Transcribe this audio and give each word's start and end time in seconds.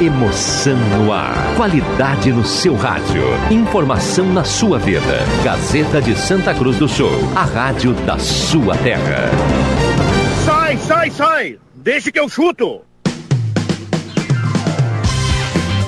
Emoção 0.00 0.76
no 0.76 1.10
ar. 1.10 1.32
Qualidade 1.56 2.30
no 2.30 2.44
seu 2.44 2.76
rádio. 2.76 3.22
Informação 3.50 4.30
na 4.30 4.44
sua 4.44 4.78
vida. 4.78 5.24
Gazeta 5.42 6.02
de 6.02 6.14
Santa 6.14 6.52
Cruz 6.52 6.76
do 6.76 6.86
Sul. 6.86 7.08
A 7.34 7.44
rádio 7.44 7.94
da 8.04 8.18
sua 8.18 8.76
terra. 8.76 9.30
Sai, 10.44 10.76
sai, 10.76 11.10
sai! 11.10 11.58
Deixe 11.74 12.12
que 12.12 12.20
eu 12.20 12.28
chuto! 12.28 12.82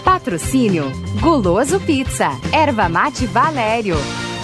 Patrocínio: 0.02 0.90
Guloso 1.20 1.79
Pizza, 1.79 2.30
Erva 2.50 2.88
Mate 2.88 3.27
Valério, 3.27 3.96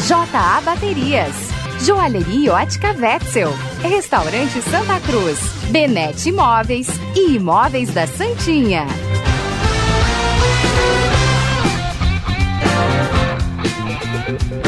JA 0.07 0.61
Baterias, 0.63 1.35
Joalheria 1.81 2.53
Ótica 2.53 2.95
Wetzel, 3.01 3.51
Restaurante 3.81 4.61
Santa 4.61 5.01
Cruz, 5.01 5.39
Benete 5.71 6.29
Imóveis 6.29 6.89
e 7.17 7.37
Imóveis 7.37 7.95
da 7.95 8.07
Santinha. 8.07 8.87
Thank 14.27 14.53
you. 14.53 14.64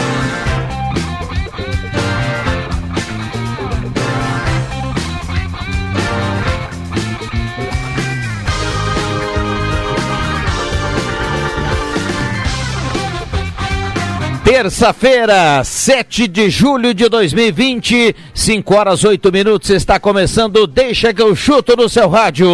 Terça-feira, 14.46 15.64
7 15.64 16.28
de 16.28 16.48
julho 16.48 16.94
de 16.94 17.08
2020, 17.08 18.14
5 18.32 18.74
horas 18.76 19.02
8 19.02 19.32
minutos, 19.32 19.70
está 19.70 19.98
começando 19.98 20.68
Deixa 20.68 21.12
que 21.12 21.20
eu 21.20 21.34
chuto 21.34 21.74
no 21.74 21.88
seu 21.88 22.08
rádio. 22.08 22.48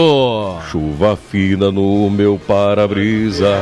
Chuva 0.70 1.18
fina 1.30 1.70
no 1.70 2.08
meu 2.08 2.40
para-brisa. 2.48 3.54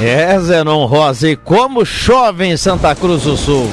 É, 0.00 0.38
Zenon 0.38 0.86
Rosa, 0.86 1.28
e 1.28 1.34
como 1.34 1.84
chove 1.84 2.46
em 2.46 2.56
Santa 2.56 2.94
Cruz 2.94 3.24
do 3.24 3.36
Sul. 3.36 3.68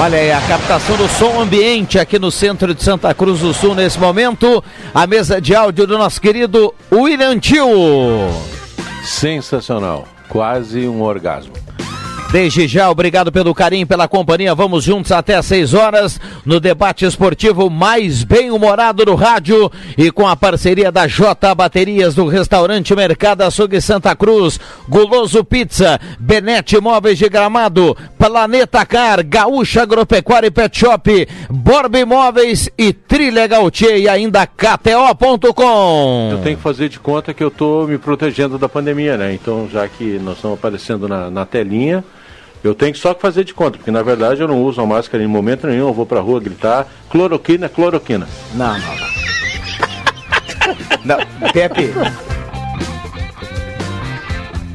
Olha 0.00 0.16
aí, 0.16 0.32
a 0.32 0.40
captação 0.40 0.96
do 0.96 1.06
som 1.06 1.38
ambiente 1.38 1.98
aqui 1.98 2.18
no 2.18 2.30
centro 2.30 2.74
de 2.74 2.82
Santa 2.82 3.12
Cruz 3.12 3.40
do 3.40 3.52
Sul 3.52 3.74
nesse 3.74 4.00
momento. 4.00 4.64
A 4.94 5.06
mesa 5.06 5.38
de 5.38 5.54
áudio 5.54 5.86
do 5.86 5.98
nosso 5.98 6.18
querido 6.18 6.74
William 6.90 7.38
Tio. 7.38 7.66
Sensacional. 9.04 10.08
Quase 10.26 10.88
um 10.88 11.02
orgasmo. 11.02 11.52
Desde 12.32 12.68
já, 12.68 12.88
obrigado 12.88 13.32
pelo 13.32 13.52
carinho, 13.52 13.88
pela 13.88 14.06
companhia. 14.06 14.54
Vamos 14.54 14.84
juntos 14.84 15.10
até 15.10 15.34
às 15.34 15.46
6 15.46 15.74
horas 15.74 16.20
no 16.46 16.60
debate 16.60 17.04
esportivo 17.04 17.68
mais 17.68 18.22
bem-humorado 18.22 19.04
do 19.04 19.16
rádio 19.16 19.68
e 19.98 20.12
com 20.12 20.28
a 20.28 20.36
parceria 20.36 20.92
da 20.92 21.08
J 21.08 21.52
Baterias 21.56 22.14
do 22.14 22.28
Restaurante 22.28 22.94
Mercado 22.94 23.42
Açougue 23.42 23.80
Santa 23.80 24.14
Cruz, 24.14 24.60
Guloso 24.88 25.42
Pizza, 25.42 26.00
Benete 26.20 26.76
Imóveis 26.76 27.18
de 27.18 27.28
Gramado, 27.28 27.96
Planeta 28.16 28.86
Car, 28.86 29.26
Gaúcha 29.26 29.82
Agropecuária 29.82 30.46
e 30.46 30.52
Pet 30.52 30.78
Shop, 30.78 31.28
Borba 31.50 31.98
Imóveis 31.98 32.70
e 32.78 32.92
Trilha 32.92 33.48
Gautier 33.48 33.98
e 33.98 34.08
ainda 34.08 34.46
KTO.com. 34.46 36.28
Eu 36.30 36.38
tenho 36.38 36.56
que 36.56 36.62
fazer 36.62 36.88
de 36.88 37.00
conta 37.00 37.34
que 37.34 37.42
eu 37.42 37.48
estou 37.48 37.88
me 37.88 37.98
protegendo 37.98 38.56
da 38.56 38.68
pandemia, 38.68 39.16
né? 39.16 39.34
Então, 39.34 39.68
já 39.68 39.88
que 39.88 40.16
nós 40.20 40.36
estamos 40.36 40.56
aparecendo 40.56 41.08
na, 41.08 41.28
na 41.28 41.44
telinha, 41.44 42.04
eu 42.62 42.74
tenho 42.74 42.94
só 42.94 43.14
que 43.14 43.22
fazer 43.22 43.44
de 43.44 43.54
conta, 43.54 43.78
porque 43.78 43.90
na 43.90 44.02
verdade 44.02 44.40
eu 44.40 44.48
não 44.48 44.62
uso 44.62 44.80
a 44.80 44.86
máscara 44.86 45.22
em 45.22 45.26
momento 45.26 45.66
nenhum, 45.66 45.88
eu 45.88 45.94
vou 45.94 46.04
pra 46.04 46.20
rua 46.20 46.40
gritar 46.40 46.86
cloroquina, 47.08 47.68
cloroquina. 47.68 48.28
Não, 48.54 48.78
não, 48.78 48.96
não. 51.04 51.18
não 51.40 51.50
Pepe. 51.52 51.90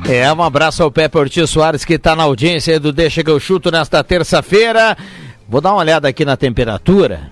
É, 0.08 0.32
um 0.32 0.44
abraço 0.44 0.84
ao 0.84 0.92
Pepe 0.92 1.18
Ortiz 1.18 1.50
Soares 1.50 1.84
que 1.84 1.94
está 1.94 2.16
na 2.16 2.24
audiência 2.24 2.80
do 2.80 2.92
Deixa 2.92 3.24
que 3.24 3.30
eu 3.30 3.40
chuto 3.40 3.72
nesta 3.72 4.04
terça-feira. 4.04 4.96
Vou 5.48 5.62
dar 5.62 5.72
uma 5.72 5.82
olhada 5.82 6.08
aqui 6.08 6.24
na 6.24 6.38
temperatura. 6.38 7.32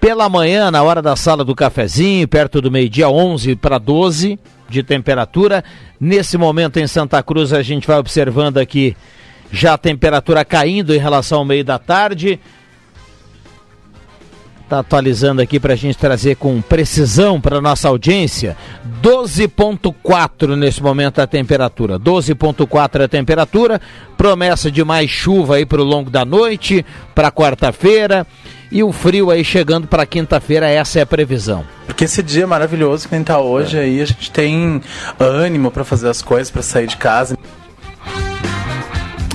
Pela 0.00 0.28
manhã, 0.28 0.70
na 0.70 0.82
hora 0.82 1.00
da 1.00 1.16
sala 1.16 1.44
do 1.44 1.54
cafezinho, 1.54 2.26
perto 2.28 2.60
do 2.60 2.70
meio-dia, 2.70 3.08
11 3.08 3.56
para 3.56 3.78
12 3.78 4.38
de 4.68 4.82
temperatura. 4.82 5.64
Nesse 6.00 6.36
momento 6.36 6.78
em 6.78 6.86
Santa 6.86 7.22
Cruz, 7.22 7.52
a 7.52 7.62
gente 7.62 7.86
vai 7.86 7.98
observando 7.98 8.58
aqui 8.58 8.96
já 9.50 9.74
a 9.74 9.78
temperatura 9.78 10.44
caindo 10.44 10.94
em 10.94 10.98
relação 10.98 11.38
ao 11.38 11.44
meio 11.44 11.64
da 11.64 11.78
tarde. 11.78 12.40
Está 14.66 14.80
atualizando 14.80 15.40
aqui 15.40 15.60
para 15.60 15.74
a 15.74 15.76
gente 15.76 15.96
trazer 15.96 16.34
com 16.34 16.60
precisão 16.60 17.40
para 17.40 17.60
nossa 17.60 17.86
audiência. 17.86 18.56
12,4 19.00 20.56
nesse 20.56 20.82
momento 20.82 21.20
a 21.20 21.26
temperatura. 21.26 22.00
12,4 22.00 23.04
a 23.04 23.08
temperatura. 23.08 23.80
Promessa 24.16 24.68
de 24.68 24.82
mais 24.82 25.08
chuva 25.08 25.54
aí 25.54 25.64
para 25.64 25.80
o 25.80 25.84
longo 25.84 26.10
da 26.10 26.24
noite, 26.24 26.84
para 27.14 27.30
quarta-feira. 27.30 28.26
E 28.70 28.82
o 28.82 28.92
frio 28.92 29.30
aí 29.30 29.44
chegando 29.44 29.86
para 29.86 30.04
quinta-feira, 30.04 30.68
essa 30.68 30.98
é 30.98 31.02
a 31.02 31.06
previsão. 31.06 31.64
Porque 31.86 32.04
esse 32.04 32.22
dia 32.22 32.46
maravilhoso 32.46 33.08
que 33.08 33.14
a 33.14 33.18
gente 33.18 33.26
tá 33.26 33.38
hoje 33.38 33.78
é. 33.78 33.82
aí, 33.82 34.00
a 34.00 34.04
gente 34.04 34.30
tem 34.30 34.80
ânimo 35.18 35.70
para 35.70 35.84
fazer 35.84 36.08
as 36.08 36.20
coisas, 36.20 36.50
para 36.50 36.62
sair 36.62 36.86
de 36.86 36.96
casa. 36.96 37.38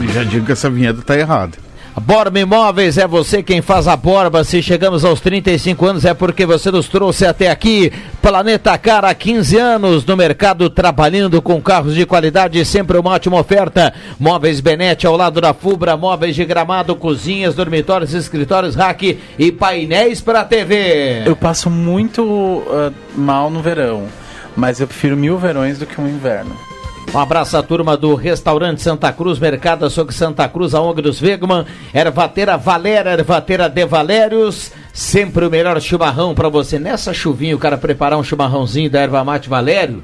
E 0.02 0.14
já 0.14 0.24
digo 0.24 0.46
que 0.46 0.52
essa 0.52 0.70
vinheta 0.70 1.02
tá 1.02 1.18
errada. 1.18 1.58
Borba 2.00 2.40
Imóveis 2.40 2.98
é 2.98 3.06
você 3.06 3.44
quem 3.44 3.62
faz 3.62 3.88
a 3.88 3.98
borba. 3.98 4.44
Se 4.44 4.62
chegamos 4.62 5.04
aos 5.04 5.20
35 5.20 5.86
anos 5.86 6.06
é 6.06 6.14
porque 6.14 6.46
você 6.46 6.72
nos 6.72 6.88
trouxe 6.88 7.26
até 7.26 7.50
aqui. 7.50 7.92
Planeta 8.22 8.78
Cara, 8.78 9.10
há 9.10 9.14
15 9.14 9.58
anos 9.58 10.06
no 10.06 10.16
mercado, 10.16 10.70
trabalhando 10.70 11.42
com 11.42 11.62
carros 11.62 11.94
de 11.94 12.06
qualidade, 12.06 12.64
sempre 12.64 12.98
uma 12.98 13.12
ótima 13.12 13.40
oferta. 13.40 13.94
Móveis 14.18 14.62
Benete 14.62 15.06
ao 15.06 15.18
lado 15.18 15.42
da 15.42 15.54
Fubra, 15.54 15.98
móveis 15.98 16.36
de 16.36 16.46
gramado, 16.46 16.96
cozinhas, 16.96 17.56
dormitórios, 17.56 18.14
escritórios, 18.14 18.76
rack 18.76 19.20
e 19.38 19.52
painéis 19.52 20.22
para 20.22 20.46
TV. 20.46 21.24
Eu 21.26 21.36
passo 21.36 21.70
muito 21.70 22.24
uh, 22.24 22.94
mal 23.16 23.50
no 23.50 23.62
verão, 23.62 24.08
mas 24.56 24.80
eu 24.80 24.88
prefiro 24.88 25.18
mil 25.18 25.38
verões 25.38 25.78
do 25.78 25.86
que 25.86 26.00
um 26.00 26.08
inverno. 26.08 26.71
Um 27.14 27.20
abraço 27.20 27.58
à 27.58 27.64
turma 27.64 27.98
do 27.98 28.16
Restaurante 28.16 28.82
Santa 28.82 29.12
Cruz, 29.12 29.38
Mercado 29.38 29.86
Açougue 29.86 30.14
Santa 30.14 30.48
Cruz, 30.48 30.74
a 30.74 30.82
ONG 30.82 31.02
dos 31.02 31.20
Vegman, 31.20 31.66
Ervateira 31.94 32.56
Valera, 32.58 33.12
Ervateira 33.12 33.68
de 33.68 33.86
Valérios, 33.86 34.72
sempre 34.94 35.46
o 35.46 35.50
melhor 35.50 35.80
chimarrão 35.82 36.34
para 36.34 36.48
você. 36.48 36.80
Nessa 36.80 37.14
chuvinha, 37.14 37.56
o 37.56 37.60
cara 37.60 37.78
preparar 37.78 38.18
um 38.18 38.24
chimarrãozinho 38.24 38.90
da 38.90 39.02
Erva 39.02 39.26
Mate 39.26 39.50
Valério, 39.50 40.02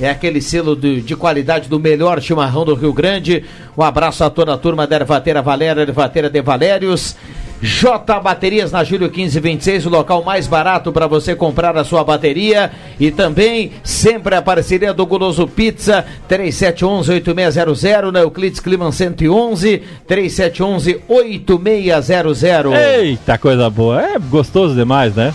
é 0.00 0.08
aquele 0.08 0.40
selo 0.40 0.74
de, 0.74 1.02
de, 1.02 1.14
qualidade 1.14 1.68
do 1.68 1.78
melhor 1.78 2.22
chimarrão 2.22 2.64
do 2.64 2.74
Rio 2.74 2.92
Grande. 2.92 3.44
Um 3.76 3.82
abraço 3.82 4.24
a 4.24 4.30
toda 4.30 4.54
a 4.54 4.58
turma 4.58 4.86
da 4.86 4.96
Ervateira 4.96 5.42
Valera, 5.42 5.82
Ervateira 5.82 6.30
de 6.30 6.40
Valérios. 6.40 7.14
J 7.62 8.18
Baterias 8.20 8.72
na 8.72 8.82
Júlio 8.82 9.10
1526, 9.10 9.84
o 9.84 9.90
local 9.90 10.24
mais 10.24 10.46
barato 10.46 10.90
para 10.90 11.06
você 11.06 11.36
comprar 11.36 11.76
a 11.76 11.84
sua 11.84 12.02
bateria. 12.02 12.70
E 12.98 13.10
também 13.10 13.72
sempre 13.84 14.34
a 14.34 14.40
parceria 14.40 14.94
do 14.94 15.04
Guloso 15.04 15.46
Pizza 15.46 16.06
3711-8600, 16.28 18.10
na 18.10 18.20
Euclides 18.20 18.60
Climan 18.60 18.90
111, 18.90 19.82
3711-8600. 20.08 22.72
Eita, 22.98 23.36
coisa 23.36 23.68
boa. 23.68 24.00
É 24.00 24.18
gostoso 24.18 24.74
demais, 24.74 25.14
né? 25.14 25.34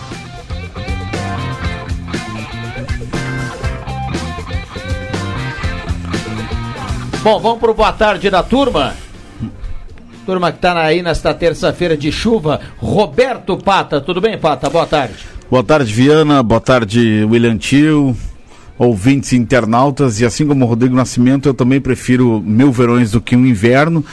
Bom, 7.26 7.40
vamos 7.40 7.58
pro 7.58 7.74
boa 7.74 7.92
tarde 7.92 8.30
da 8.30 8.40
turma. 8.40 8.94
Turma 10.24 10.52
que 10.52 10.58
está 10.58 10.80
aí 10.80 11.02
nesta 11.02 11.34
terça-feira 11.34 11.96
de 11.96 12.12
chuva, 12.12 12.60
Roberto 12.78 13.56
Pata. 13.56 14.00
Tudo 14.00 14.20
bem, 14.20 14.38
Pata? 14.38 14.70
Boa 14.70 14.86
tarde. 14.86 15.16
Boa 15.50 15.64
tarde, 15.64 15.92
Viana. 15.92 16.40
Boa 16.40 16.60
tarde, 16.60 17.26
William 17.28 17.58
Tio. 17.58 18.16
Ouvintes 18.78 19.32
internautas. 19.32 20.20
E 20.20 20.24
assim 20.24 20.46
como 20.46 20.64
o 20.64 20.68
Rodrigo 20.68 20.94
Nascimento, 20.94 21.48
eu 21.48 21.54
também 21.54 21.80
prefiro 21.80 22.40
mil 22.40 22.70
verões 22.70 23.10
do 23.10 23.20
que 23.20 23.34
um 23.34 23.44
inverno. 23.44 24.04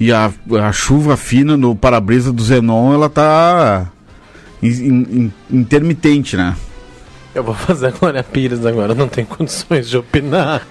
E 0.00 0.10
a, 0.10 0.32
a 0.66 0.72
chuva 0.72 1.14
fina 1.14 1.58
no 1.58 1.76
para-brisa 1.76 2.32
do 2.32 2.42
Zenon, 2.42 2.94
ela 2.94 3.10
tá 3.10 3.86
in, 4.62 4.70
in, 4.70 5.32
intermitente, 5.50 6.38
né? 6.38 6.56
Eu 7.34 7.44
vou 7.44 7.54
fazer 7.54 7.88
a 7.88 7.90
Glória 7.90 8.22
Pires 8.22 8.64
agora, 8.64 8.94
não 8.94 9.08
tem 9.08 9.26
condições 9.26 9.90
de 9.90 9.98
opinar. 9.98 10.66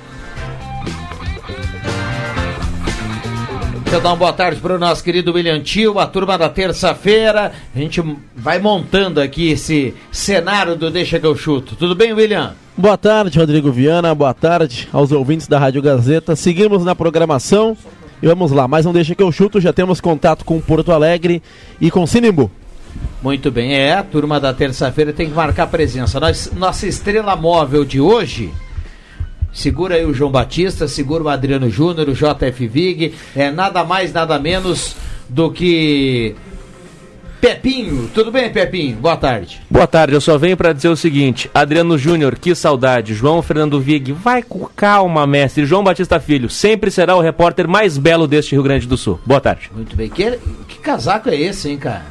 Deixa 3.91 3.99
eu 3.99 4.03
dar 4.03 4.11
uma 4.11 4.15
boa 4.15 4.31
tarde 4.31 4.61
para 4.61 4.73
o 4.73 4.79
nosso 4.79 5.03
querido 5.03 5.33
William 5.33 5.59
Tio, 5.59 5.99
a 5.99 6.07
turma 6.07 6.38
da 6.38 6.47
terça-feira. 6.47 7.51
A 7.75 7.77
gente 7.77 8.01
vai 8.33 8.57
montando 8.57 9.19
aqui 9.19 9.49
esse 9.49 9.93
cenário 10.09 10.77
do 10.77 10.89
Deixa 10.89 11.19
que 11.19 11.25
eu 11.25 11.35
chuto. 11.35 11.75
Tudo 11.75 11.93
bem, 11.93 12.13
William? 12.13 12.55
Boa 12.77 12.97
tarde, 12.97 13.38
Rodrigo 13.38 13.69
Viana. 13.69 14.15
Boa 14.15 14.33
tarde 14.33 14.88
aos 14.93 15.11
ouvintes 15.11 15.45
da 15.45 15.59
Rádio 15.59 15.81
Gazeta. 15.81 16.38
Seguimos 16.38 16.85
na 16.85 16.95
programação 16.95 17.75
e 18.23 18.27
vamos 18.27 18.53
lá. 18.53 18.65
Mais 18.65 18.85
um 18.85 18.93
Deixa 18.93 19.13
que 19.13 19.21
eu 19.21 19.29
chuto. 19.29 19.59
Já 19.59 19.73
temos 19.73 19.99
contato 19.99 20.45
com 20.45 20.61
Porto 20.61 20.94
Alegre 20.94 21.44
e 21.81 21.91
com 21.91 22.07
Sinimbu. 22.07 22.49
Muito 23.21 23.51
bem, 23.51 23.75
é, 23.75 23.95
a 23.95 24.03
turma 24.03 24.39
da 24.39 24.53
terça-feira 24.53 25.11
tem 25.11 25.27
que 25.27 25.35
marcar 25.35 25.67
presença. 25.67 26.17
Nós, 26.17 26.49
nossa 26.55 26.87
estrela 26.87 27.35
móvel 27.35 27.83
de 27.83 27.99
hoje, 27.99 28.53
segura 29.51 29.95
aí 29.95 30.06
o 30.06 30.13
João 30.13 30.31
Batista, 30.31 30.88
segura 30.88 31.24
o 31.24 31.30
Adriano 31.30 31.69
Júnior, 31.69 32.09
o 32.09 32.13
JF 32.13 32.68
Vig, 32.68 33.13
é 33.36 33.51
nada 33.51 33.83
mais, 33.83 34.13
nada 34.13 34.39
menos 34.39 34.95
do 35.30 35.51
que 35.51 36.36
Pepinho. 37.42 38.07
Tudo 38.13 38.31
bem, 38.31 38.51
Pepinho? 38.51 38.98
Boa 38.98 39.18
tarde. 39.18 39.59
Boa 39.68 39.88
tarde, 39.88 40.13
eu 40.13 40.21
só 40.21 40.38
venho 40.38 40.56
para 40.56 40.74
dizer 40.74 40.89
o 40.89 40.95
seguinte: 40.95 41.50
Adriano 41.53 41.98
Júnior, 41.98 42.38
que 42.38 42.53
saudade. 42.53 43.15
João 43.15 43.42
Fernando 43.42 43.81
Vig, 43.81 44.12
vai 44.12 44.44
com 44.44 44.68
calma, 44.75 45.25
mestre. 45.25 45.65
João 45.65 45.83
Batista 45.83 46.19
Filho, 46.19 46.50
sempre 46.51 46.92
será 46.92 47.15
o 47.15 47.21
repórter 47.21 47.68
mais 47.68 47.97
belo 47.97 48.27
deste 48.27 48.51
Rio 48.51 48.63
Grande 48.63 48.88
do 48.88 48.95
Sul. 48.95 49.19
Boa 49.25 49.42
tarde. 49.42 49.71
Muito 49.74 49.95
bem. 49.95 50.07
Que, 50.07 50.38
que 50.68 50.77
casaco 50.77 51.30
é 51.30 51.36
esse, 51.36 51.69
hein, 51.69 51.77
cara? 51.77 52.06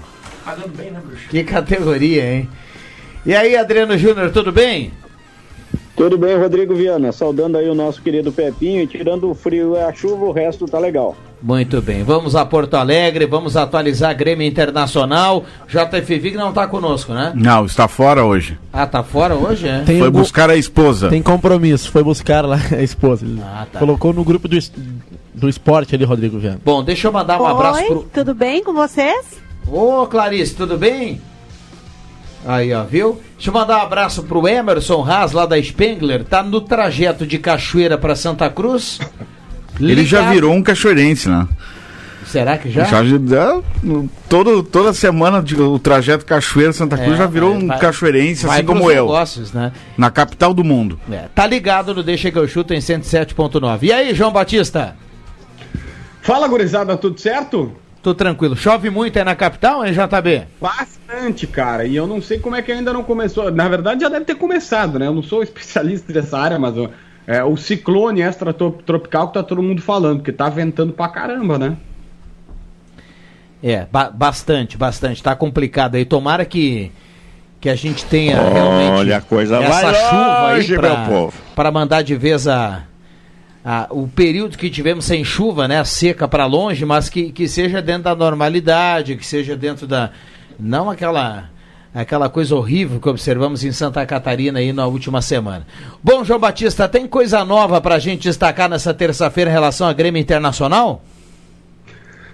Que 1.29 1.45
categoria, 1.45 2.35
hein? 2.35 2.49
E 3.25 3.33
aí, 3.33 3.57
Adriano 3.57 3.97
Júnior, 3.97 4.33
tudo 4.33 4.51
bem? 4.51 4.91
Tudo 6.00 6.17
bem, 6.17 6.35
Rodrigo 6.38 6.75
Viana. 6.75 7.12
Saudando 7.12 7.58
aí 7.58 7.69
o 7.69 7.75
nosso 7.75 8.00
querido 8.00 8.32
Pepinho 8.32 8.81
e 8.81 8.87
tirando 8.87 9.31
o 9.31 9.35
frio 9.35 9.75
e 9.76 9.81
a 9.81 9.93
chuva, 9.93 10.25
o 10.25 10.32
resto 10.32 10.64
tá 10.64 10.79
legal. 10.79 11.14
Muito 11.43 11.82
bem, 11.82 12.02
vamos 12.02 12.35
a 12.35 12.43
Porto 12.47 12.73
Alegre, 12.75 13.26
vamos 13.26 13.55
atualizar 13.55 14.08
a 14.08 14.14
Grêmio 14.14 14.47
Internacional. 14.47 15.44
JF 15.69 16.19
Vig 16.19 16.37
não 16.38 16.55
tá 16.55 16.67
conosco, 16.67 17.12
né? 17.12 17.32
Não, 17.35 17.67
está 17.67 17.87
fora 17.87 18.25
hoje. 18.25 18.58
Ah, 18.73 18.87
tá 18.87 19.02
fora 19.02 19.35
hoje, 19.35 19.69
é? 19.69 19.81
Tem 19.81 19.99
Foi 19.99 20.06
algum- 20.06 20.20
buscar 20.20 20.49
a 20.49 20.56
esposa. 20.56 21.11
Tem 21.11 21.23
compromisso, 21.23 21.91
foi 21.91 22.02
buscar 22.02 22.47
lá 22.47 22.56
a 22.73 22.82
esposa. 22.82 23.26
Ah, 23.43 23.67
tá. 23.70 23.79
Colocou 23.79 24.14
no 24.14 24.25
grupo 24.25 24.49
do, 24.49 24.56
es- 24.56 24.73
do 25.35 25.50
esporte 25.50 25.94
ali, 25.94 26.05
Rodrigo 26.06 26.38
Viana. 26.38 26.61
Bom, 26.64 26.82
deixa 26.82 27.08
eu 27.08 27.12
mandar 27.12 27.38
um 27.38 27.44
abraço 27.47 27.81
Oi, 27.82 27.87
pro. 27.88 28.06
tudo 28.11 28.35
bem 28.35 28.64
com 28.64 28.73
vocês? 28.73 29.26
Ô, 29.70 30.06
Clarice, 30.06 30.55
tudo 30.55 30.79
bem? 30.79 31.20
Aí, 32.47 32.73
ó, 32.73 32.85
viu? 32.85 33.21
Deixa 33.37 33.51
eu 33.51 33.55
mandar 33.55 33.79
um 33.79 33.83
abraço 33.83 34.23
pro 34.23 34.49
Emerson 34.49 35.05
Haas, 35.05 35.33
lá 35.33 35.45
da 35.47 35.61
Spengler. 35.63 36.25
Tá 36.25 36.43
no 36.43 36.61
trajeto 36.61 37.27
de 37.27 37.39
Cachoeira 37.39 37.99
pra 37.99 38.17
Santa 38.17 38.49
Cruz. 38.49 38.99
Ele 39.79 40.05
já 40.05 40.19
Ligado- 40.21 40.35
virou 40.35 40.53
um 40.55 40.63
cachoeirense, 40.63 41.29
né? 41.29 41.47
Será 42.27 42.57
que 42.59 42.71
já? 42.71 42.85
Já, 42.85 43.03
já- 43.03 43.61
todo, 44.29 44.63
toda 44.63 44.93
semana 44.93 45.43
o 45.59 45.79
trajeto 45.79 46.25
Cachoeira 46.25 46.73
Santa 46.73 46.97
Cruz 46.97 47.15
É, 47.15 47.17
já 47.17 47.27
virou 47.27 47.55
vai- 47.55 47.63
um 47.63 47.67
vai- 47.67 47.79
cachoeirense, 47.79 48.47
vai 48.47 48.59
assim 48.59 48.67
como 48.67 48.91
eu. 48.91 49.05
negócios, 49.07 49.53
né? 49.53 49.73
Na 49.99 50.11
capital 50.11 50.55
do 50.55 50.63
mundo. 50.63 51.01
É, 51.11 51.25
tá 51.35 51.45
ligado 51.47 51.95
no 51.95 52.03
Deixa 52.03 52.31
que 52.31 52.39
eu 52.39 52.47
chuto 52.47 52.73
em 52.73 52.81
107.9. 52.81 53.79
E 53.87 53.93
aí, 53.93 54.15
João 54.15 54.31
Batista? 54.33 54.95
Fala, 56.23 56.47
gurizada, 56.47 56.97
tudo 56.97 57.19
certo? 57.21 57.73
Tô 58.02 58.14
tranquilo. 58.14 58.56
Chove 58.56 58.88
muito 58.88 59.19
aí 59.19 59.25
na 59.25 59.35
capital, 59.35 59.85
hein, 59.85 59.93
JB? 59.93 60.44
Bastante, 60.61 61.47
cara. 61.47 61.85
E 61.85 61.94
eu 61.94 62.06
não 62.06 62.23
sei 62.23 62.38
como 62.38 62.56
é 62.56 62.62
que 62.62 62.73
ainda 62.73 62.93
não 62.94 63.02
começou. 63.05 63.50
Na 63.50 63.69
verdade, 63.69 64.00
já 64.00 64.08
deve 64.08 64.25
ter 64.25 64.37
começado, 64.37 64.99
né? 64.99 65.06
Eu 65.06 65.14
não 65.14 65.23
sou 65.23 65.43
especialista 65.44 66.11
dessa 66.12 66.38
área, 66.38 66.58
mas 66.58 66.76
ó, 66.79 66.88
é, 67.26 67.44
o 67.44 67.56
ciclone 67.58 68.23
extratropical 68.23 69.29
que 69.29 69.35
tá 69.35 69.43
todo 69.43 69.62
mundo 69.62 69.82
falando, 69.82 70.19
porque 70.19 70.32
tá 70.32 70.49
ventando 70.49 70.93
pra 70.94 71.08
caramba, 71.08 71.58
né? 71.58 71.76
É, 73.62 73.87
ba- 73.93 74.11
bastante, 74.11 74.79
bastante. 74.79 75.23
Tá 75.23 75.37
complicado 75.37 75.97
aí. 75.97 76.05
Tomara 76.06 76.47
que, 76.47 76.91
que 77.61 77.69
a 77.69 77.75
gente 77.75 78.06
tenha 78.06 78.41
realmente 78.41 78.99
Olha, 79.00 79.19
a 79.19 79.20
coisa 79.20 79.58
essa 79.58 79.82
vai 79.82 79.94
chuva 79.94 80.47
aí 80.49 80.55
longe, 80.56 80.75
pra, 80.76 80.97
meu 80.97 81.06
povo. 81.08 81.35
pra 81.55 81.70
mandar 81.70 82.00
de 82.02 82.17
vez 82.17 82.49
a, 82.49 82.85
a- 83.65 83.87
o 83.91 84.07
período 84.09 84.57
que 84.59 84.71
tivemos 84.71 85.05
sem 85.05 85.25
chuva, 85.25 85.67
né? 85.69 85.83
Seca 85.85 86.27
pra 86.29 86.47
longe, 86.47 86.85
mas 86.85 87.09
que, 87.09 87.31
que 87.33 87.47
seja 87.49 87.81
dentro 87.83 88.05
da 88.05 88.15
normalidade, 88.15 89.17
que 89.17 89.27
seja 89.27 89.57
dentro 89.57 89.87
da. 89.87 90.11
Não 90.59 90.91
aquela. 90.91 91.51
Aquela 91.93 92.29
coisa 92.29 92.55
horrível 92.55 93.01
que 93.01 93.09
observamos 93.09 93.65
em 93.65 93.73
Santa 93.73 94.07
Catarina 94.07 94.61
aí 94.61 94.73
na 94.73 94.87
última 94.87 95.21
semana. 95.21 95.67
Bom, 96.01 96.23
João 96.23 96.39
Batista, 96.39 96.89
tem 96.89 97.05
coisa 97.09 97.45
nova 97.45 97.81
pra 97.81 97.99
gente 97.99 98.23
destacar 98.23 98.69
nessa 98.71 98.95
terça-feira 98.95 99.51
em 99.51 99.53
relação 99.53 99.89
à 99.89 99.93
Grêmio 99.93 100.21
Internacional? 100.21 101.03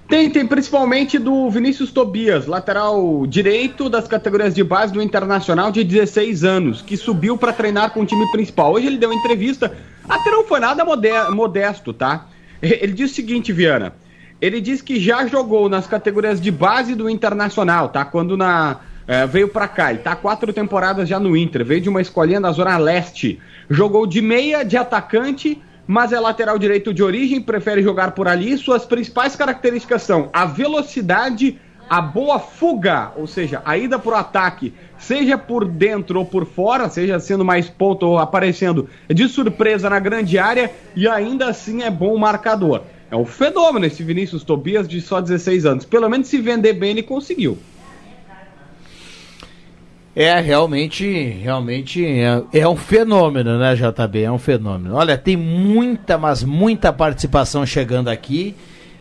Tem, 0.09 0.29
tem 0.31 0.47
principalmente 0.47 1.19
do 1.19 1.49
Vinícius 1.51 1.91
Tobias, 1.91 2.47
lateral 2.47 3.27
direito 3.27 3.89
das 3.89 4.07
categorias 4.07 4.55
de 4.55 4.63
base 4.63 4.93
do 4.93 5.03
Internacional 5.03 5.73
de 5.73 5.83
16 5.83 6.45
anos, 6.45 6.83
que 6.83 6.97
subiu 6.97 7.39
para 7.39 7.53
treinar 7.53 7.91
com 7.93 8.03
o 8.03 8.07
time 8.07 8.31
principal. 8.31 8.75
Hoje 8.75 8.87
ele 8.87 8.99
deu 8.99 9.09
uma 9.09 9.19
entrevista, 9.19 9.73
até 10.09 10.31
não 10.31 10.45
foi 10.45 10.61
nada 10.61 10.85
mode- 10.85 11.31
modesto, 11.31 11.93
tá? 11.93 12.27
Ele 12.63 12.93
disse 12.93 13.13
o 13.13 13.17
seguinte, 13.17 13.53
Viana. 13.53 13.95
Ele 14.41 14.61
disse 14.61 14.83
que 14.83 15.01
já 15.01 15.27
jogou 15.27 15.69
nas 15.69 15.87
categorias 15.87 16.41
de 16.41 16.51
base 16.51 16.95
do 16.95 17.09
Internacional, 17.09 17.89
tá? 17.89 18.05
Quando 18.05 18.37
na 18.37 18.79
eh, 19.09 19.25
veio 19.27 19.49
pra 19.49 19.69
cá, 19.69 19.93
e 19.93 19.99
tá 19.99 20.17
quatro 20.17 20.53
temporadas 20.53 21.09
já 21.09 21.21
no 21.21 21.37
Inter, 21.37 21.65
veio 21.65 21.81
de 21.81 21.89
uma 21.89 22.01
escolinha 22.01 22.41
da 22.41 22.51
Zona 22.51 22.77
Leste. 22.77 23.39
Jogou 23.71 24.05
de 24.07 24.21
meia, 24.21 24.65
de 24.65 24.77
atacante, 24.77 25.63
mas 25.87 26.13
é 26.13 26.19
lateral 26.19 26.59
direito 26.59 26.93
de 26.93 27.03
origem, 27.05 27.41
prefere 27.41 27.83
jogar 27.83 28.11
por 28.13 28.27
ali. 28.27 28.59
Suas 28.59 28.85
principais 28.85 29.37
características 29.37 30.03
são 30.03 30.29
a 30.33 30.45
velocidade, 30.45 31.59
a 31.89 32.01
boa 32.01 32.39
fuga, 32.39 33.13
ou 33.17 33.27
seja, 33.27 33.63
a 33.65 33.77
ida 33.77 33.99
pro 33.99 34.15
ataque, 34.15 34.75
seja 34.99 35.39
por 35.39 35.65
dentro 35.65 36.19
ou 36.19 36.25
por 36.25 36.47
fora, 36.47 36.89
seja 36.89 37.19
sendo 37.21 37.45
mais 37.45 37.69
ponto 37.69 38.07
ou 38.07 38.19
aparecendo 38.19 38.89
de 39.09 39.29
surpresa 39.29 39.89
na 39.89 39.99
grande 39.99 40.39
área, 40.39 40.71
e 40.95 41.09
ainda 41.09 41.49
assim 41.49 41.83
é 41.83 41.91
bom 41.91 42.17
marcador. 42.17 42.83
É 43.11 43.17
um 43.17 43.25
fenômeno 43.25 43.87
esse 43.87 44.03
Vinícius 44.03 44.43
Tobias 44.43 44.89
de 44.89 45.01
só 45.01 45.21
16 45.21 45.65
anos. 45.65 45.85
Pelo 45.85 46.09
menos 46.09 46.27
se 46.27 46.39
vender 46.39 46.73
bem, 46.73 46.91
ele 46.91 47.03
conseguiu. 47.03 47.57
É, 50.19 50.41
realmente, 50.41 51.07
realmente 51.43 52.03
é, 52.03 52.43
é 52.51 52.67
um 52.67 52.75
fenômeno, 52.75 53.59
né, 53.59 53.75
JB? 53.77 54.23
É 54.23 54.33
um 54.33 54.39
fenômeno. 54.39 54.95
Olha, 54.95 55.19
tem 55.19 55.37
muita, 55.37 56.17
mas 56.17 56.43
muita 56.43 56.91
participação 56.91 57.67
chegando 57.67 58.09
aqui. 58.09 58.57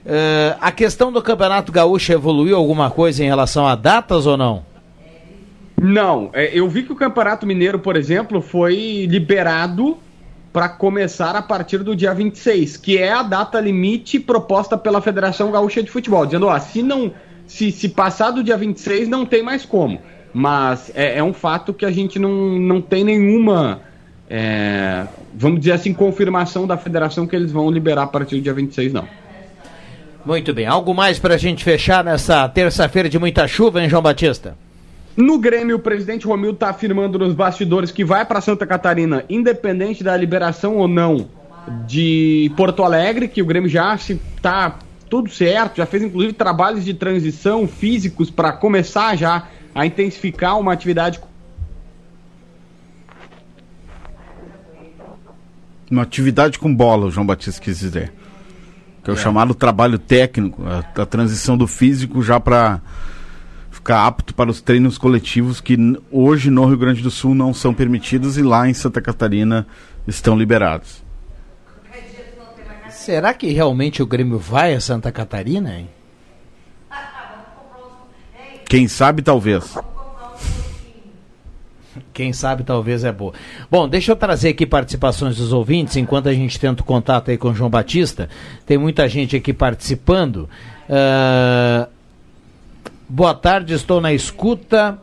Eh, 0.05 0.55
a 0.61 0.71
questão 0.71 1.11
do 1.11 1.21
Campeonato 1.21 1.71
Gaúcho 1.71 2.11
evoluiu 2.11 2.55
alguma 2.55 2.91
coisa 2.91 3.23
em 3.23 3.27
relação 3.27 3.67
a 3.67 3.75
datas 3.75 4.27
ou 4.27 4.37
não? 4.37 4.63
Não, 5.81 6.29
é, 6.33 6.57
eu 6.57 6.69
vi 6.69 6.83
que 6.83 6.93
o 6.93 6.95
Campeonato 6.95 7.45
Mineiro, 7.45 7.79
por 7.79 7.95
exemplo, 7.95 8.41
foi 8.41 9.05
liberado 9.09 9.97
para 10.53 10.69
começar 10.69 11.35
a 11.35 11.41
partir 11.41 11.79
do 11.79 11.95
dia 11.95 12.13
26, 12.13 12.77
que 12.77 12.97
é 12.97 13.11
a 13.11 13.21
data 13.21 13.59
limite 13.59 14.19
proposta 14.19 14.77
pela 14.77 15.01
Federação 15.01 15.51
Gaúcha 15.51 15.83
de 15.83 15.91
Futebol, 15.91 16.25
dizendo, 16.25 16.47
ó, 16.47 16.57
se 16.59 16.81
não 16.81 17.11
se, 17.47 17.71
se 17.71 17.89
passar 17.89 18.31
do 18.31 18.43
dia 18.43 18.57
26 18.57 19.07
não 19.07 19.25
tem 19.25 19.43
mais 19.43 19.65
como. 19.65 19.99
Mas 20.33 20.91
é, 20.95 21.17
é 21.17 21.23
um 21.23 21.33
fato 21.33 21.73
que 21.73 21.85
a 21.85 21.91
gente 21.91 22.19
não, 22.19 22.31
não 22.59 22.81
tem 22.81 23.03
nenhuma, 23.03 23.81
é, 24.29 25.05
vamos 25.33 25.59
dizer 25.59 25.73
assim, 25.73 25.93
confirmação 25.93 26.67
da 26.67 26.77
federação 26.77 27.25
que 27.25 27.35
eles 27.35 27.51
vão 27.51 27.69
liberar 27.71 28.03
a 28.03 28.07
partir 28.07 28.35
do 28.35 28.41
dia 28.41 28.53
26, 28.53 28.93
não. 28.93 29.07
Muito 30.25 30.53
bem. 30.53 30.65
Algo 30.65 30.93
mais 30.93 31.19
para 31.19 31.35
a 31.35 31.37
gente 31.37 31.63
fechar 31.63 32.03
nessa 32.03 32.49
terça-feira 32.49 33.07
de 33.07 33.19
muita 33.19 33.47
chuva, 33.47 33.81
hein, 33.81 33.89
João 33.89 34.01
Batista? 34.01 34.57
No 35.15 35.37
Grêmio, 35.37 35.77
o 35.77 35.79
presidente 35.79 36.25
Romildo 36.25 36.55
está 36.55 36.69
afirmando 36.69 37.19
nos 37.19 37.33
bastidores 37.33 37.91
que 37.91 38.03
vai 38.03 38.25
para 38.25 38.41
Santa 38.41 38.65
Catarina, 38.65 39.23
independente 39.29 40.03
da 40.03 40.17
liberação 40.17 40.77
ou 40.77 40.87
não 40.87 41.29
de 41.85 42.51
Porto 42.57 42.83
Alegre, 42.83 43.27
que 43.27 43.41
o 43.41 43.45
Grêmio 43.45 43.69
já 43.69 43.95
está 43.95 44.79
tudo 45.09 45.29
certo, 45.29 45.77
já 45.77 45.85
fez 45.85 46.03
inclusive 46.03 46.33
trabalhos 46.33 46.83
de 46.83 46.93
transição 46.93 47.67
físicos 47.67 48.29
para 48.29 48.51
começar 48.51 49.15
já 49.15 49.47
a 49.73 49.85
intensificar 49.85 50.59
uma 50.59 50.73
atividade. 50.73 51.19
Uma 55.89 56.01
atividade 56.01 56.57
com 56.57 56.73
bola, 56.73 57.05
o 57.05 57.11
João 57.11 57.25
Batista 57.25 57.61
quis 57.61 57.79
dizer. 57.79 58.11
Que 59.05 59.11
é 59.11 59.13
o 59.13 59.17
chamado 59.17 59.53
trabalho 59.53 59.99
técnico, 59.99 60.63
a, 60.65 60.79
a 61.01 61.05
transição 61.05 61.55
do 61.55 61.67
físico 61.67 62.23
já 62.23 62.39
para 62.39 62.81
ficar 63.69 64.07
apto 64.07 64.33
para 64.33 64.49
os 64.49 64.61
treinos 64.61 64.97
coletivos 64.97 65.61
que 65.61 65.77
hoje 66.11 66.49
no 66.49 66.65
Rio 66.65 66.77
Grande 66.77 67.03
do 67.03 67.11
Sul 67.11 67.35
não 67.35 67.53
são 67.53 67.71
permitidos 67.71 68.35
e 68.35 68.41
lá 68.41 68.67
em 68.67 68.73
Santa 68.73 68.99
Catarina 68.99 69.67
estão 70.07 70.35
liberados. 70.35 71.03
Será 72.89 73.31
que 73.35 73.51
realmente 73.51 74.01
o 74.01 74.07
Grêmio 74.07 74.39
vai 74.39 74.73
a 74.73 74.81
Santa 74.81 75.11
Catarina, 75.11 75.77
hein? 75.77 75.87
Quem 78.67 78.87
sabe, 78.87 79.21
talvez. 79.21 79.77
Quem 82.13 82.33
sabe 82.33 82.63
talvez 82.63 83.03
é 83.03 83.11
boa. 83.11 83.33
Bom, 83.69 83.87
deixa 83.87 84.11
eu 84.11 84.15
trazer 84.15 84.49
aqui 84.49 84.65
participações 84.65 85.37
dos 85.37 85.53
ouvintes, 85.53 85.95
enquanto 85.97 86.29
a 86.29 86.33
gente 86.33 86.59
tenta 86.59 86.81
o 86.81 86.85
contato 86.85 87.31
aí 87.31 87.37
com 87.37 87.49
o 87.49 87.53
João 87.53 87.69
Batista. 87.69 88.29
Tem 88.65 88.77
muita 88.77 89.07
gente 89.07 89.35
aqui 89.35 89.53
participando. 89.53 90.49
Ah, 90.89 91.87
boa 93.07 93.33
tarde, 93.33 93.73
estou 93.73 94.01
na 94.01 94.13
escuta. 94.13 94.99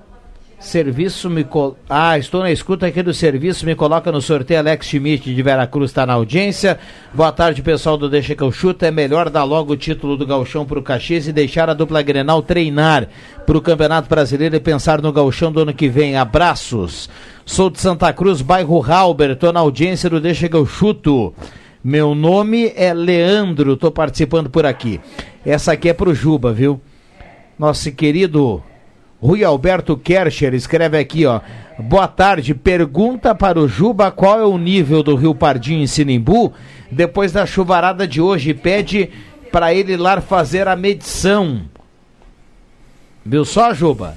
Serviço 0.62 1.28
me 1.28 1.42
col... 1.42 1.76
Ah, 1.90 2.16
estou 2.16 2.40
na 2.40 2.52
escuta 2.52 2.86
aqui 2.86 3.02
do 3.02 3.12
serviço, 3.12 3.66
me 3.66 3.74
coloca 3.74 4.12
no 4.12 4.22
sorteio 4.22 4.60
Alex 4.60 4.86
Schmidt 4.86 5.34
de 5.34 5.42
Veracruz 5.42 5.90
está 5.90 6.06
na 6.06 6.12
audiência. 6.12 6.78
Boa 7.12 7.32
tarde, 7.32 7.60
pessoal 7.60 7.98
do 7.98 8.08
Deixa 8.08 8.36
que 8.36 8.42
eu 8.42 8.52
chuto. 8.52 8.84
É 8.84 8.90
melhor 8.92 9.28
dar 9.28 9.42
logo 9.42 9.72
o 9.72 9.76
título 9.76 10.16
do 10.16 10.24
Gauchão 10.24 10.64
pro 10.64 10.80
Caxias 10.80 11.26
e 11.26 11.32
deixar 11.32 11.68
a 11.68 11.74
dupla 11.74 12.00
Grenal 12.00 12.40
treinar 12.42 13.08
pro 13.44 13.60
Campeonato 13.60 14.08
Brasileiro 14.08 14.54
e 14.54 14.60
pensar 14.60 15.02
no 15.02 15.12
Gauchão 15.12 15.50
do 15.50 15.62
ano 15.62 15.74
que 15.74 15.88
vem. 15.88 16.16
Abraços. 16.16 17.10
Sou 17.44 17.68
de 17.68 17.80
Santa 17.80 18.12
Cruz, 18.12 18.40
bairro 18.40 18.80
Halber, 18.80 19.34
tô 19.34 19.50
na 19.50 19.58
audiência 19.58 20.08
do 20.08 20.20
Deixa 20.20 20.48
que 20.48 20.56
eu 20.56 20.64
chuto. 20.64 21.34
Meu 21.82 22.14
nome 22.14 22.72
é 22.76 22.94
Leandro, 22.94 23.76
tô 23.76 23.90
participando 23.90 24.48
por 24.48 24.64
aqui. 24.64 25.00
Essa 25.44 25.72
aqui 25.72 25.88
é 25.88 25.92
pro 25.92 26.14
Juba, 26.14 26.52
viu? 26.52 26.80
Nosso 27.58 27.90
querido 27.90 28.62
Rui 29.22 29.44
Alberto 29.44 29.96
Kercher 29.96 30.52
escreve 30.52 30.98
aqui, 30.98 31.24
ó. 31.24 31.40
Boa 31.78 32.08
tarde. 32.08 32.54
Pergunta 32.54 33.32
para 33.36 33.56
o 33.56 33.68
Juba 33.68 34.10
qual 34.10 34.40
é 34.40 34.44
o 34.44 34.58
nível 34.58 35.00
do 35.00 35.14
Rio 35.14 35.32
Pardinho 35.32 35.80
em 35.80 35.86
Sinimbu 35.86 36.52
depois 36.90 37.30
da 37.30 37.46
chuvarada 37.46 38.04
de 38.06 38.20
hoje 38.20 38.52
pede 38.52 39.10
para 39.52 39.72
ele 39.72 39.96
lá 39.96 40.20
fazer 40.20 40.66
a 40.66 40.74
medição. 40.74 41.62
Viu 43.24 43.44
só, 43.44 43.72
Juba? 43.72 44.16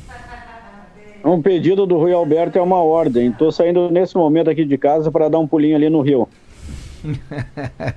Um 1.24 1.40
pedido 1.40 1.86
do 1.86 1.98
Rui 2.00 2.12
Alberto 2.12 2.58
é 2.58 2.62
uma 2.62 2.82
ordem. 2.82 3.28
Estou 3.28 3.52
saindo 3.52 3.92
nesse 3.92 4.16
momento 4.16 4.50
aqui 4.50 4.66
de 4.66 4.78
casa 4.78 5.12
para 5.12 5.30
dar 5.30 5.38
um 5.38 5.48
pulinho 5.48 5.76
ali 5.76 5.88
no 5.88 6.02
rio. 6.02 6.28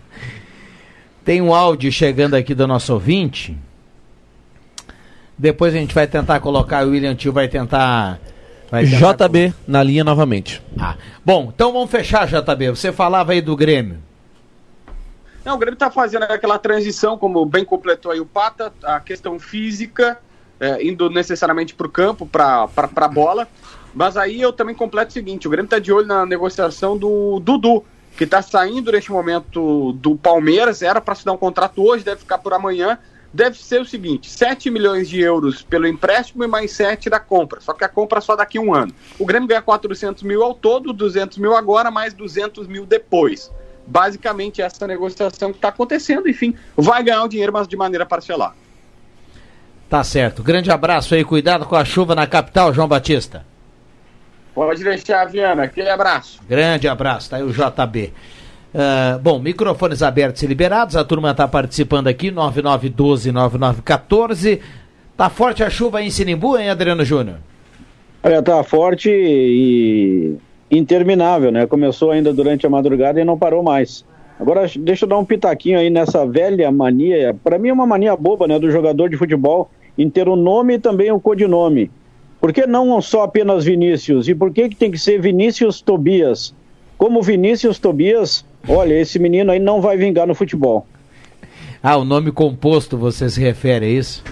Tem 1.24 1.40
um 1.40 1.54
áudio 1.54 1.90
chegando 1.90 2.34
aqui 2.34 2.54
do 2.54 2.66
nosso 2.66 2.92
ouvinte. 2.92 3.56
Depois 5.38 5.72
a 5.72 5.78
gente 5.78 5.94
vai 5.94 6.06
tentar 6.06 6.40
colocar, 6.40 6.84
o 6.84 6.90
William 6.90 7.14
Tio 7.14 7.32
vai 7.32 7.46
tentar. 7.46 8.18
Vai 8.70 8.84
tentar 8.84 9.28
JB 9.28 9.54
na 9.66 9.82
linha 9.82 10.02
novamente. 10.02 10.62
Ah, 10.78 10.96
bom, 11.24 11.52
então 11.54 11.72
vamos 11.72 11.90
fechar, 11.90 12.26
JB. 12.26 12.70
Você 12.70 12.92
falava 12.92 13.32
aí 13.32 13.40
do 13.40 13.56
Grêmio. 13.56 13.98
Não, 15.44 15.54
o 15.54 15.58
Grêmio 15.58 15.76
está 15.76 15.90
fazendo 15.90 16.24
aquela 16.24 16.58
transição, 16.58 17.16
como 17.16 17.46
bem 17.46 17.64
completou 17.64 18.12
aí 18.12 18.20
o 18.20 18.26
Pata, 18.26 18.72
a 18.82 19.00
questão 19.00 19.38
física, 19.38 20.18
é, 20.60 20.84
indo 20.84 21.08
necessariamente 21.08 21.72
para 21.72 21.86
o 21.86 21.90
campo, 21.90 22.26
para 22.26 22.68
a 22.76 23.08
bola. 23.08 23.48
Mas 23.94 24.16
aí 24.16 24.40
eu 24.40 24.52
também 24.52 24.74
completo 24.74 25.10
o 25.10 25.12
seguinte: 25.12 25.46
o 25.46 25.50
Grêmio 25.50 25.66
está 25.66 25.78
de 25.78 25.92
olho 25.92 26.06
na 26.06 26.26
negociação 26.26 26.98
do 26.98 27.40
Dudu, 27.40 27.84
que 28.16 28.24
está 28.24 28.42
saindo 28.42 28.92
neste 28.92 29.10
momento 29.10 29.92
do 29.94 30.16
Palmeiras, 30.16 30.82
era 30.82 31.00
para 31.00 31.14
se 31.14 31.24
dar 31.24 31.32
um 31.32 31.38
contrato 31.38 31.82
hoje, 31.82 32.04
deve 32.04 32.20
ficar 32.20 32.38
por 32.38 32.52
amanhã. 32.52 32.98
Deve 33.32 33.58
ser 33.58 33.80
o 33.80 33.84
seguinte: 33.84 34.30
7 34.30 34.70
milhões 34.70 35.08
de 35.08 35.20
euros 35.20 35.62
pelo 35.62 35.86
empréstimo 35.86 36.44
e 36.44 36.46
mais 36.46 36.72
7 36.72 37.10
da 37.10 37.20
compra. 37.20 37.60
Só 37.60 37.72
que 37.72 37.84
a 37.84 37.88
compra 37.88 38.20
só 38.20 38.34
daqui 38.34 38.58
a 38.58 38.60
um 38.60 38.74
ano. 38.74 38.92
O 39.18 39.26
Grêmio 39.26 39.48
ganha 39.48 39.62
400 39.62 40.22
mil 40.22 40.42
ao 40.42 40.54
todo, 40.54 40.92
200 40.92 41.38
mil 41.38 41.54
agora, 41.54 41.90
mais 41.90 42.14
200 42.14 42.66
mil 42.66 42.86
depois. 42.86 43.50
Basicamente, 43.86 44.60
essa 44.60 44.86
negociação 44.86 45.50
que 45.50 45.58
está 45.58 45.68
acontecendo, 45.68 46.28
enfim, 46.28 46.54
vai 46.76 47.02
ganhar 47.02 47.24
o 47.24 47.28
dinheiro, 47.28 47.52
mas 47.52 47.66
de 47.66 47.76
maneira 47.76 48.04
parcelada. 48.04 48.54
Tá 49.88 50.04
certo. 50.04 50.42
Grande 50.42 50.70
abraço 50.70 51.14
aí, 51.14 51.24
cuidado 51.24 51.64
com 51.64 51.74
a 51.74 51.84
chuva 51.84 52.14
na 52.14 52.26
capital, 52.26 52.74
João 52.74 52.86
Batista. 52.86 53.46
Pode 54.54 54.84
deixar, 54.84 55.24
Viana. 55.26 55.62
Aquele 55.62 55.88
abraço. 55.88 56.40
Grande 56.46 56.88
abraço, 56.88 57.30
tá 57.30 57.36
aí 57.36 57.42
o 57.42 57.52
JB. 57.52 58.12
Uh, 58.74 59.18
bom, 59.20 59.38
microfones 59.38 60.02
abertos 60.02 60.42
e 60.42 60.46
liberados, 60.46 60.94
a 60.94 61.02
turma 61.04 61.30
está 61.30 61.48
participando 61.48 62.08
aqui, 62.08 62.30
9912-9914. 62.30 64.60
Tá 65.16 65.30
forte 65.30 65.64
a 65.64 65.70
chuva 65.70 65.98
aí 65.98 66.06
em 66.06 66.10
Sinimbu, 66.10 66.58
hein, 66.58 66.68
Adriano 66.68 67.04
Júnior? 67.04 67.38
Olha, 68.22 68.42
tá 68.42 68.62
forte 68.62 69.08
e 69.10 70.36
interminável, 70.70 71.50
né? 71.50 71.66
Começou 71.66 72.10
ainda 72.10 72.32
durante 72.32 72.66
a 72.66 72.70
madrugada 72.70 73.20
e 73.20 73.24
não 73.24 73.38
parou 73.38 73.62
mais. 73.62 74.04
Agora, 74.38 74.66
deixa 74.78 75.04
eu 75.04 75.08
dar 75.08 75.18
um 75.18 75.24
pitaquinho 75.24 75.78
aí 75.78 75.90
nessa 75.90 76.24
velha 76.26 76.70
mania, 76.70 77.34
para 77.42 77.58
mim 77.58 77.70
é 77.70 77.72
uma 77.72 77.86
mania 77.86 78.14
boba, 78.14 78.46
né, 78.46 78.58
do 78.58 78.70
jogador 78.70 79.08
de 79.08 79.16
futebol, 79.16 79.70
em 79.96 80.08
ter 80.08 80.28
o 80.28 80.36
nome 80.36 80.74
e 80.74 80.78
também 80.78 81.10
o 81.10 81.18
codinome. 81.18 81.90
Por 82.40 82.52
que 82.52 82.64
não 82.64 83.00
só 83.00 83.22
apenas 83.22 83.64
Vinícius? 83.64 84.28
E 84.28 84.34
por 84.34 84.52
que, 84.52 84.68
que 84.68 84.76
tem 84.76 84.92
que 84.92 84.98
ser 84.98 85.20
Vinícius 85.20 85.80
Tobias? 85.80 86.54
Como 86.96 87.20
Vinícius 87.20 87.80
Tobias, 87.80 88.44
olha, 88.68 88.94
esse 88.94 89.18
menino 89.18 89.50
aí 89.50 89.58
não 89.58 89.80
vai 89.80 89.96
vingar 89.96 90.26
no 90.26 90.34
futebol. 90.34 90.86
Ah, 91.82 91.96
o 91.96 92.04
nome 92.04 92.32
composto 92.32 92.96
você 92.96 93.28
se 93.30 93.40
refere 93.40 93.86
a 93.86 93.88
isso? 93.88 94.22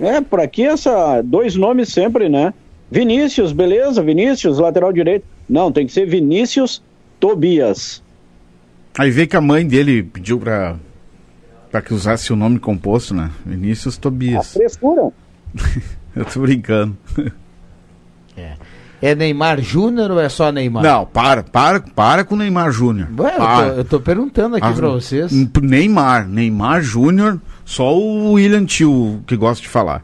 É, 0.00 0.20
por 0.20 0.40
aqui 0.40 0.64
essa 0.64 1.22
dois 1.22 1.54
nomes 1.56 1.90
sempre, 1.90 2.28
né? 2.28 2.52
Vinícius, 2.90 3.52
beleza, 3.52 4.02
Vinícius, 4.02 4.58
lateral 4.58 4.92
direito. 4.92 5.24
Não, 5.48 5.70
tem 5.70 5.86
que 5.86 5.92
ser 5.92 6.06
Vinícius 6.06 6.82
Tobias. 7.20 8.02
Aí 8.98 9.10
vê 9.10 9.26
que 9.26 9.36
a 9.36 9.40
mãe 9.40 9.66
dele 9.66 10.02
pediu 10.02 10.38
pra, 10.38 10.76
pra 11.70 11.80
que 11.80 11.94
usasse 11.94 12.32
o 12.32 12.36
nome 12.36 12.58
composto, 12.58 13.14
né? 13.14 13.30
Vinícius 13.46 13.96
Tobias. 13.96 14.40
A 14.40 14.42
frescura. 14.42 15.12
Eu 16.16 16.24
tô 16.24 16.40
brincando. 16.40 16.96
É. 19.02 19.14
Neymar 19.14 19.60
Júnior 19.60 20.10
ou 20.10 20.20
é 20.20 20.28
só 20.28 20.50
Neymar? 20.52 20.82
Não, 20.82 21.06
para, 21.06 21.42
para, 21.42 21.80
para 21.80 22.24
com 22.24 22.36
Neymar 22.36 22.70
Júnior. 22.70 23.08
Ué, 23.18 23.34
eu, 23.34 23.38
tô, 23.38 23.62
eu 23.78 23.84
tô 23.84 24.00
perguntando 24.00 24.56
aqui 24.56 24.66
Ah, 24.66 24.72
pra 24.72 24.88
vocês. 24.88 25.32
Neymar, 25.62 26.28
Neymar 26.28 26.82
Júnior, 26.82 27.40
só 27.64 27.96
o 27.96 28.32
William 28.32 28.64
Tio 28.64 29.20
que 29.26 29.36
gosta 29.36 29.62
de 29.62 29.68
falar. 29.68 30.02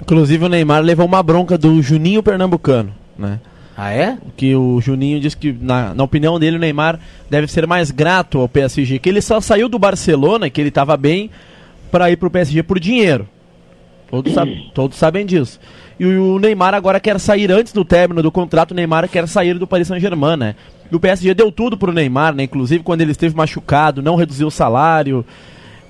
Inclusive 0.00 0.44
o 0.44 0.48
Neymar 0.48 0.82
levou 0.82 1.06
uma 1.06 1.22
bronca 1.22 1.58
do 1.58 1.82
Juninho 1.82 2.22
Pernambucano, 2.22 2.92
né? 3.18 3.40
Ah, 3.76 3.92
é? 3.92 4.16
Que 4.36 4.54
o 4.54 4.80
Juninho 4.80 5.20
disse 5.20 5.36
que, 5.36 5.52
na, 5.52 5.92
na 5.92 6.02
opinião 6.04 6.38
dele, 6.38 6.56
o 6.56 6.60
Neymar 6.60 6.98
deve 7.28 7.46
ser 7.46 7.66
mais 7.66 7.90
grato 7.90 8.38
ao 8.38 8.48
PSG, 8.48 8.98
que 8.98 9.08
ele 9.08 9.20
só 9.20 9.40
saiu 9.40 9.68
do 9.68 9.78
Barcelona, 9.78 10.48
que 10.48 10.60
ele 10.60 10.70
estava 10.70 10.96
bem, 10.96 11.30
para 11.90 12.10
ir 12.10 12.16
pro 12.16 12.30
PSG 12.30 12.62
por 12.62 12.80
dinheiro. 12.80 13.28
Todos, 14.10 14.32
sab- 14.32 14.70
todos 14.72 14.96
sabem 14.96 15.26
disso. 15.26 15.58
E 15.98 16.06
o 16.06 16.38
Neymar 16.38 16.74
agora 16.74 17.00
quer 17.00 17.18
sair 17.18 17.50
antes 17.50 17.72
do 17.72 17.84
término 17.84 18.22
do 18.22 18.30
contrato, 18.30 18.70
o 18.70 18.74
Neymar 18.74 19.08
quer 19.08 19.26
sair 19.26 19.58
do 19.58 19.66
Paris 19.66 19.88
Saint-Germain, 19.88 20.36
né? 20.36 20.54
E 20.90 20.94
o 20.94 21.00
PSG 21.00 21.34
deu 21.34 21.50
tudo 21.50 21.76
pro 21.76 21.92
Neymar, 21.92 22.34
né? 22.34 22.44
Inclusive 22.44 22.84
quando 22.84 23.00
ele 23.00 23.10
esteve 23.12 23.34
machucado, 23.34 24.02
não 24.02 24.14
reduziu 24.14 24.46
o 24.46 24.50
salário 24.50 25.24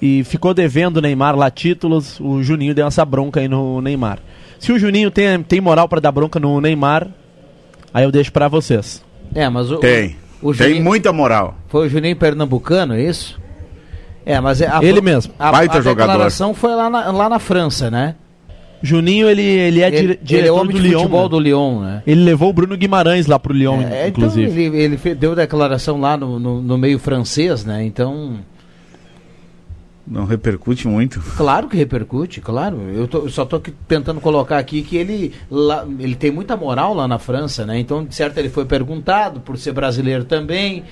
e 0.00 0.22
ficou 0.24 0.54
devendo 0.54 0.98
o 0.98 1.00
Neymar 1.00 1.36
lá 1.36 1.50
títulos, 1.50 2.18
o 2.20 2.42
Juninho 2.42 2.74
deu 2.74 2.86
essa 2.86 3.04
bronca 3.04 3.40
aí 3.40 3.48
no 3.48 3.80
Neymar. 3.82 4.18
Se 4.58 4.72
o 4.72 4.78
Juninho 4.78 5.10
tem, 5.10 5.42
tem 5.42 5.60
moral 5.60 5.88
para 5.88 6.00
dar 6.00 6.12
bronca 6.12 6.40
no 6.40 6.60
Neymar, 6.60 7.08
aí 7.92 8.04
eu 8.04 8.12
deixo 8.12 8.32
pra 8.32 8.48
vocês. 8.48 9.04
É, 9.34 9.48
mas 9.50 9.70
o. 9.70 9.76
Tem. 9.78 10.16
O 10.40 10.54
Tem 10.54 10.68
Juninho- 10.68 10.84
muita 10.84 11.12
moral. 11.12 11.56
Foi 11.68 11.86
o 11.86 11.90
Juninho 11.90 12.14
Pernambucano, 12.16 12.94
é 12.94 13.02
isso? 13.02 13.38
É, 14.26 14.40
mas 14.40 14.60
é 14.60 14.66
a, 14.66 14.82
Ele 14.82 15.00
mesmo. 15.00 15.32
A, 15.38 15.52
Baita 15.52 15.78
a 15.78 15.80
jogador. 15.80 16.10
declaração 16.10 16.52
foi 16.52 16.74
lá 16.74 16.90
na, 16.90 17.10
lá 17.12 17.28
na 17.28 17.38
França, 17.38 17.88
né? 17.90 18.16
Juninho, 18.82 19.28
ele, 19.30 19.40
ele 19.42 19.80
é 19.80 19.86
ele, 19.88 19.96
ele 19.98 20.12
é 20.12 20.18
diretor 20.20 20.60
homem 20.60 20.76
do 20.76 20.82
de 20.82 20.88
Lyon. 20.88 20.98
futebol 20.98 21.22
né? 21.22 21.28
do 21.30 21.38
Lyon, 21.40 21.80
né? 21.80 22.02
Ele 22.06 22.24
levou 22.24 22.50
o 22.50 22.52
Bruno 22.52 22.76
Guimarães 22.76 23.26
lá 23.26 23.38
pro 23.38 23.54
Lyon, 23.54 23.80
É, 23.82 24.08
então 24.08 24.24
inclusive. 24.24 24.62
ele, 24.64 24.76
ele 24.76 24.96
fe- 24.98 25.14
deu 25.14 25.34
declaração 25.34 25.98
lá 26.00 26.16
no, 26.16 26.38
no, 26.38 26.60
no 26.60 26.76
meio 26.76 26.98
francês, 26.98 27.64
né? 27.64 27.84
Então, 27.84 28.38
Não 30.06 30.24
repercute 30.24 30.86
muito. 30.86 31.20
claro 31.36 31.68
que 31.68 31.76
repercute, 31.76 32.40
claro. 32.40 32.78
Eu, 32.94 33.08
tô- 33.08 33.18
eu 33.20 33.30
só 33.30 33.44
tô 33.44 33.58
tentando 33.88 34.20
colocar 34.20 34.58
aqui 34.58 34.82
que 34.82 34.96
ele, 34.96 35.32
lá, 35.50 35.84
ele 35.98 36.14
tem 36.14 36.30
muita 36.30 36.56
moral 36.56 36.92
lá 36.94 37.08
na 37.08 37.18
França, 37.18 37.64
né? 37.64 37.78
Então, 37.78 38.04
de 38.04 38.14
certo, 38.14 38.38
ele 38.38 38.48
foi 38.50 38.64
perguntado 38.66 39.40
por 39.40 39.56
ser 39.56 39.72
brasileiro 39.72 40.24
também. 40.24 40.84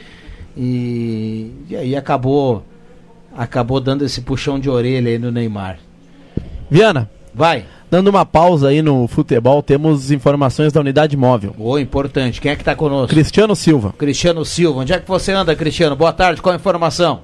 E, 0.56 1.50
e 1.68 1.76
aí 1.76 1.94
acabou, 1.96 2.64
acabou 3.36 3.80
dando 3.80 4.04
esse 4.04 4.20
puxão 4.20 4.58
de 4.58 4.68
orelha 4.70 5.10
aí 5.10 5.18
no 5.18 5.30
Neymar. 5.30 5.78
Viana, 6.70 7.10
Vai. 7.34 7.64
dando 7.90 8.08
uma 8.08 8.24
pausa 8.24 8.68
aí 8.68 8.80
no 8.80 9.06
futebol, 9.08 9.62
temos 9.62 10.10
informações 10.10 10.72
da 10.72 10.80
unidade 10.80 11.16
móvel. 11.16 11.54
Boa, 11.56 11.80
importante. 11.80 12.40
Quem 12.40 12.52
é 12.52 12.56
que 12.56 12.64
tá 12.64 12.74
conosco? 12.74 13.08
Cristiano 13.08 13.54
Silva. 13.54 13.94
Cristiano 13.98 14.44
Silva. 14.44 14.80
Onde 14.80 14.92
é 14.92 14.98
que 14.98 15.08
você 15.08 15.32
anda, 15.32 15.54
Cristiano? 15.54 15.96
Boa 15.96 16.12
tarde, 16.12 16.40
qual 16.40 16.52
a 16.52 16.56
informação? 16.56 17.20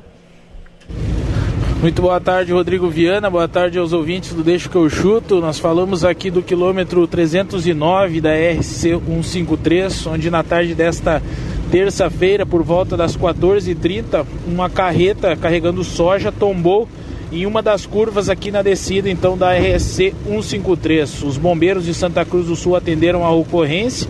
Muito 1.81 2.03
boa 2.03 2.21
tarde, 2.21 2.53
Rodrigo 2.53 2.91
Viana. 2.91 3.31
Boa 3.31 3.49
tarde 3.49 3.79
aos 3.79 3.95
ouvintes 3.95 4.35
do 4.35 4.43
Deixo 4.43 4.69
que 4.69 4.77
eu 4.77 4.91
chuto. 4.91 5.41
Nós 5.41 5.59
falamos 5.59 6.05
aqui 6.05 6.31
do 6.31 6.43
quilômetro 6.43 7.07
309 7.07 8.21
da 8.21 8.35
RC 8.35 9.01
153, 9.01 10.07
onde 10.09 10.31
na 10.31 10.43
tarde 10.43 10.75
desta 10.75 11.23
terça-feira, 11.71 12.45
por 12.45 12.63
volta 12.63 12.97
das 12.97 13.17
14h30, 13.17 14.27
uma 14.47 14.69
carreta 14.69 15.37
carregando 15.37 15.85
soja 15.85 16.33
tombou 16.33 16.89
em 17.33 17.47
uma 17.47 17.63
das 17.63 17.87
curvas 17.87 18.29
aqui 18.29 18.51
na 18.51 18.61
descida 18.61 19.09
então 19.09 19.39
da 19.39 19.53
RSC 19.53 20.13
153. 20.27 21.23
Os 21.23 21.39
bombeiros 21.39 21.85
de 21.85 21.95
Santa 21.95 22.25
Cruz 22.25 22.47
do 22.47 22.57
Sul 22.57 22.75
atenderam 22.75 23.25
a 23.25 23.31
ocorrência, 23.31 24.09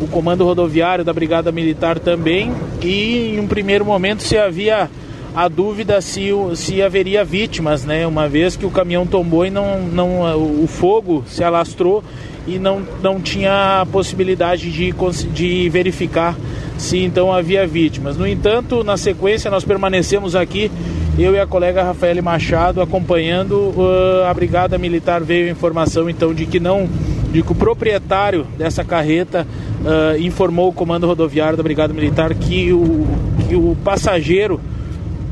o 0.00 0.06
comando 0.06 0.44
rodoviário 0.44 1.04
da 1.04 1.12
Brigada 1.12 1.50
Militar 1.50 1.98
também, 1.98 2.52
e 2.80 3.34
em 3.34 3.40
um 3.40 3.46
primeiro 3.46 3.84
momento 3.84 4.22
se 4.22 4.38
havia 4.38 4.88
a 5.34 5.48
dúvida 5.48 6.00
se, 6.00 6.30
se 6.54 6.82
haveria 6.82 7.24
vítimas, 7.24 7.84
né? 7.84 8.06
Uma 8.06 8.28
vez 8.28 8.56
que 8.56 8.66
o 8.66 8.70
caminhão 8.70 9.06
tombou 9.06 9.44
e 9.44 9.50
não, 9.50 9.80
não 9.80 10.62
o 10.62 10.66
fogo 10.66 11.24
se 11.26 11.42
alastrou 11.42 12.02
e 12.46 12.58
não, 12.58 12.82
não 13.02 13.20
tinha 13.20 13.86
possibilidade 13.92 14.70
de, 14.72 14.92
de 15.32 15.68
verificar 15.68 16.36
se 16.80 16.98
então 16.98 17.30
havia 17.30 17.66
vítimas. 17.66 18.16
No 18.16 18.26
entanto, 18.26 18.82
na 18.82 18.96
sequência 18.96 19.50
nós 19.50 19.64
permanecemos 19.64 20.34
aqui, 20.34 20.70
eu 21.18 21.34
e 21.34 21.38
a 21.38 21.46
colega 21.46 21.82
Rafael 21.82 22.22
Machado 22.22 22.80
acompanhando 22.80 23.74
uh, 23.76 24.24
a 24.26 24.32
brigada 24.32 24.78
militar 24.78 25.20
veio 25.22 25.48
a 25.48 25.50
informação 25.50 26.08
então 26.08 26.32
de 26.32 26.46
que 26.46 26.58
não 26.58 26.88
de 27.30 27.42
que 27.42 27.52
o 27.52 27.54
proprietário 27.54 28.44
dessa 28.58 28.82
carreta 28.82 29.46
uh, 29.82 30.18
informou 30.20 30.70
o 30.70 30.72
comando 30.72 31.06
rodoviário 31.06 31.56
da 31.56 31.62
brigada 31.62 31.92
militar 31.92 32.34
que 32.34 32.72
o, 32.72 33.06
que 33.46 33.54
o 33.54 33.76
passageiro 33.84 34.58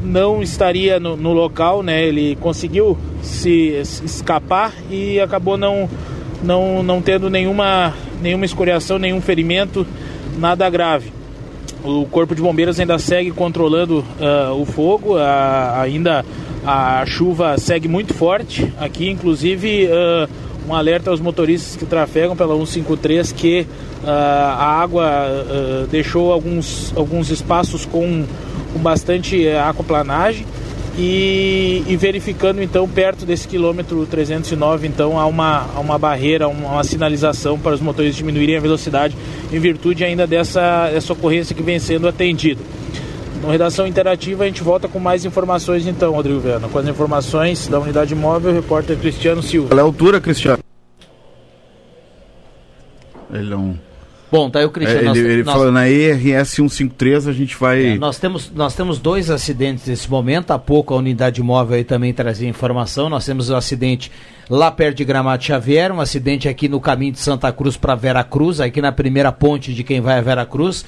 não 0.05 0.43
estaria 0.43 1.01
no, 1.01 1.17
no 1.17 1.33
local, 1.33 1.83
né? 1.83 2.07
Ele 2.07 2.37
conseguiu 2.37 2.97
se, 3.21 3.81
se 3.85 4.05
escapar 4.05 4.73
e 4.89 5.19
acabou 5.19 5.57
não, 5.57 5.89
não, 6.41 6.85
não 6.85 7.03
tendo 7.03 7.29
nenhuma, 7.29 7.93
nenhuma 8.23 8.45
escoriação, 8.45 8.97
nenhum 8.97 9.21
ferimento, 9.21 9.85
nada 10.39 10.71
grave. 10.71 11.18
O 11.85 12.05
Corpo 12.07 12.35
de 12.35 12.43
Bombeiros 12.43 12.79
ainda 12.81 12.99
segue 12.99 13.31
controlando 13.31 14.05
ah, 14.21 14.53
o 14.53 14.65
fogo, 14.67 15.17
a- 15.17 15.81
ainda 15.81 16.25
a 16.67 17.05
chuva 17.07 17.57
segue 17.57 17.87
muito 17.89 18.13
forte 18.13 18.73
aqui, 18.79 19.09
inclusive 19.09 19.89
ah, 19.91 20.29
um 20.69 20.75
alerta 20.75 21.11
aos 21.11 21.21
motoristas 21.21 21.77
que 21.77 21.87
trafegam 21.87 22.37
pela 22.37 22.55
153 22.55 23.33
que 23.33 23.67
ah, 24.05 24.57
a 24.59 24.81
água 24.83 25.05
ah, 25.07 25.87
deixou 25.91 26.33
alguns, 26.33 26.93
alguns 26.97 27.31
espaços 27.31 27.87
com, 27.87 28.25
com 28.73 28.79
bastante 28.81 29.49
aquaplanagem 29.49 30.45
e, 30.99 31.85
e 31.87 31.97
verificando 31.97 32.61
então 32.61 32.89
perto 32.89 33.25
desse 33.25 33.47
quilômetro 33.47 34.05
309 34.05 34.89
então 34.89 35.19
há 35.19 35.27
uma, 35.27 35.65
há 35.75 35.79
uma 35.79 35.97
barreira, 35.97 36.49
uma, 36.49 36.73
uma 36.73 36.85
sinalização 36.85 37.57
para 37.57 37.73
os 37.75 37.81
motoristas 37.81 38.17
diminuírem 38.17 38.57
a 38.57 38.61
velocidade 38.61 39.17
em 39.53 39.61
virtude 39.61 40.05
ainda 40.05 40.27
dessa, 40.27 40.91
dessa 40.91 41.13
ocorrência 41.13 41.55
que 41.55 41.63
vem 41.63 41.79
sendo 41.79 42.09
atendida. 42.09 42.61
No 43.41 43.51
Redação 43.51 43.87
Interativa 43.87 44.43
a 44.43 44.47
gente 44.49 44.65
volta 44.65 44.89
com 44.89 44.99
mais 44.99 45.25
informações 45.25 45.87
então, 45.87 46.13
Rodrigo 46.13 46.41
Viana. 46.41 46.69
Com 46.69 46.79
as 46.79 46.89
informações 46.89 47.69
da 47.69 47.79
unidade 47.79 48.13
móvel, 48.13 48.51
o 48.51 48.55
repórter 48.55 48.99
Cristiano 48.99 49.41
Silva. 49.41 49.69
Qual 49.69 49.79
é 49.79 49.83
a 49.83 49.85
altura, 49.85 50.21
Cristiano? 50.21 50.59
Ele 53.33 53.49
não. 53.49 53.88
Bom, 54.31 54.51
tá 54.51 54.59
aí 54.59 54.65
o 54.65 54.71
Cristiano. 54.71 55.01
É, 55.01 55.05
nós- 55.05 55.17
ele 55.19 55.33
ele 55.33 55.43
nós- 55.43 55.55
falou 55.55 55.73
na 55.73 55.89
ERS 55.89 56.51
153, 56.51 57.27
a 57.27 57.33
gente 57.33 57.57
vai. 57.57 57.87
É, 57.93 57.95
nós, 57.99 58.19
temos, 58.19 58.51
nós 58.55 58.75
temos 58.75 58.99
dois 58.99 59.31
acidentes 59.31 59.87
nesse 59.87 60.11
momento. 60.11 60.51
Há 60.51 60.59
pouco 60.59 60.93
a 60.95 60.99
unidade 60.99 61.43
móvel 61.43 61.77
aí 61.77 61.85
também 61.85 62.13
trazia 62.13 62.49
informação. 62.49 63.09
Nós 63.09 63.25
temos 63.25 63.49
um 63.49 63.57
acidente 63.57 64.13
lá 64.51 64.71
perto 64.71 64.99
de 64.99 65.05
Gramado 65.05 65.43
Xavier, 65.43 65.91
um 65.93 66.01
acidente 66.01 66.49
aqui 66.49 66.69
no 66.69 66.81
caminho 66.81 67.13
de 67.13 67.19
Santa 67.21 67.51
Cruz 67.53 67.77
para 67.77 67.95
Vera 67.95 68.23
Cruz, 68.23 68.61
aqui 68.61 68.83
na 68.83 68.93
primeira 68.93 69.33
ponte 69.33 69.73
de 69.73 69.83
quem 69.83 70.01
vai 70.01 70.19
a 70.19 70.23
Vera 70.23 70.45
Cruz. 70.45 70.85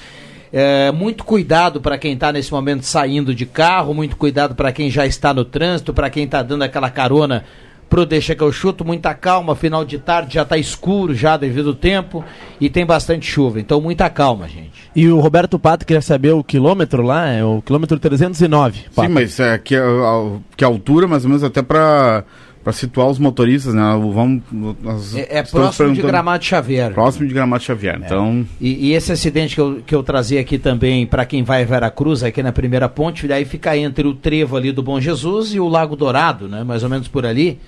É, 0.53 0.91
muito 0.91 1.23
cuidado 1.23 1.79
para 1.79 1.97
quem 1.97 2.13
está 2.13 2.31
nesse 2.31 2.51
momento 2.51 2.83
saindo 2.83 3.33
de 3.33 3.45
carro, 3.45 3.93
muito 3.93 4.17
cuidado 4.17 4.53
para 4.53 4.71
quem 4.71 4.91
já 4.91 5.05
está 5.05 5.33
no 5.33 5.45
trânsito, 5.45 5.93
para 5.93 6.09
quem 6.09 6.25
está 6.25 6.43
dando 6.43 6.63
aquela 6.63 6.89
carona 6.89 7.45
pro 7.91 8.05
Deixa 8.05 8.33
que 8.33 8.41
eu 8.41 8.51
chuto, 8.53 8.85
muita 8.85 9.13
calma, 9.13 9.53
final 9.53 9.83
de 9.83 9.97
tarde 9.99 10.35
já 10.35 10.43
está 10.43 10.57
escuro 10.57 11.13
já 11.13 11.35
devido 11.35 11.69
ao 11.69 11.75
tempo 11.75 12.23
e 12.59 12.69
tem 12.69 12.85
bastante 12.85 13.25
chuva, 13.29 13.59
então 13.59 13.81
muita 13.81 14.09
calma, 14.09 14.47
gente. 14.47 14.71
E 14.95 15.07
o 15.09 15.19
Roberto 15.19 15.59
Pato 15.59 15.85
queria 15.85 16.01
saber 16.01 16.31
o 16.31 16.41
quilômetro 16.43 17.03
lá, 17.03 17.27
é 17.27 17.43
o 17.43 17.61
quilômetro 17.61 17.99
309. 17.99 18.85
Sim, 18.91 19.07
mas 19.09 19.39
é, 19.41 19.57
que, 19.57 19.75
a, 19.75 19.83
a- 19.83 20.37
que 20.55 20.63
a 20.63 20.67
altura, 20.67 21.05
mais 21.05 21.23
ou 21.25 21.29
menos, 21.29 21.43
até 21.43 21.61
para 21.61 22.23
situar 22.71 23.09
os 23.09 23.17
motoristas, 23.17 23.73
né? 23.73 23.81
Vamos, 24.13 24.43
nós 24.51 25.15
É, 25.15 25.39
é 25.39 25.43
próximo 25.43 25.93
de 25.93 26.01
Gramado 26.01 26.43
Xavier. 26.43 26.93
Próximo 26.93 27.27
de 27.27 27.33
Gramado 27.33 27.63
Xavier. 27.63 27.99
Então, 28.03 28.45
E, 28.59 28.89
e 28.89 28.93
esse 28.93 29.11
acidente 29.11 29.55
que 29.55 29.61
eu, 29.61 29.81
que 29.85 29.95
eu 29.95 30.03
trazia 30.03 30.39
aqui 30.39 30.59
também 30.59 31.05
para 31.07 31.25
quem 31.25 31.43
vai 31.43 31.63
a 31.63 31.65
Veracruz, 31.65 32.23
aqui 32.23 32.43
na 32.43 32.51
primeira 32.51 32.87
ponte, 32.87 33.27
daí 33.27 33.45
fica 33.45 33.75
entre 33.75 34.07
o 34.07 34.13
trevo 34.13 34.55
ali 34.55 34.71
do 34.71 34.83
Bom 34.83 34.99
Jesus 34.99 35.53
e 35.53 35.59
o 35.59 35.67
Lago 35.67 35.95
Dourado, 35.95 36.47
né? 36.47 36.63
Mais 36.63 36.83
ou 36.83 36.89
menos 36.89 37.07
por 37.07 37.25
ali. 37.25 37.59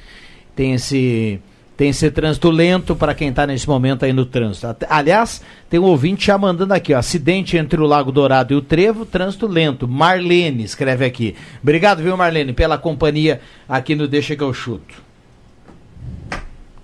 Tem 0.55 0.73
esse 0.73 1.39
tem 1.75 1.89
esse 1.89 2.09
trânsito 2.11 2.49
lento 2.51 2.95
para 2.95 3.15
quem 3.15 3.29
está 3.29 3.47
nesse 3.47 3.67
momento 3.67 4.05
aí 4.05 4.13
no 4.13 4.25
trânsito. 4.25 4.85
Aliás, 4.89 5.41
tem 5.69 5.79
um 5.79 5.83
ouvinte 5.83 6.27
já 6.27 6.37
mandando 6.37 6.73
aqui, 6.73 6.93
ó, 6.93 6.99
acidente 6.99 7.57
entre 7.57 7.81
o 7.81 7.85
Lago 7.85 8.11
Dourado 8.11 8.53
e 8.53 8.57
o 8.57 8.61
Trevo, 8.61 9.05
trânsito 9.05 9.47
lento. 9.47 9.87
Marlene 9.87 10.63
escreve 10.63 11.05
aqui. 11.05 11.35
Obrigado, 11.61 12.03
viu, 12.03 12.15
Marlene, 12.15 12.53
pela 12.53 12.77
companhia 12.77 13.41
aqui 13.67 13.95
no 13.95 14.07
Deixa 14.07 14.35
que 14.35 14.43
eu 14.43 14.53
chuto. 14.53 15.01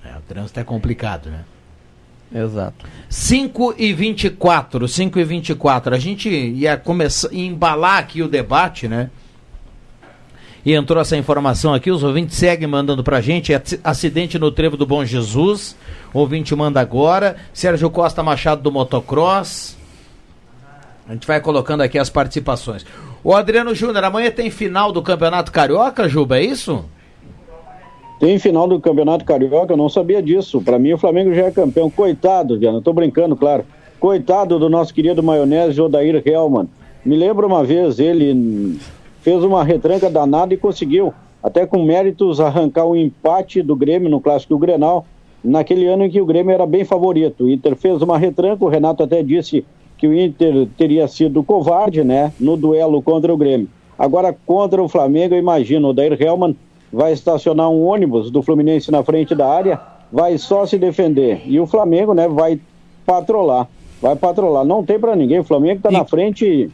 É, 0.03 0.17
o 0.17 0.21
trânsito 0.27 0.59
é 0.59 0.63
complicado, 0.63 1.29
né? 1.29 1.43
Exato. 2.33 2.85
5 3.09 3.75
e 3.77 3.91
24, 3.91 4.87
5 4.87 5.19
e 5.19 5.23
24. 5.23 5.95
A 5.95 5.99
gente 5.99 6.29
ia 6.29 6.77
começar 6.77 7.31
ia 7.31 7.45
embalar 7.45 7.97
aqui 7.97 8.21
o 8.21 8.27
debate, 8.27 8.87
né? 8.87 9.09
E 10.69 10.75
entrou 10.75 11.01
essa 11.01 11.17
informação 11.17 11.73
aqui, 11.73 11.89
os 11.89 12.03
ouvintes 12.03 12.37
seguem 12.37 12.67
mandando 12.67 13.03
pra 13.03 13.19
gente. 13.21 13.55
Ac- 13.55 13.79
Acidente 13.83 14.37
no 14.37 14.51
trevo 14.51 14.77
do 14.77 14.85
Bom 14.85 15.03
Jesus. 15.03 15.75
Ouvinte 16.13 16.55
manda 16.55 16.79
agora. 16.79 17.37
Sérgio 17.51 17.89
Costa 17.89 18.21
Machado 18.21 18.61
do 18.61 18.71
Motocross. 18.71 19.75
A 21.07 21.13
gente 21.13 21.25
vai 21.25 21.41
colocando 21.41 21.81
aqui 21.81 21.97
as 21.97 22.11
participações. 22.11 22.85
O 23.23 23.33
Adriano 23.33 23.73
Júnior, 23.73 24.03
amanhã 24.03 24.29
tem 24.29 24.51
final 24.51 24.91
do 24.91 25.01
Campeonato 25.01 25.51
Carioca, 25.51 26.07
Juba, 26.07 26.37
é 26.37 26.43
isso? 26.43 26.85
Tem 28.19 28.37
final 28.37 28.67
do 28.67 28.79
Campeonato 28.79 29.25
Carioca, 29.25 29.73
eu 29.73 29.77
não 29.77 29.89
sabia 29.89 30.21
disso. 30.21 30.61
Pra 30.61 30.77
mim 30.77 30.93
o 30.93 30.99
Flamengo 30.99 31.33
já 31.33 31.45
é 31.45 31.51
campeão. 31.51 31.89
Coitado, 31.89 32.59
Viana, 32.59 32.79
tô 32.79 32.93
brincando, 32.93 33.35
claro. 33.35 33.65
Coitado 33.99 34.59
do 34.59 34.69
nosso 34.69 34.93
querido 34.93 35.23
maionese 35.23 35.81
Odair 35.81 36.21
Helman. 36.23 36.69
Me 37.03 37.15
lembro 37.15 37.47
uma 37.47 37.63
vez, 37.63 37.97
ele 37.97 38.77
fez 39.21 39.43
uma 39.43 39.63
retranca 39.63 40.09
danada 40.09 40.53
e 40.53 40.57
conseguiu, 40.57 41.13
até 41.43 41.65
com 41.65 41.83
méritos, 41.83 42.39
arrancar 42.39 42.85
o 42.85 42.95
empate 42.95 43.61
do 43.61 43.75
Grêmio 43.75 44.09
no 44.09 44.21
Clássico 44.21 44.57
Grenal, 44.57 45.05
naquele 45.43 45.87
ano 45.87 46.05
em 46.05 46.09
que 46.09 46.21
o 46.21 46.25
Grêmio 46.25 46.53
era 46.53 46.65
bem 46.65 46.83
favorito. 46.83 47.45
O 47.45 47.49
Inter 47.49 47.75
fez 47.75 48.01
uma 48.01 48.17
retranca, 48.17 48.63
o 48.63 48.69
Renato 48.69 49.03
até 49.03 49.23
disse 49.23 49.65
que 49.97 50.07
o 50.07 50.17
Inter 50.17 50.67
teria 50.77 51.07
sido 51.07 51.43
covarde, 51.43 52.03
né, 52.03 52.33
no 52.39 52.55
duelo 52.55 53.01
contra 53.01 53.33
o 53.33 53.37
Grêmio. 53.37 53.67
Agora, 53.97 54.35
contra 54.45 54.81
o 54.81 54.87
Flamengo, 54.87 55.35
eu 55.35 55.39
imagino, 55.39 55.87
o 55.87 55.91
Odair 55.91 56.17
Helman 56.21 56.55
vai 56.91 57.11
estacionar 57.11 57.69
um 57.69 57.85
ônibus 57.85 58.31
do 58.31 58.41
Fluminense 58.41 58.89
na 58.91 59.03
frente 59.03 59.35
da 59.35 59.47
área, 59.47 59.79
vai 60.11 60.37
só 60.37 60.65
se 60.65 60.77
defender. 60.77 61.41
E 61.45 61.59
o 61.59 61.67
Flamengo, 61.67 62.13
né, 62.13 62.27
vai 62.27 62.59
patrolar. 63.05 63.67
Vai 64.01 64.15
patrolar. 64.15 64.63
Não 64.63 64.83
tem 64.83 64.97
pra 64.97 65.15
ninguém. 65.15 65.39
O 65.39 65.43
Flamengo 65.43 65.81
tá 65.81 65.91
na 65.91 66.05
frente, 66.05 66.69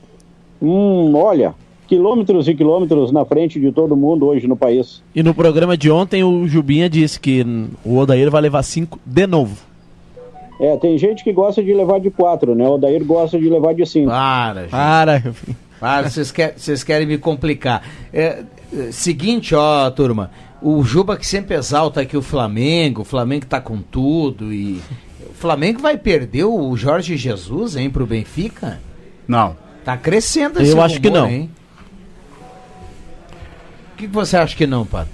hum, 0.62 1.16
olha, 1.16 1.56
quilômetros 1.88 2.48
e 2.48 2.56
quilômetros 2.56 3.12
na 3.12 3.26
frente 3.26 3.60
de 3.60 3.72
todo 3.72 3.96
mundo 3.96 4.26
hoje 4.26 4.48
no 4.48 4.56
país. 4.56 5.04
E 5.14 5.22
no 5.22 5.34
programa 5.34 5.78
de 5.78 5.90
ontem 5.90 6.24
o 6.24 6.48
Jubinha 6.48 6.90
disse 6.90 7.20
que 7.20 7.46
o 7.84 7.98
Odair 7.98 8.30
vai 8.30 8.42
levar 8.42 8.64
cinco 8.64 9.00
de 9.06 9.28
novo. 9.28 9.56
É, 10.60 10.78
tem 10.78 10.98
gente 10.98 11.24
que 11.24 11.34
gosta 11.34 11.62
de 11.62 11.74
levar 11.74 12.00
de 12.00 12.10
quatro, 12.10 12.56
né? 12.56 12.68
O 12.68 12.74
Odair 12.74 13.04
gosta 13.04 13.38
de 13.38 13.50
levar 13.50 13.74
de 13.74 13.86
cinco. 13.86 14.10
Para, 14.10 14.62
gente. 14.62 14.72
Para. 14.72 15.24
Para, 15.80 16.10
vocês 16.10 16.32
querem, 16.32 16.58
vocês 16.58 16.84
querem 16.84 17.06
me 17.06 17.18
complicar. 17.18 17.84
É, 18.14 18.44
é, 18.74 18.92
seguinte, 18.92 19.54
ó, 19.54 19.90
turma. 19.92 20.32
O 20.62 20.82
Juba 20.84 21.18
que 21.18 21.28
sempre 21.28 21.56
exalta 21.56 22.02
aqui 22.02 22.16
o 22.16 22.22
Flamengo, 22.22 23.02
o 23.02 23.06
Flamengo 23.06 23.46
tá 23.46 23.60
com 23.60 23.80
tudo 23.80 24.54
e. 24.54 24.82
O 25.30 25.38
Flamengo 25.38 25.82
vai 25.82 25.98
perder 25.98 26.46
o 26.46 26.76
Jorge 26.78 27.18
Jesus, 27.18 27.76
hein, 27.76 27.90
pro 27.90 28.06
Benfica? 28.06 28.80
não. 29.28 29.56
Tá 29.84 29.96
crescendo 29.96 30.60
Eu 30.60 30.82
acho 30.82 31.00
que 31.00 31.12
não. 31.12 31.30
Hein? 31.30 31.52
O 33.96 33.98
que, 33.98 34.08
que 34.08 34.14
você 34.14 34.36
acha 34.36 34.54
que 34.54 34.68
não, 34.68 34.86
Pato? 34.86 35.10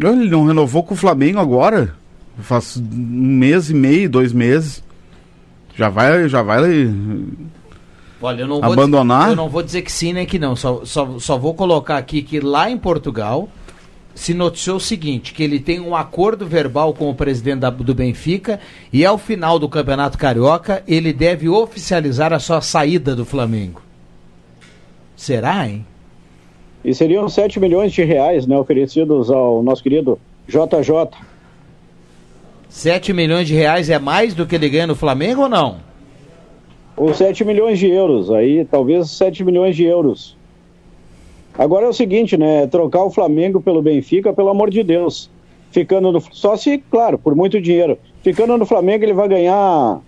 Ele 0.00 0.28
não 0.28 0.44
renovou 0.46 0.82
com 0.82 0.94
o 0.94 0.96
Flamengo 0.96 1.38
agora? 1.38 1.94
Faz 2.40 2.76
um 2.76 2.82
mês 3.36 3.70
e 3.70 3.74
meio, 3.74 4.10
dois 4.10 4.32
meses. 4.32 4.82
Já 5.76 5.88
vai, 5.88 6.28
já 6.28 6.42
vai. 6.42 6.92
Olha, 8.20 8.40
eu 8.42 8.48
não 8.48 8.64
Abandonar? 8.64 9.22
Vou, 9.26 9.30
eu 9.30 9.36
não 9.36 9.48
vou 9.48 9.62
dizer 9.62 9.82
que 9.82 9.92
sim 9.92 10.12
nem 10.12 10.26
que 10.26 10.40
não. 10.40 10.56
Só, 10.56 10.84
só, 10.84 11.20
só 11.20 11.38
vou 11.38 11.54
colocar 11.54 11.98
aqui 11.98 12.20
que 12.20 12.40
lá 12.40 12.68
em 12.68 12.76
Portugal 12.76 13.48
se 14.12 14.34
noticiou 14.34 14.78
o 14.78 14.80
seguinte: 14.80 15.32
que 15.32 15.42
ele 15.44 15.60
tem 15.60 15.78
um 15.78 15.94
acordo 15.94 16.46
verbal 16.48 16.92
com 16.94 17.08
o 17.08 17.14
presidente 17.14 17.60
da- 17.60 17.70
do 17.70 17.94
Benfica 17.94 18.58
e 18.92 19.06
ao 19.06 19.18
final 19.18 19.56
do 19.56 19.68
Campeonato 19.68 20.18
Carioca 20.18 20.82
ele 20.88 21.12
deve 21.12 21.48
oficializar 21.48 22.32
a 22.32 22.40
sua 22.40 22.60
saída 22.60 23.14
do 23.14 23.24
Flamengo. 23.24 23.82
Será, 25.16 25.68
hein? 25.68 25.86
E 26.84 26.94
seriam 26.94 27.28
7 27.28 27.58
milhões 27.58 27.92
de 27.92 28.02
reais, 28.04 28.46
né, 28.46 28.56
oferecidos 28.56 29.30
ao 29.30 29.62
nosso 29.62 29.82
querido 29.82 30.18
JJ. 30.46 31.18
7 32.68 33.12
milhões 33.12 33.46
de 33.46 33.54
reais 33.54 33.90
é 33.90 33.98
mais 33.98 34.34
do 34.34 34.46
que 34.46 34.54
ele 34.54 34.68
ganha 34.68 34.86
no 34.86 34.94
Flamengo 34.94 35.42
ou 35.42 35.48
não? 35.48 35.76
Ou 36.96 37.14
7 37.14 37.44
milhões 37.44 37.78
de 37.78 37.88
euros, 37.88 38.30
aí 38.30 38.64
talvez 38.64 39.10
7 39.10 39.44
milhões 39.44 39.76
de 39.76 39.84
euros. 39.84 40.36
Agora 41.56 41.86
é 41.86 41.88
o 41.88 41.92
seguinte, 41.92 42.36
né? 42.36 42.68
Trocar 42.68 43.02
o 43.02 43.10
Flamengo 43.10 43.60
pelo 43.60 43.82
Benfica, 43.82 44.32
pelo 44.32 44.48
amor 44.48 44.70
de 44.70 44.82
Deus. 44.84 45.28
Ficando 45.72 46.12
no. 46.12 46.20
Só 46.32 46.56
se, 46.56 46.78
claro, 46.78 47.18
por 47.18 47.34
muito 47.34 47.60
dinheiro. 47.60 47.98
Ficando 48.22 48.56
no 48.56 48.64
Flamengo, 48.64 49.04
ele 49.04 49.12
vai 49.12 49.28
ganhar 49.28 50.00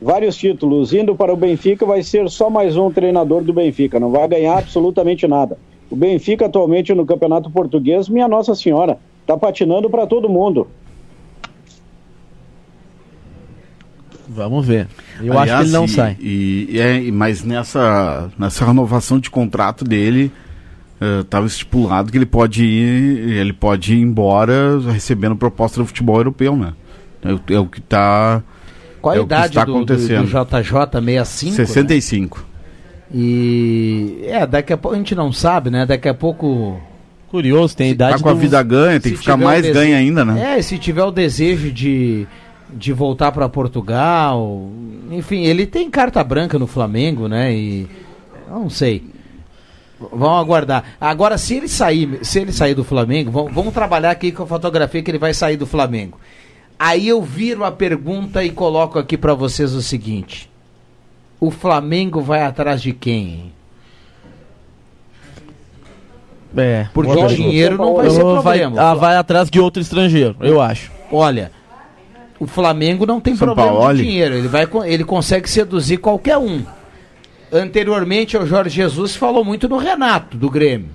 vários 0.00 0.36
títulos. 0.36 0.94
Indo 0.94 1.14
para 1.14 1.32
o 1.32 1.36
Benfica, 1.36 1.84
vai 1.84 2.02
ser 2.02 2.28
só 2.30 2.48
mais 2.48 2.76
um 2.76 2.90
treinador 2.90 3.42
do 3.44 3.52
Benfica. 3.52 4.00
Não 4.00 4.10
vai 4.10 4.26
ganhar 4.26 4.58
absolutamente 4.58 5.26
nada. 5.26 5.58
O 5.94 5.96
Benfica, 5.96 6.46
atualmente 6.46 6.92
no 6.92 7.06
Campeonato 7.06 7.48
Português, 7.48 8.08
minha 8.08 8.26
Nossa 8.26 8.52
Senhora, 8.52 8.98
tá 9.24 9.36
patinando 9.36 9.88
para 9.88 10.08
todo 10.08 10.28
mundo. 10.28 10.66
Vamos 14.28 14.66
ver. 14.66 14.88
Eu 15.20 15.38
Aliás, 15.38 15.50
acho 15.50 15.56
que 15.58 15.62
ele 15.66 15.72
não 15.72 15.84
e- 15.84 15.88
sai. 15.88 16.16
E, 16.18 16.66
e 16.68 16.80
é, 16.80 17.00
mas 17.12 17.44
nessa, 17.44 18.28
nessa 18.36 18.64
renovação 18.64 19.20
de 19.20 19.30
contrato 19.30 19.84
dele, 19.84 20.32
estava 21.20 21.46
estipulado 21.46 22.10
que 22.10 22.18
ele 22.18 22.26
pode 22.26 22.64
ir, 22.64 23.30
ele 23.36 23.52
pode 23.52 23.94
ir 23.94 24.00
embora 24.00 24.80
recebendo 24.90 25.36
proposta 25.36 25.78
do 25.80 25.86
futebol 25.86 26.16
europeu, 26.16 26.56
né? 26.56 26.72
É, 27.22 27.32
o- 27.34 27.40
é 27.50 27.58
o 27.60 27.66
que 27.66 27.78
está 27.78 28.42
Qual 29.00 29.14
a 29.14 29.18
é 29.18 29.20
o 29.20 29.26
que 29.28 29.32
idade 29.32 29.46
está 29.46 29.64
do, 29.64 29.72
do, 29.72 29.84
do 29.84 29.92
acontecendo. 29.92 30.26
JJ 30.26 31.00
65? 31.52 32.38
né? 32.40 32.44
65. 33.14 33.16
E 33.16 34.24
é, 34.26 34.46
daqui 34.46 34.72
a 34.72 34.76
pouco 34.76 34.94
a 34.94 34.98
gente 34.98 35.14
não 35.14 35.32
sabe, 35.32 35.70
né? 35.70 35.86
Daqui 35.86 36.08
a 36.08 36.14
pouco. 36.14 36.80
Curioso, 37.30 37.76
tem 37.76 37.88
a 37.88 37.90
idade 37.90 38.16
Tá 38.18 38.22
com 38.22 38.28
a 38.28 38.32
do- 38.32 38.38
vida 38.38 38.62
ganha, 38.62 39.00
tem 39.00 39.10
se 39.10 39.16
que 39.16 39.16
ficar 39.18 39.36
mais 39.36 39.62
dese- 39.62 39.74
ganha 39.74 39.96
ainda, 39.96 40.24
né? 40.24 40.56
É, 40.58 40.62
se 40.62 40.78
tiver 40.78 41.02
o 41.02 41.10
desejo 41.10 41.72
de, 41.72 42.28
de 42.72 42.92
voltar 42.92 43.32
para 43.32 43.48
Portugal, 43.48 44.70
enfim, 45.10 45.42
ele 45.42 45.66
tem 45.66 45.90
carta 45.90 46.22
branca 46.22 46.58
no 46.60 46.66
Flamengo, 46.68 47.26
né? 47.26 47.52
E 47.52 47.88
não 48.48 48.70
sei. 48.70 49.02
Vamos 49.98 50.38
aguardar. 50.40 50.84
Agora, 51.00 51.36
se 51.36 51.54
ele 51.56 51.66
sair, 51.66 52.20
se 52.22 52.38
ele 52.38 52.52
sair 52.52 52.74
do 52.74 52.84
Flamengo, 52.84 53.32
vamos, 53.32 53.52
vamos 53.52 53.74
trabalhar 53.74 54.10
aqui 54.12 54.30
com 54.30 54.44
a 54.44 54.46
fotografia 54.46 55.02
que 55.02 55.10
ele 55.10 55.18
vai 55.18 55.34
sair 55.34 55.56
do 55.56 55.66
Flamengo. 55.66 56.20
Aí 56.78 57.08
eu 57.08 57.20
viro 57.22 57.64
a 57.64 57.72
pergunta 57.72 58.44
e 58.44 58.50
coloco 58.50 58.96
aqui 58.98 59.16
para 59.16 59.34
vocês 59.34 59.72
o 59.72 59.82
seguinte: 59.82 60.48
o 61.40 61.50
Flamengo 61.50 62.20
vai 62.20 62.42
atrás 62.42 62.80
de 62.82 62.92
quem? 62.92 63.52
É, 66.56 66.86
Porque 66.94 67.10
o 67.12 67.26
dinheiro 67.28 67.76
não 67.76 67.96
vai 67.96 68.06
Eu 68.06 68.10
ser 68.12 68.22
vai- 68.22 68.32
problema. 68.58 68.80
ah, 68.80 68.94
vai 68.94 69.16
atrás 69.16 69.50
de 69.50 69.58
outro 69.58 69.82
estrangeiro, 69.82 70.36
eu 70.40 70.60
acho. 70.60 70.90
Olha, 71.10 71.50
o 72.38 72.46
Flamengo 72.46 73.04
não 73.04 73.20
tem 73.20 73.34
São 73.34 73.48
problema 73.48 73.72
Paulo. 73.72 73.94
de 73.96 74.02
dinheiro. 74.04 74.34
Ele, 74.36 74.46
vai, 74.48 74.68
ele 74.86 75.04
consegue 75.04 75.50
seduzir 75.50 75.96
qualquer 75.96 76.38
um. 76.38 76.62
Anteriormente, 77.52 78.36
o 78.36 78.46
Jorge 78.46 78.70
Jesus 78.76 79.16
falou 79.16 79.44
muito 79.44 79.68
no 79.68 79.78
Renato, 79.78 80.36
do 80.36 80.48
Grêmio. 80.48 80.90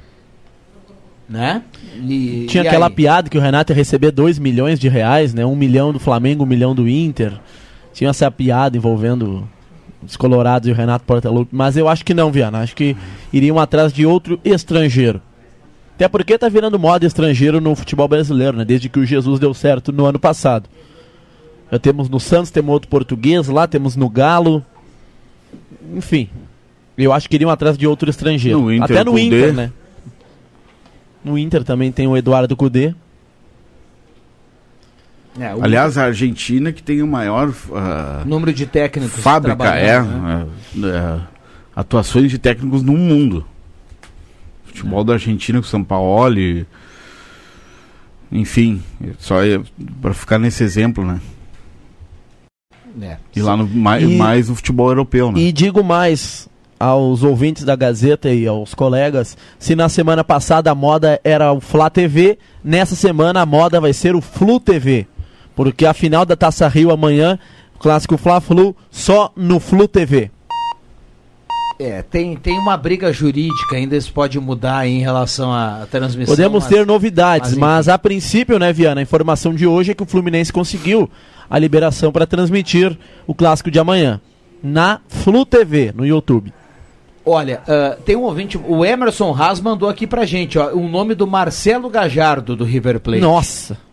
Né? 1.27 1.61
E- 2.07 2.45
Tinha 2.49 2.63
e 2.63 2.67
aquela 2.67 2.87
aí? 2.87 2.93
piada 2.93 3.29
que 3.29 3.37
o 3.37 3.41
Renato 3.41 3.71
ia 3.71 3.75
receber 3.75 4.11
2 4.11 4.39
milhões 4.39 4.79
de 4.79 4.87
reais, 4.89 5.33
né? 5.33 5.45
Um 5.45 5.55
milhão 5.55 5.91
do 5.93 5.99
Flamengo, 5.99 6.43
um 6.43 6.47
milhão 6.47 6.73
do 6.73 6.87
Inter. 6.87 7.33
Tinha 7.93 8.09
essa 8.09 8.31
piada 8.31 8.75
envolvendo 8.77 9.47
os 10.05 10.15
Colorados 10.15 10.67
e 10.67 10.71
o 10.71 10.75
Renato 10.75 11.05
Portaluppi. 11.05 11.55
Mas 11.55 11.77
eu 11.77 11.87
acho 11.87 12.05
que 12.05 12.13
não, 12.13 12.31
Viana. 12.31 12.59
Acho 12.59 12.75
que 12.75 12.95
iriam 13.31 13.59
atrás 13.59 13.91
de 13.91 14.05
outro 14.05 14.39
estrangeiro. 14.43 15.21
Até 15.95 16.07
porque 16.07 16.37
tá 16.37 16.47
virando 16.47 16.79
moda 16.79 17.05
estrangeiro 17.05 17.59
no 17.59 17.75
futebol 17.75 18.07
brasileiro, 18.07 18.55
né? 18.55 18.63
Desde 18.63 18.87
que 18.87 18.99
o 18.99 19.05
Jesus 19.05 19.39
deu 19.39 19.53
certo 19.53 19.91
no 19.91 20.05
ano 20.05 20.17
passado. 20.17 20.69
Já 21.71 21.77
temos 21.77 22.09
no 22.09 22.19
Santos, 22.19 22.51
temos 22.51 22.71
outro 22.71 22.89
português 22.89 23.47
lá, 23.47 23.67
temos 23.67 23.95
no 23.95 24.09
Galo. 24.09 24.63
Enfim. 25.93 26.29
Eu 26.97 27.13
acho 27.13 27.29
que 27.29 27.35
iriam 27.35 27.49
atrás 27.49 27.77
de 27.77 27.85
outro 27.85 28.09
estrangeiro. 28.09 28.59
No 28.61 28.73
Inter, 28.73 28.83
Até 28.83 29.03
no. 29.03 29.19
Inter, 29.19 29.53
né? 29.53 29.71
No 31.23 31.37
Inter 31.37 31.63
também 31.63 31.91
tem 31.91 32.07
o 32.07 32.15
Eduardo 32.15 32.55
Cudê. 32.55 32.93
É, 35.39 35.55
o 35.55 35.63
Aliás, 35.63 35.97
a 35.97 36.05
Argentina 36.05 36.71
que 36.71 36.83
tem 36.83 37.01
o 37.01 37.07
maior 37.07 37.53
ah, 37.73 38.23
número 38.25 38.53
de 38.53 38.65
técnicos 38.65 39.21
fábrica, 39.21 39.65
é, 39.75 40.01
né? 40.01 40.45
é, 40.75 40.87
é, 40.87 41.19
atuações 41.75 42.29
de 42.29 42.37
técnicos 42.37 42.83
no 42.83 42.93
mundo. 42.93 43.45
Futebol 44.65 45.03
da 45.03 45.13
Argentina 45.13 45.59
com 45.59 45.65
São 45.65 45.83
Paulo, 45.83 46.35
enfim, 48.31 48.83
só 49.17 49.37
para 50.01 50.13
ficar 50.13 50.37
nesse 50.37 50.63
exemplo, 50.63 51.05
né? 51.05 51.19
É. 53.01 53.17
E 53.35 53.41
lá 53.41 53.55
no 53.55 53.67
mais, 53.67 54.03
E- 54.03 54.17
mais 54.17 54.49
no 54.49 54.55
futebol 54.55 54.89
europeu, 54.89 55.31
né? 55.31 55.39
E 55.39 55.51
digo 55.51 55.83
mais 55.83 56.49
aos 56.79 57.23
ouvintes 57.23 57.63
da 57.63 57.75
Gazeta 57.75 58.31
e 58.31 58.47
aos 58.47 58.73
colegas, 58.73 59.37
se 59.57 59.75
na 59.75 59.89
semana 59.89 60.23
passada 60.23 60.71
a 60.71 60.75
moda 60.75 61.19
era 61.23 61.51
o 61.51 61.59
Flá 61.59 61.89
TV, 61.89 62.37
nessa 62.63 62.95
semana 62.95 63.41
a 63.41 63.45
moda 63.45 63.81
vai 63.81 63.93
ser 63.93 64.15
o 64.15 64.21
Flu 64.21 64.59
TV. 64.59 65.07
Porque 65.59 65.85
a 65.85 65.93
final 65.93 66.25
da 66.25 66.37
Taça 66.37 66.65
Rio 66.69 66.89
amanhã, 66.89 67.37
clássico 67.79 68.17
Fla 68.17 68.39
Flu, 68.39 68.73
só 68.89 69.29
no 69.35 69.59
Flu 69.59 69.89
TV. 69.89 70.31
É, 71.77 72.01
tem, 72.01 72.37
tem 72.37 72.57
uma 72.57 72.77
briga 72.77 73.11
jurídica, 73.11 73.75
ainda 73.75 73.97
isso 73.97 74.13
pode 74.13 74.39
mudar 74.39 74.87
em 74.87 75.01
relação 75.01 75.51
à 75.51 75.85
transmissão. 75.91 76.33
Podemos 76.33 76.63
mas- 76.63 76.69
ter 76.69 76.85
novidades, 76.85 77.55
mas, 77.55 77.59
mas, 77.59 77.89
a 77.89 77.99
princípio, 77.99 78.57
né, 78.57 78.71
Viana, 78.71 79.01
a 79.01 79.03
informação 79.03 79.53
de 79.53 79.67
hoje 79.67 79.91
é 79.91 79.93
que 79.93 80.01
o 80.01 80.05
Fluminense 80.05 80.53
conseguiu 80.53 81.09
a 81.49 81.59
liberação 81.59 82.09
para 82.09 82.25
transmitir 82.25 82.97
o 83.27 83.35
clássico 83.35 83.69
de 83.69 83.79
amanhã 83.79 84.21
na 84.63 85.01
Flu 85.09 85.45
TV, 85.45 85.91
no 85.93 86.05
YouTube. 86.05 86.53
Olha, 87.25 87.61
ah, 87.67 87.97
tem 88.05 88.15
um 88.15 88.21
ouvinte, 88.21 88.57
o 88.57 88.85
Emerson 88.85 89.35
Haas 89.37 89.59
mandou 89.59 89.89
aqui 89.89 90.07
pra 90.07 90.23
gente, 90.23 90.57
ó, 90.57 90.71
o 90.71 90.87
nome 90.87 91.13
do 91.15 91.27
Marcelo 91.27 91.89
Gajardo 91.89 92.55
do 92.55 92.63
River 92.63 93.01
Plate. 93.01 93.19
Nossa. 93.19 93.88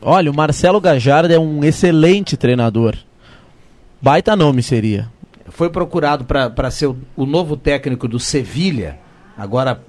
Olha, 0.00 0.30
o 0.30 0.34
Marcelo 0.36 0.80
Gajardo 0.80 1.32
é 1.32 1.38
um 1.38 1.64
excelente 1.64 2.36
treinador. 2.36 2.94
Baita 4.00 4.36
nome 4.36 4.62
seria. 4.62 5.08
Foi 5.48 5.68
procurado 5.70 6.24
para 6.24 6.70
ser 6.70 6.86
o, 6.86 6.96
o 7.16 7.26
novo 7.26 7.56
técnico 7.56 8.06
do 8.06 8.18
Sevilha. 8.20 8.98
Agora, 9.36 9.80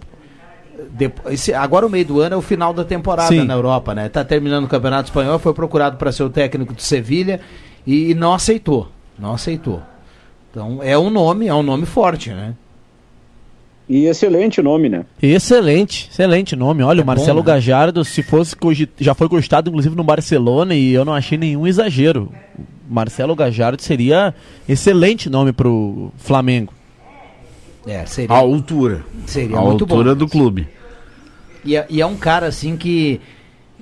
esse- 1.30 1.54
agora 1.54 1.86
o 1.86 1.90
meio 1.90 2.06
do 2.06 2.22
ano 2.22 2.36
é 2.36 2.38
o 2.38 2.42
final 2.42 2.74
da 2.74 2.84
temporada 2.84 3.28
Sim. 3.30 3.44
na 3.46 3.54
Europa, 3.54 3.94
né? 3.94 4.10
Tá 4.10 4.24
terminando 4.24 4.64
o 4.66 4.68
Campeonato 4.68 5.10
Espanhol, 5.10 5.38
foi 5.38 5.54
procurado 5.54 5.98
para 5.98 6.12
ser 6.12 6.24
o 6.24 6.30
técnico 6.30 6.74
do 6.74 6.82
Sevilha 6.82 7.40
e, 7.86 8.14
não 8.16 8.34
aceitou. 8.34 8.90
Não 9.18 9.34
aceitou. 9.34 9.82
Então 10.50 10.80
é 10.82 10.98
um 10.98 11.10
nome, 11.10 11.48
é 11.48 11.54
um 11.54 11.62
nome 11.62 11.86
forte, 11.86 12.32
né? 12.32 12.56
E 13.90 14.06
excelente 14.06 14.62
nome, 14.62 14.88
né? 14.88 15.04
Excelente, 15.22 16.08
excelente 16.12 16.56
nome. 16.56 16.84
Olha, 16.84 17.02
o 17.02 17.06
Marcelo 17.06 17.42
bom, 17.42 17.48
né? 17.50 17.56
Gajardo, 17.56 18.06
se 18.06 18.22
fosse 18.22 18.56
já 19.00 19.16
foi 19.16 19.28
cogitado 19.28 19.70
inclusive 19.70 19.96
no 19.96 20.04
Barcelona 20.04 20.76
e 20.76 20.94
eu 20.94 21.04
não 21.04 21.14
achei 21.16 21.38
nenhum 21.40 21.66
exagero. 21.66 22.32
Marcelo 22.88 23.36
Gajardo 23.36 23.82
seria 23.82 24.34
excelente 24.68 25.28
nome 25.30 25.52
pro 25.52 26.12
Flamengo. 26.18 26.72
É, 27.88 28.06
seria. 28.06 28.36
A 28.36 28.40
altura. 28.40 29.04
Seria 29.26 29.58
a 29.58 29.62
muito 29.62 29.84
altura 29.86 30.12
bom. 30.14 30.20
do 30.20 30.28
clube. 30.28 30.68
E 31.66 31.76
é, 31.76 31.86
e 31.90 32.00
é 32.00 32.06
um 32.06 32.16
cara 32.16 32.46
assim 32.46 32.78
que 32.78 33.20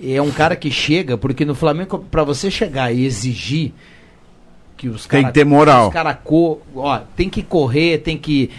é 0.01 0.21
um 0.21 0.31
cara 0.31 0.55
que 0.55 0.71
chega, 0.71 1.17
porque 1.17 1.43
no 1.43 1.53
Flamengo 1.53 2.05
para 2.09 2.23
você 2.23 2.49
chegar 2.49 2.93
e 2.93 3.05
exigir 3.05 3.73
que 4.77 4.87
os 4.87 5.05
Tem 5.05 5.21
cara- 5.21 5.33
que 5.33 5.39
ter 5.39 5.45
moral. 5.45 5.87
Os 5.87 5.93
cara 5.93 6.13
co- 6.13 6.59
ó, 6.75 6.99
tem 7.15 7.29
que 7.29 7.41
correr, 7.43 7.97
tem 7.97 8.17
que 8.17 8.49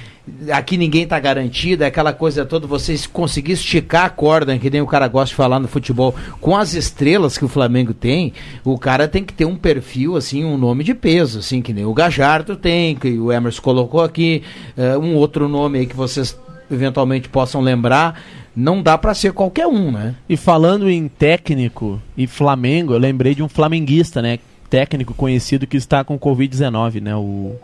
aqui 0.52 0.76
ninguém 0.76 1.06
tá 1.06 1.18
garantido, 1.18 1.84
é 1.84 1.86
aquela 1.86 2.12
coisa 2.12 2.44
toda, 2.44 2.66
vocês 2.66 3.06
conseguir 3.06 3.52
esticar 3.52 4.04
a 4.04 4.10
corda, 4.10 4.58
que 4.58 4.70
nem 4.70 4.80
o 4.80 4.86
cara 4.86 5.08
gosta 5.08 5.28
de 5.28 5.34
falar 5.34 5.58
no 5.58 5.68
futebol, 5.68 6.14
com 6.40 6.56
as 6.56 6.74
estrelas 6.74 7.36
que 7.38 7.44
o 7.44 7.48
Flamengo 7.48 7.94
tem, 7.94 8.32
o 8.64 8.78
cara 8.78 9.08
tem 9.08 9.24
que 9.24 9.32
ter 9.32 9.44
um 9.44 9.56
perfil 9.56 10.16
assim, 10.16 10.44
um 10.44 10.56
nome 10.56 10.84
de 10.84 10.94
peso, 10.94 11.38
assim, 11.40 11.60
que 11.62 11.72
nem 11.72 11.84
o 11.84 11.94
Gajardo 11.94 12.56
tem, 12.56 12.94
que 12.94 13.18
o 13.18 13.32
Emerson 13.32 13.62
colocou 13.62 14.02
aqui, 14.02 14.42
eh, 14.76 14.96
um 14.96 15.14
outro 15.14 15.48
nome 15.48 15.78
aí 15.78 15.86
que 15.86 15.96
vocês 15.96 16.38
eventualmente 16.70 17.28
possam 17.28 17.60
lembrar, 17.60 18.20
não 18.54 18.82
dá 18.82 18.98
pra 18.98 19.14
ser 19.14 19.32
qualquer 19.32 19.66
um, 19.66 19.92
né? 19.92 20.14
E 20.28 20.36
falando 20.36 20.90
em 20.90 21.08
técnico 21.08 22.00
e 22.16 22.26
Flamengo, 22.26 22.92
eu 22.92 22.98
lembrei 22.98 23.34
de 23.34 23.42
um 23.42 23.48
flamenguista, 23.48 24.20
né? 24.20 24.38
Técnico 24.68 25.14
conhecido 25.14 25.66
que 25.66 25.76
está 25.76 26.04
com 26.04 26.18
Covid-19, 26.18 27.00
né? 27.00 27.14
O 27.14 27.54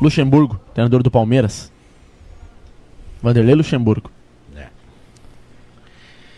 Luxemburgo, 0.00 0.58
treinador 0.72 1.02
do 1.02 1.10
Palmeiras. 1.10 1.73
Vanderlei 3.24 3.54
Luxemburgo. 3.54 4.10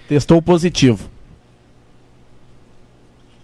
Testou 0.09 0.41
positivo. 0.41 1.11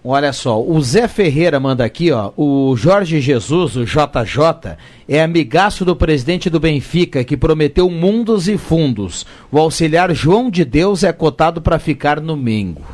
Olha 0.05 0.33
só, 0.33 0.63
o 0.63 0.81
Zé 0.81 1.09
Ferreira 1.09 1.59
manda 1.59 1.85
aqui, 1.85 2.13
ó. 2.13 2.31
O 2.37 2.77
Jorge 2.77 3.21
Jesus, 3.21 3.75
o 3.77 3.85
JJ, 3.85 4.77
é 5.09 5.21
amigaço 5.21 5.85
do 5.85 5.97
presidente 5.97 6.49
do 6.49 6.61
Benfica, 6.61 7.25
que 7.25 7.37
prometeu 7.37 7.91
mundos 7.91 8.47
e 8.47 8.57
fundos. 8.57 9.27
O 9.51 9.59
auxiliar 9.59 10.15
João 10.15 10.49
de 10.49 10.65
Deus 10.65 11.03
é 11.03 11.13
cotado 11.13 11.61
para 11.61 11.81
ficar 11.81 12.21
no 12.21 12.37
Mengo. 12.37 12.85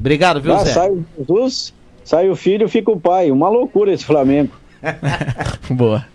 Obrigado, 0.00 0.40
viu, 0.40 0.54
Ah, 0.54 0.64
Zé? 0.64 0.72
sai 0.72 0.90
o 0.90 1.04
Jesus, 1.18 1.74
sai 2.04 2.28
o 2.30 2.36
filho, 2.36 2.68
fica 2.70 2.90
o 2.90 2.98
pai. 2.98 3.30
Uma 3.30 3.50
loucura 3.50 3.92
esse 3.92 4.04
Flamengo. 4.04 4.52
Boa. 5.70 6.06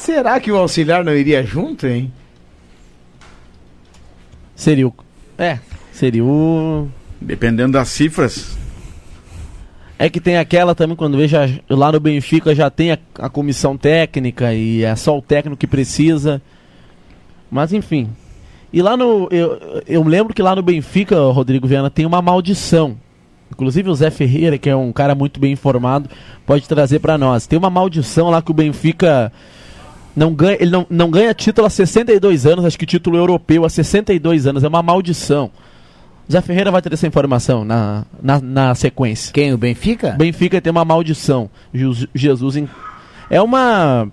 Será 0.00 0.40
que 0.40 0.50
o 0.50 0.56
auxiliar 0.56 1.04
não 1.04 1.14
iria 1.14 1.44
junto, 1.44 1.86
hein? 1.86 2.10
Seria 4.56 4.88
o. 4.88 4.94
É, 5.36 5.58
seria 5.92 6.24
o. 6.24 6.88
Dependendo 7.20 7.72
das 7.72 7.88
cifras. 7.88 8.56
É 9.98 10.08
que 10.08 10.18
tem 10.18 10.38
aquela 10.38 10.74
também, 10.74 10.96
quando 10.96 11.18
veja 11.18 11.60
lá 11.68 11.92
no 11.92 12.00
Benfica 12.00 12.54
já 12.54 12.70
tem 12.70 12.92
a, 12.92 12.98
a 13.18 13.28
comissão 13.28 13.76
técnica 13.76 14.54
e 14.54 14.82
é 14.82 14.96
só 14.96 15.18
o 15.18 15.20
técnico 15.20 15.58
que 15.58 15.66
precisa. 15.66 16.40
Mas 17.50 17.74
enfim. 17.74 18.08
E 18.72 18.80
lá 18.80 18.96
no. 18.96 19.28
Eu, 19.30 19.82
eu 19.86 20.02
lembro 20.02 20.32
que 20.32 20.40
lá 20.40 20.56
no 20.56 20.62
Benfica, 20.62 21.20
Rodrigo 21.30 21.68
Viana, 21.68 21.90
tem 21.90 22.06
uma 22.06 22.22
maldição. 22.22 22.96
Inclusive 23.52 23.90
o 23.90 23.94
Zé 23.94 24.10
Ferreira, 24.10 24.56
que 24.56 24.70
é 24.70 24.74
um 24.74 24.92
cara 24.92 25.14
muito 25.14 25.38
bem 25.38 25.52
informado, 25.52 26.08
pode 26.46 26.66
trazer 26.66 27.00
para 27.00 27.18
nós. 27.18 27.46
Tem 27.46 27.58
uma 27.58 27.68
maldição 27.68 28.30
lá 28.30 28.40
que 28.40 28.50
o 28.50 28.54
Benfica 28.54 29.30
não 30.16 30.34
ganha, 30.34 30.56
ele 30.60 30.70
não, 30.70 30.86
não 30.90 31.10
ganha 31.10 31.32
título 31.34 31.66
há 31.66 31.70
62 31.70 32.46
anos, 32.46 32.64
acho 32.64 32.78
que 32.78 32.86
título 32.86 33.16
europeu 33.16 33.64
há 33.64 33.68
62 33.68 34.46
anos, 34.46 34.64
é 34.64 34.68
uma 34.68 34.82
maldição. 34.82 35.50
Zé 36.30 36.40
Ferreira 36.40 36.70
vai 36.70 36.80
ter 36.80 36.92
essa 36.92 37.06
informação 37.06 37.64
na, 37.64 38.04
na, 38.22 38.40
na 38.40 38.74
sequência. 38.74 39.32
Quem? 39.32 39.52
O 39.52 39.58
Benfica? 39.58 40.12
Benfica 40.12 40.60
tem 40.60 40.70
uma 40.70 40.84
maldição. 40.84 41.50
Jesus, 42.14 42.56
em- 42.56 42.68
é 43.28 43.42
uma 43.42 44.06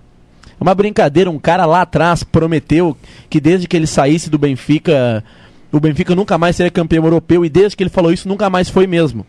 é 0.60 0.62
uma 0.62 0.74
brincadeira. 0.74 1.30
Um 1.30 1.38
cara 1.38 1.64
lá 1.64 1.82
atrás 1.82 2.24
prometeu 2.24 2.96
que 3.30 3.40
desde 3.40 3.68
que 3.68 3.76
ele 3.76 3.86
saísse 3.86 4.28
do 4.28 4.36
Benfica, 4.36 5.22
o 5.70 5.78
Benfica 5.78 6.14
nunca 6.16 6.36
mais 6.36 6.56
seria 6.56 6.72
campeão 6.72 7.04
europeu 7.04 7.44
e 7.44 7.48
desde 7.48 7.76
que 7.76 7.84
ele 7.84 7.90
falou 7.90 8.12
isso 8.12 8.28
nunca 8.28 8.50
mais 8.50 8.68
foi 8.68 8.86
mesmo. 8.88 9.24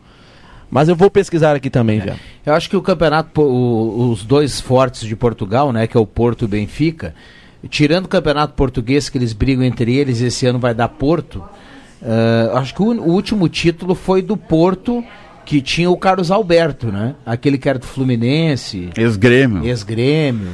Mas 0.72 0.88
eu 0.88 0.96
vou 0.96 1.10
pesquisar 1.10 1.56
aqui 1.56 1.70
também, 1.70 2.00
velho. 2.00 2.20
Eu 2.46 2.54
acho 2.54 2.70
que 2.70 2.78
o 2.78 2.82
campeonato, 2.82 3.42
o- 3.42 4.12
os 4.12 4.24
dois 4.24 4.62
fortes 4.62 5.02
de 5.08 5.16
Portugal, 5.16 5.72
né, 5.74 5.88
que 5.88 5.98
é 5.98 6.00
o 6.00 6.06
Porto 6.06 6.44
e 6.44 6.46
o 6.46 6.48
Benfica, 6.48 7.16
tirando 7.70 8.06
o 8.06 8.08
campeonato 8.08 8.54
português 8.54 9.10
que 9.10 9.18
eles 9.18 9.34
brigam 9.34 9.64
entre 9.64 9.96
eles, 9.96 10.22
esse 10.22 10.46
ano 10.46 10.60
vai 10.60 10.74
dar 10.74 10.88
Porto. 10.90 11.44
eh, 12.02 12.52
acho 12.54 12.74
que 12.74 12.82
o, 12.82 12.86
o 12.86 13.12
último 13.12 13.50
título 13.50 13.94
foi 13.94 14.22
do 14.22 14.38
Porto, 14.38 15.04
que 15.46 15.60
tinha 15.62 15.90
o 15.90 15.98
Carlos 15.98 16.32
Alberto, 16.32 16.88
né? 16.88 17.16
Aquele 17.26 17.58
que 17.58 17.68
era 17.68 17.78
do 17.80 17.86
Fluminense. 17.86 18.90
Ex-grêmio. 18.96 19.66
Ex-grêmio. 19.66 20.52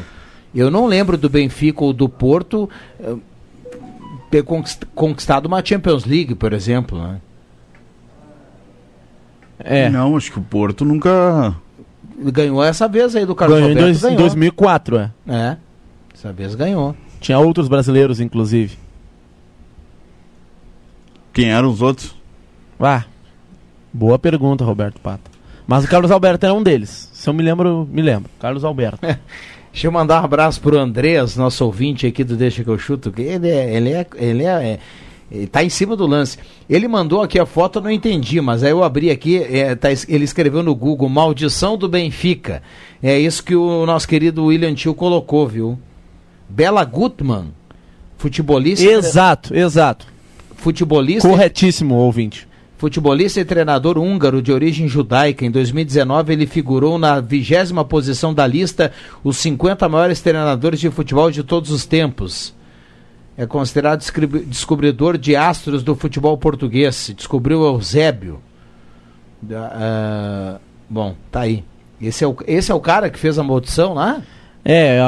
Eu 0.56 0.72
não 0.72 0.88
lembro 0.88 1.18
do 1.18 1.30
Benfica 1.30 1.84
ou 1.84 1.92
do 1.94 2.08
Porto 2.10 2.68
eh, 3.00 3.14
ter 4.32 4.42
conquist- 4.44 4.86
conquistado 4.96 5.46
uma 5.46 5.64
Champions 5.64 6.06
League, 6.06 6.34
por 6.34 6.52
exemplo, 6.54 6.98
né? 6.98 7.20
É. 9.60 9.90
Não, 9.90 10.16
acho 10.18 10.32
que 10.32 10.40
o 10.40 10.42
Porto 10.42 10.84
nunca. 10.86 11.56
Ganhou 12.18 12.64
essa 12.64 12.88
vez 12.88 13.16
aí 13.16 13.26
do 13.26 13.36
Carlos 13.36 13.58
Ganhou 13.58 13.70
em, 13.72 13.74
Alberto. 13.74 13.92
dois- 14.00 14.04
em 14.04 14.16
ganhou. 14.16 14.22
2004, 14.22 14.98
é. 14.98 15.12
É, 15.28 15.58
essa 16.14 16.32
vez 16.34 16.56
ganhou. 16.56 16.96
Tinha 17.20 17.40
outros 17.40 17.68
brasileiros, 17.68 18.20
inclusive. 18.20 18.78
Quem 21.34 21.52
eram 21.52 21.70
os 21.70 21.82
outros? 21.82 22.16
Ah, 22.80 23.04
boa 23.92 24.18
pergunta, 24.18 24.64
Roberto 24.64 25.00
Pata. 25.02 25.30
Mas 25.68 25.84
o 25.84 25.88
Carlos 25.88 26.12
Alberto 26.12 26.46
era 26.46 26.54
um 26.54 26.62
deles. 26.64 27.10
Se 27.14 27.28
eu 27.30 27.34
me 27.34 27.44
lembro, 27.44 27.88
me 27.92 28.02
lembro. 28.02 28.30
Carlos 28.40 28.64
Alberto. 28.64 29.00
Deixa 29.72 29.88
eu 29.88 29.92
mandar 29.92 30.22
um 30.22 30.26
abraço 30.26 30.62
pro 30.62 30.78
Andrés, 30.80 31.36
nosso 31.36 31.66
ouvinte 31.66 32.08
aqui 32.08 32.24
do 32.24 32.38
Deixa 32.38 32.64
que 32.64 32.70
eu 32.70 32.78
chuto, 32.80 33.12
que 33.12 33.22
ele 33.24 33.50
é, 33.50 33.76
ele 33.76 33.92
é, 33.92 34.08
ele 34.16 34.44
é, 34.46 34.48
é 34.48 34.80
ele 35.32 35.48
tá 35.48 35.64
em 35.64 35.70
cima 35.70 35.96
do 35.96 36.06
lance. 36.06 36.38
Ele 36.70 36.88
mandou 36.88 37.22
aqui 37.22 37.40
a 37.40 37.46
foto, 37.46 37.80
eu 37.80 37.84
não 37.84 37.92
entendi, 37.92 38.40
mas 38.42 38.64
aí 38.64 38.72
eu 38.72 38.84
abri 38.84 39.10
aqui, 39.10 39.38
é, 39.38 39.76
tá 39.76 39.90
ele 40.08 40.24
escreveu 40.24 40.62
no 40.62 40.76
Google, 40.76 41.10
maldição 41.10 41.78
do 41.78 41.90
Benfica. 41.90 42.62
É 43.02 43.18
isso 43.20 43.44
que 43.44 43.56
o 43.56 43.86
nosso 43.86 44.08
querido 44.08 44.46
William 44.46 44.74
Tio 44.74 44.94
colocou, 44.94 45.48
viu? 45.48 45.80
Bela 46.48 46.84
Gutmann, 46.84 47.48
futebolista. 48.18 48.86
Exato, 48.86 49.56
exato. 49.56 50.08
Futebolista. 50.56 51.28
Corretíssimo, 51.28 51.96
ouvinte. 51.96 52.48
Futebolista 52.78 53.40
e 53.40 53.46
treinador 53.46 53.98
húngaro 53.98 54.42
de 54.42 54.52
origem 54.52 54.88
judaica, 54.88 55.46
em 55.46 55.50
2019 55.50 56.34
ele 56.34 56.46
figurou 56.46 57.00
na 57.00 57.20
vigésima 57.20 57.86
posição 57.86 58.34
da 58.34 58.46
lista 58.46 58.92
os 59.24 59.38
50 59.38 59.88
maiores 59.88 60.22
treinadores 60.22 60.80
de 60.80 60.92
futebol 60.92 61.32
de 61.32 61.42
todos 61.42 61.72
os 61.72 61.86
tempos. 61.86 62.54
É 63.38 63.46
considerado 63.46 64.02
descobridor 64.48 65.18
de 65.18 65.36
astros 65.36 65.84
do 65.84 65.96
futebol 65.96 66.38
português. 66.38 67.12
Descobriu 67.16 67.64
Eusébio. 67.64 68.40
Ah, 69.52 70.60
bom, 70.90 71.16
tá 71.32 71.42
aí. 71.42 71.64
Esse 72.02 72.24
é, 72.24 72.28
o, 72.28 72.36
esse 72.48 72.72
é 72.72 72.76
o 72.76 72.80
cara 72.80 73.10
que 73.10 73.20
fez 73.20 73.38
a 73.38 73.44
maldição 73.44 73.94
lá? 73.94 74.22
É, 74.64 75.00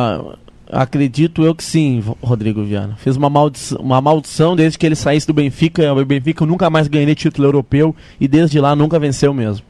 acredito 0.69 1.43
eu 1.43 1.55
que 1.55 1.63
sim, 1.63 2.03
Rodrigo 2.21 2.63
Viana. 2.63 2.95
Fez 2.97 3.15
uma 3.15 3.29
maldição, 3.29 3.79
uma 3.79 4.01
maldição 4.01 4.55
desde 4.55 4.77
que 4.77 4.85
ele 4.85 4.95
saísse 4.95 5.25
do 5.25 5.33
Benfica. 5.33 5.93
O 5.93 6.05
Benfica 6.05 6.45
nunca 6.45 6.69
mais 6.69 6.87
ganhou 6.87 7.15
título 7.15 7.47
europeu 7.47 7.95
e 8.19 8.27
desde 8.27 8.59
lá 8.59 8.75
nunca 8.75 8.99
venceu 8.99 9.33
mesmo. 9.33 9.65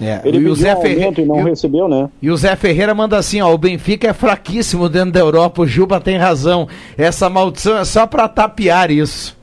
É, 0.00 0.20
Ele 0.24 0.38
e 0.38 0.48
o 0.48 0.54
Zé 0.54 0.74
um 0.74 0.76
aumento 0.78 0.96
Ferre- 1.16 1.22
e 1.22 1.26
não 1.26 1.38
e 1.38 1.42
o- 1.42 1.44
recebeu, 1.44 1.88
né? 1.88 2.08
E 2.20 2.30
o 2.30 2.36
Zé 2.36 2.56
Ferreira 2.56 2.94
manda 2.94 3.16
assim, 3.18 3.40
ó, 3.40 3.52
o 3.52 3.58
Benfica 3.58 4.08
é 4.08 4.12
fraquíssimo 4.12 4.88
dentro 4.88 5.12
da 5.12 5.20
Europa, 5.20 5.62
o 5.62 5.66
Juba 5.66 6.00
tem 6.00 6.16
razão. 6.16 6.66
Essa 6.96 7.28
maldição 7.28 7.76
é 7.78 7.84
só 7.84 8.06
pra 8.06 8.26
tapear 8.28 8.90
isso. 8.90 9.36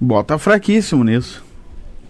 Bota 0.00 0.38
fraquíssimo 0.38 1.04
nisso. 1.04 1.44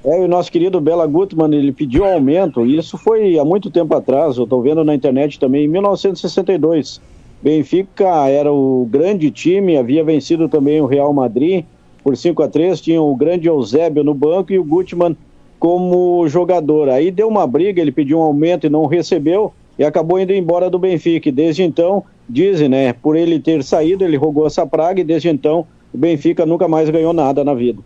É, 0.05 0.21
e 0.23 0.25
o 0.25 0.29
nosso 0.29 0.51
querido 0.51 0.81
Bela 0.81 1.07
Gutmann, 1.07 1.53
ele 1.53 1.73
pediu 1.73 2.05
um 2.05 2.13
aumento, 2.15 2.65
e 2.65 2.79
isso 2.79 2.97
foi 2.97 3.39
há 3.39 3.45
muito 3.45 3.71
tempo 3.71 3.95
atrás, 3.95 4.37
eu 4.39 4.45
estou 4.45 4.63
vendo 4.63 4.83
na 4.85 4.95
internet 4.95 5.39
também, 5.39 5.65
em 5.65 5.69
1962. 5.69 7.01
Benfica 7.43 8.07
era 8.29 8.51
o 8.53 8.87
grande 8.91 9.31
time, 9.31 9.77
havia 9.77 10.05
vencido 10.05 10.49
também 10.49 10.81
o 10.81 10.87
Real 10.87 11.13
Madrid 11.13 11.65
por 12.03 12.17
5 12.17 12.43
a 12.43 12.49
3 12.49 12.81
tinha 12.81 13.01
o 13.01 13.15
grande 13.15 13.47
Eusébio 13.49 14.03
no 14.05 14.15
banco 14.15 14.53
e 14.53 14.59
o 14.59 14.65
Gutmann 14.65 15.15
como 15.61 16.27
jogador. 16.27 16.89
Aí 16.89 17.11
deu 17.11 17.29
uma 17.29 17.47
briga, 17.47 17.81
ele 17.81 17.93
pediu 17.93 18.19
um 18.19 18.23
aumento 18.23 18.67
e 18.67 18.71
não 18.71 18.87
recebeu, 18.87 19.53
e 19.79 19.85
acabou 19.85 20.19
indo 20.19 20.33
embora 20.33 20.71
do 20.71 20.79
Benfica. 20.79 21.29
E 21.29 21.33
desde 21.33 21.63
então, 21.63 22.03
dizem, 22.29 22.69
né, 22.69 22.93
por 22.95 23.15
ele 23.15 23.39
ter 23.39 23.63
saído, 23.63 24.03
ele 24.03 24.17
rogou 24.17 24.47
essa 24.47 24.67
praga, 24.67 25.03
e 25.03 25.05
desde 25.05 25.29
então 25.29 25.67
o 25.93 25.99
Benfica 25.99 26.47
nunca 26.47 26.67
mais 26.67 26.89
ganhou 26.89 27.13
nada 27.13 27.45
na 27.45 27.55
vida. 27.55 27.81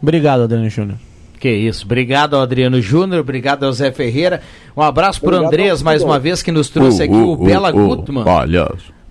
Obrigado, 0.00 0.42
Adriano 0.42 0.68
Júnior. 0.68 0.98
Que 1.40 1.50
isso. 1.50 1.84
Obrigado 1.86 2.36
ao 2.36 2.42
Adriano 2.42 2.80
Júnior, 2.80 3.20
obrigado 3.20 3.64
ao 3.64 3.72
Zé 3.72 3.90
Ferreira. 3.90 4.42
Um 4.76 4.82
abraço 4.82 5.18
pro 5.20 5.30
Obrigado 5.30 5.48
Andrés, 5.48 5.82
mais 5.82 6.02
uma 6.02 6.18
vez, 6.18 6.42
que 6.42 6.52
nos 6.52 6.68
trouxe 6.68 7.02
aqui 7.02 7.14
o 7.14 7.36
Bela 7.36 7.72
Gutmann. 7.72 8.24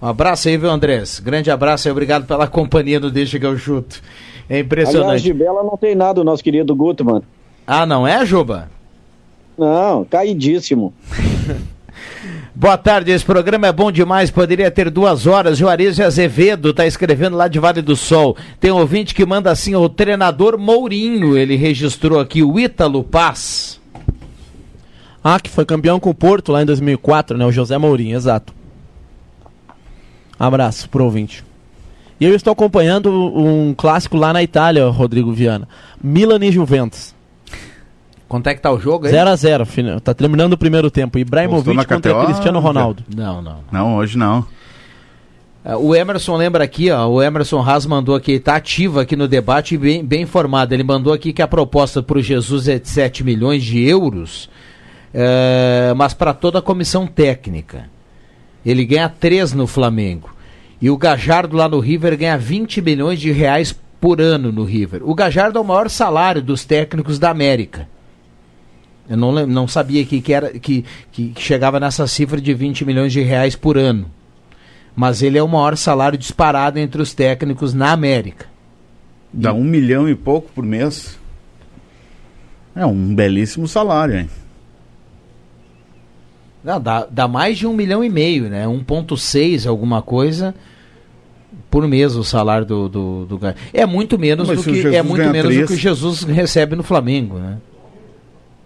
Um 0.02 0.08
abraço 0.08 0.48
aí, 0.48 0.58
viu, 0.58 0.70
Andrés? 0.70 1.20
Grande 1.20 1.52
abraço 1.52 1.88
aí, 1.88 1.92
obrigado 1.92 2.26
pela 2.26 2.48
companhia 2.48 3.00
no 3.00 3.12
Deixa 3.12 3.38
que 3.40 3.46
eu 3.46 3.58
chuto. 3.58 4.02
É 4.52 4.56
Aliás, 4.56 4.66
impressionante. 4.66 5.24
de 5.24 5.34
Bela 5.34 5.64
não 5.64 5.78
tem 5.78 5.96
nada 5.96 6.20
o 6.20 6.26
nosso 6.26 6.44
querido 6.44 6.76
Gutmann. 6.76 7.22
Ah, 7.66 7.86
não 7.86 8.06
é, 8.06 8.26
Juba? 8.26 8.70
Não, 9.58 10.04
caidíssimo. 10.04 10.94
Boa 12.54 12.78
tarde, 12.78 13.12
esse 13.12 13.24
programa 13.24 13.68
é 13.68 13.72
bom 13.72 13.90
demais, 13.90 14.30
poderia 14.30 14.70
ter 14.70 14.90
duas 14.90 15.26
horas. 15.26 15.58
Juarez 15.58 15.96
de 15.96 16.04
Azevedo 16.04 16.72
está 16.72 16.86
escrevendo 16.86 17.38
lá 17.38 17.48
de 17.48 17.60
Vale 17.60 17.82
do 17.82 17.96
Sol. 17.96 18.36
Tem 18.60 18.70
um 18.74 18.78
ouvinte 18.78 19.16
que 19.16 19.26
manda 19.26 19.50
assim, 19.50 19.74
o 19.74 19.88
treinador 19.88 20.58
Mourinho, 20.58 21.38
ele 21.38 21.56
registrou 21.56 22.20
aqui, 22.20 22.44
o 22.44 22.60
Ítalo 22.60 23.06
Paz. 23.06 23.80
Ah, 25.24 25.40
que 25.40 25.50
foi 25.50 25.64
campeão 25.64 25.98
com 25.98 26.10
o 26.10 26.16
Porto 26.16 26.52
lá 26.52 26.62
em 26.62 26.66
2004, 26.66 27.38
né? 27.38 27.46
O 27.46 27.54
José 27.54 27.78
Mourinho, 27.78 28.18
exato. 28.18 28.54
Abraço 30.38 30.90
pro 30.90 31.06
ouvinte. 31.06 31.42
E 32.22 32.26
eu 32.26 32.36
estou 32.36 32.54
acompanhando 32.54 33.12
um 33.12 33.74
clássico 33.74 34.16
lá 34.16 34.32
na 34.32 34.44
Itália, 34.44 34.88
Rodrigo 34.90 35.34
Viana. 35.34 35.68
Milan 36.02 36.38
e 36.46 36.52
Juventus. 36.52 37.16
Quanto 38.28 38.46
é 38.46 38.54
que 38.54 38.62
tá 38.62 38.72
o 38.72 38.80
jogo 38.80 39.08
aí? 39.08 39.12
0x0, 39.12 39.66
final. 39.66 40.00
Tá 40.00 40.14
terminando 40.14 40.54
o 40.54 40.58
primeiro 40.58 40.92
tempo. 40.92 41.18
Ibrahimovic 41.18 41.76
contra 41.76 42.14
KTO, 42.14 42.26
Cristiano 42.26 42.60
Ronaldo. 42.60 43.04
Não, 43.14 43.42
não. 43.42 43.58
Não, 43.72 43.96
hoje 43.96 44.20
não. 44.20 44.46
É, 45.66 45.76
O 45.76 45.96
Emerson 45.96 46.38
lembra 46.38 46.64
aqui, 46.64 46.92
ó, 46.92 47.08
o 47.08 47.24
Emerson 47.24 47.60
Haas 47.60 47.88
mandou 47.88 48.14
aqui, 48.14 48.34
está 48.34 48.56
ativo 48.56 49.00
aqui 49.00 49.16
no 49.16 49.28
debate 49.28 49.74
e 49.74 49.78
bem, 49.80 50.06
bem 50.06 50.22
informado. 50.22 50.76
Ele 50.76 50.84
mandou 50.84 51.14
aqui 51.14 51.34
que 51.34 51.42
a 51.42 51.48
proposta 51.48 52.04
para 52.04 52.20
o 52.20 52.22
Jesus 52.22 52.68
é 52.68 52.78
de 52.78 52.88
7 52.88 53.24
milhões 53.24 53.64
de 53.64 53.82
euros, 53.82 54.48
é, 55.12 55.92
mas 55.98 56.14
para 56.14 56.36
toda 56.36 56.60
a 56.60 56.62
comissão 56.62 57.08
técnica. 57.08 57.90
Ele 58.64 58.86
ganha 58.86 59.10
3 59.10 59.54
no 59.54 59.66
Flamengo. 59.66 60.30
E 60.82 60.90
o 60.90 60.98
Gajardo 60.98 61.56
lá 61.56 61.70
no 61.70 61.80
River 61.80 62.18
ganha 62.18 62.38
20 62.38 62.82
milhões 62.82 63.20
de 63.20 63.32
reais 63.32 63.76
por 64.00 64.20
ano 64.20 64.52
no 64.52 64.64
River. 64.64 65.02
O 65.04 65.14
Gajardo 65.14 65.60
é 65.60 65.62
o 65.62 65.66
maior 65.66 65.90
salário 65.90 66.42
dos 66.42 66.66
técnicos 66.66 67.20
da 67.20 67.30
América. 67.30 67.88
Eu 69.08 69.18
não, 69.18 69.46
não 69.46 69.68
sabia 69.68 70.04
que, 70.06 70.22
que, 70.22 70.34
era, 70.34 70.50
que, 70.52 70.84
que 71.12 71.30
que 71.30 71.42
chegava 71.42 71.80
nessa 71.80 72.08
cifra 72.08 72.42
de 72.42 72.54
20 72.54 72.86
milhões 72.86 73.14
de 73.14 73.22
reais 73.22 73.56
por 73.56 73.78
ano 73.78 74.10
mas 74.96 75.22
ele 75.22 75.38
é 75.38 75.44
o 75.44 75.48
maior 75.48 75.78
salário 75.78 76.18
disparado 76.18 76.80
entre 76.80 77.02
os 77.02 77.14
técnicos 77.14 77.74
na 77.74 77.92
América. 77.92 78.46
Dá 79.32 79.54
um 79.54 79.64
milhão 79.64 80.10
e 80.10 80.16
pouco 80.16 80.52
por 80.54 80.64
mês. 80.64 81.18
É 82.76 82.86
um 82.86 83.16
belíssimo 83.16 83.68
salário, 83.68 84.18
hein? 84.20 84.30
Não, 86.64 86.80
dá, 86.80 87.08
dá 87.10 87.28
mais 87.28 87.58
de 87.58 87.66
um 87.66 87.74
milhão 87.74 88.04
e 88.04 88.10
meio, 88.10 88.50
né? 88.50 88.66
1,6 88.68 89.68
alguma 89.68 90.02
coisa 90.02 90.54
por 91.70 91.88
mês 91.88 92.16
o 92.16 92.24
salário 92.24 92.66
do, 92.66 92.90
do, 92.90 93.26
do 93.26 93.40
É 93.74 93.86
muito 93.86 94.18
menos 94.18 94.48
Mas 94.48 94.58
do 94.58 94.64
que 94.64 94.76
Jesus 94.76 94.94
é 94.94 95.02
muito 95.02 95.24
menos 95.30 95.44
do 95.44 95.48
três- 95.48 95.68
que 95.68 95.74
o 95.74 95.78
Jesus 95.78 96.24
recebe 96.24 96.76
no 96.76 96.84
Flamengo, 96.84 97.40
né? 97.40 97.58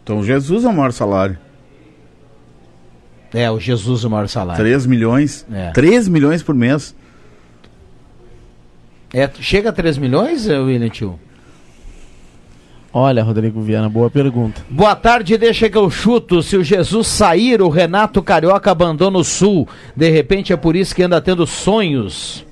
Então 0.03 0.23
Jesus 0.23 0.65
é 0.65 0.67
o 0.67 0.73
maior 0.73 0.91
salário. 0.91 1.37
É, 3.33 3.49
o 3.51 3.59
Jesus 3.59 4.03
o 4.03 4.09
maior 4.09 4.27
salário. 4.27 4.63
3 4.63 4.85
milhões. 4.85 5.45
É. 5.51 5.71
3 5.71 6.07
milhões 6.07 6.41
por 6.41 6.55
mês. 6.55 6.95
É, 9.13 9.29
chega 9.39 9.69
a 9.69 9.73
3 9.73 9.97
milhões, 9.97 10.47
eh, 10.47 10.57
William 10.57 10.89
Tio? 10.89 11.19
Olha, 12.93 13.23
Rodrigo 13.23 13.61
Viana, 13.61 13.89
boa 13.89 14.09
pergunta. 14.09 14.61
Boa 14.69 14.95
tarde, 14.95 15.37
deixa 15.37 15.69
que 15.69 15.77
eu 15.77 15.89
chuto. 15.89 16.41
Se 16.41 16.55
o 16.55 16.63
Jesus 16.63 17.07
sair, 17.07 17.61
o 17.61 17.67
Renato 17.67 18.23
Carioca 18.23 18.71
abandona 18.71 19.17
o 19.17 19.23
Sul. 19.23 19.67
De 19.93 20.09
repente 20.09 20.53
é 20.53 20.57
por 20.57 20.75
isso 20.77 20.95
que 20.95 21.03
anda 21.03 21.19
tendo 21.19 21.45
sonhos 21.45 22.45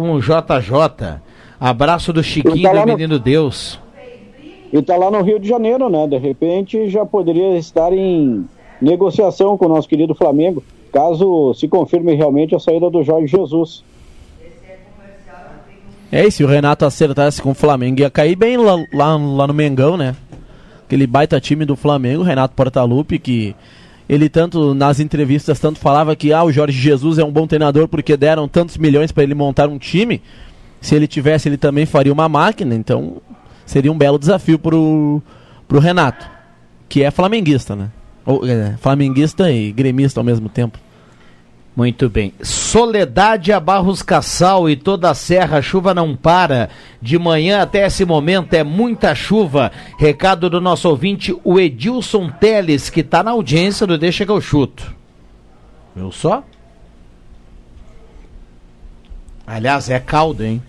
com 0.00 0.12
o 0.12 0.20
JJ. 0.20 1.20
Abraço 1.60 2.12
do 2.12 2.22
Chiquinho 2.22 2.62
Tá 2.62 2.72
do 2.72 2.78
no- 2.80 2.86
Menino 2.86 3.18
Deus. 3.18 3.78
E 4.72 4.80
tá 4.82 4.96
lá 4.96 5.10
no 5.10 5.20
Rio 5.22 5.38
de 5.38 5.48
Janeiro, 5.48 5.88
né? 5.90 6.06
De 6.06 6.16
repente 6.16 6.88
já 6.88 7.04
poderia 7.04 7.56
estar 7.58 7.92
em 7.92 8.46
negociação 8.80 9.58
com 9.58 9.66
o 9.66 9.68
nosso 9.68 9.88
querido 9.88 10.14
Flamengo, 10.14 10.62
caso 10.92 11.52
se 11.54 11.66
confirme 11.68 12.14
realmente 12.14 12.54
a 12.54 12.58
saída 12.58 12.88
do 12.88 13.02
Jorge 13.02 13.26
Jesus. 13.26 13.82
É, 16.12 16.26
e 16.26 16.30
se 16.30 16.42
o 16.42 16.46
Renato 16.46 16.84
acertasse 16.84 17.40
com 17.40 17.50
o 17.50 17.54
Flamengo, 17.54 18.00
ia 18.00 18.10
cair 18.10 18.34
bem 18.34 18.56
lá, 18.56 18.74
lá, 18.92 19.16
lá 19.16 19.46
no 19.46 19.54
Mengão, 19.54 19.96
né? 19.96 20.16
Aquele 20.84 21.06
baita 21.06 21.40
time 21.40 21.64
do 21.64 21.76
Flamengo, 21.76 22.22
Renato 22.24 22.54
Portaluppi, 22.54 23.18
que 23.18 23.54
ele 24.10 24.28
tanto 24.28 24.74
nas 24.74 24.98
entrevistas 24.98 25.60
tanto 25.60 25.78
falava 25.78 26.16
que 26.16 26.32
ah, 26.32 26.42
o 26.42 26.50
Jorge 26.50 26.76
Jesus 26.76 27.16
é 27.16 27.24
um 27.24 27.30
bom 27.30 27.46
treinador 27.46 27.86
porque 27.86 28.16
deram 28.16 28.48
tantos 28.48 28.76
milhões 28.76 29.12
para 29.12 29.22
ele 29.22 29.36
montar 29.36 29.68
um 29.68 29.78
time. 29.78 30.20
Se 30.80 30.96
ele 30.96 31.06
tivesse, 31.06 31.48
ele 31.48 31.56
também 31.56 31.86
faria 31.86 32.12
uma 32.12 32.28
máquina, 32.28 32.74
então 32.74 33.18
seria 33.64 33.92
um 33.92 33.96
belo 33.96 34.18
desafio 34.18 34.58
pro, 34.58 35.22
pro 35.68 35.78
Renato, 35.78 36.28
que 36.88 37.04
é 37.04 37.10
flamenguista, 37.12 37.76
né? 37.76 37.88
Ou, 38.26 38.44
é, 38.44 38.76
flamenguista 38.80 39.48
e 39.52 39.70
gremista 39.70 40.18
ao 40.18 40.24
mesmo 40.24 40.48
tempo. 40.48 40.76
Muito 41.80 42.10
bem. 42.10 42.34
Soledade 42.42 43.54
a 43.54 43.58
Barros 43.58 44.02
Cassal 44.02 44.68
e 44.68 44.76
toda 44.76 45.08
a 45.08 45.14
serra, 45.14 45.56
a 45.56 45.62
chuva 45.62 45.94
não 45.94 46.14
para. 46.14 46.68
De 47.00 47.18
manhã 47.18 47.62
até 47.62 47.86
esse 47.86 48.04
momento 48.04 48.52
é 48.52 48.62
muita 48.62 49.14
chuva. 49.14 49.72
Recado 49.98 50.50
do 50.50 50.60
nosso 50.60 50.90
ouvinte, 50.90 51.34
o 51.42 51.58
Edilson 51.58 52.28
Teles, 52.28 52.90
que 52.90 53.00
está 53.00 53.22
na 53.22 53.30
audiência 53.30 53.86
do 53.86 53.96
Deixa 53.96 54.26
que 54.26 54.30
eu 54.30 54.42
chuto. 54.42 54.94
Viu 55.96 56.12
só? 56.12 56.44
Aliás, 59.46 59.88
é 59.88 59.98
caldo, 59.98 60.44
hein? 60.44 60.62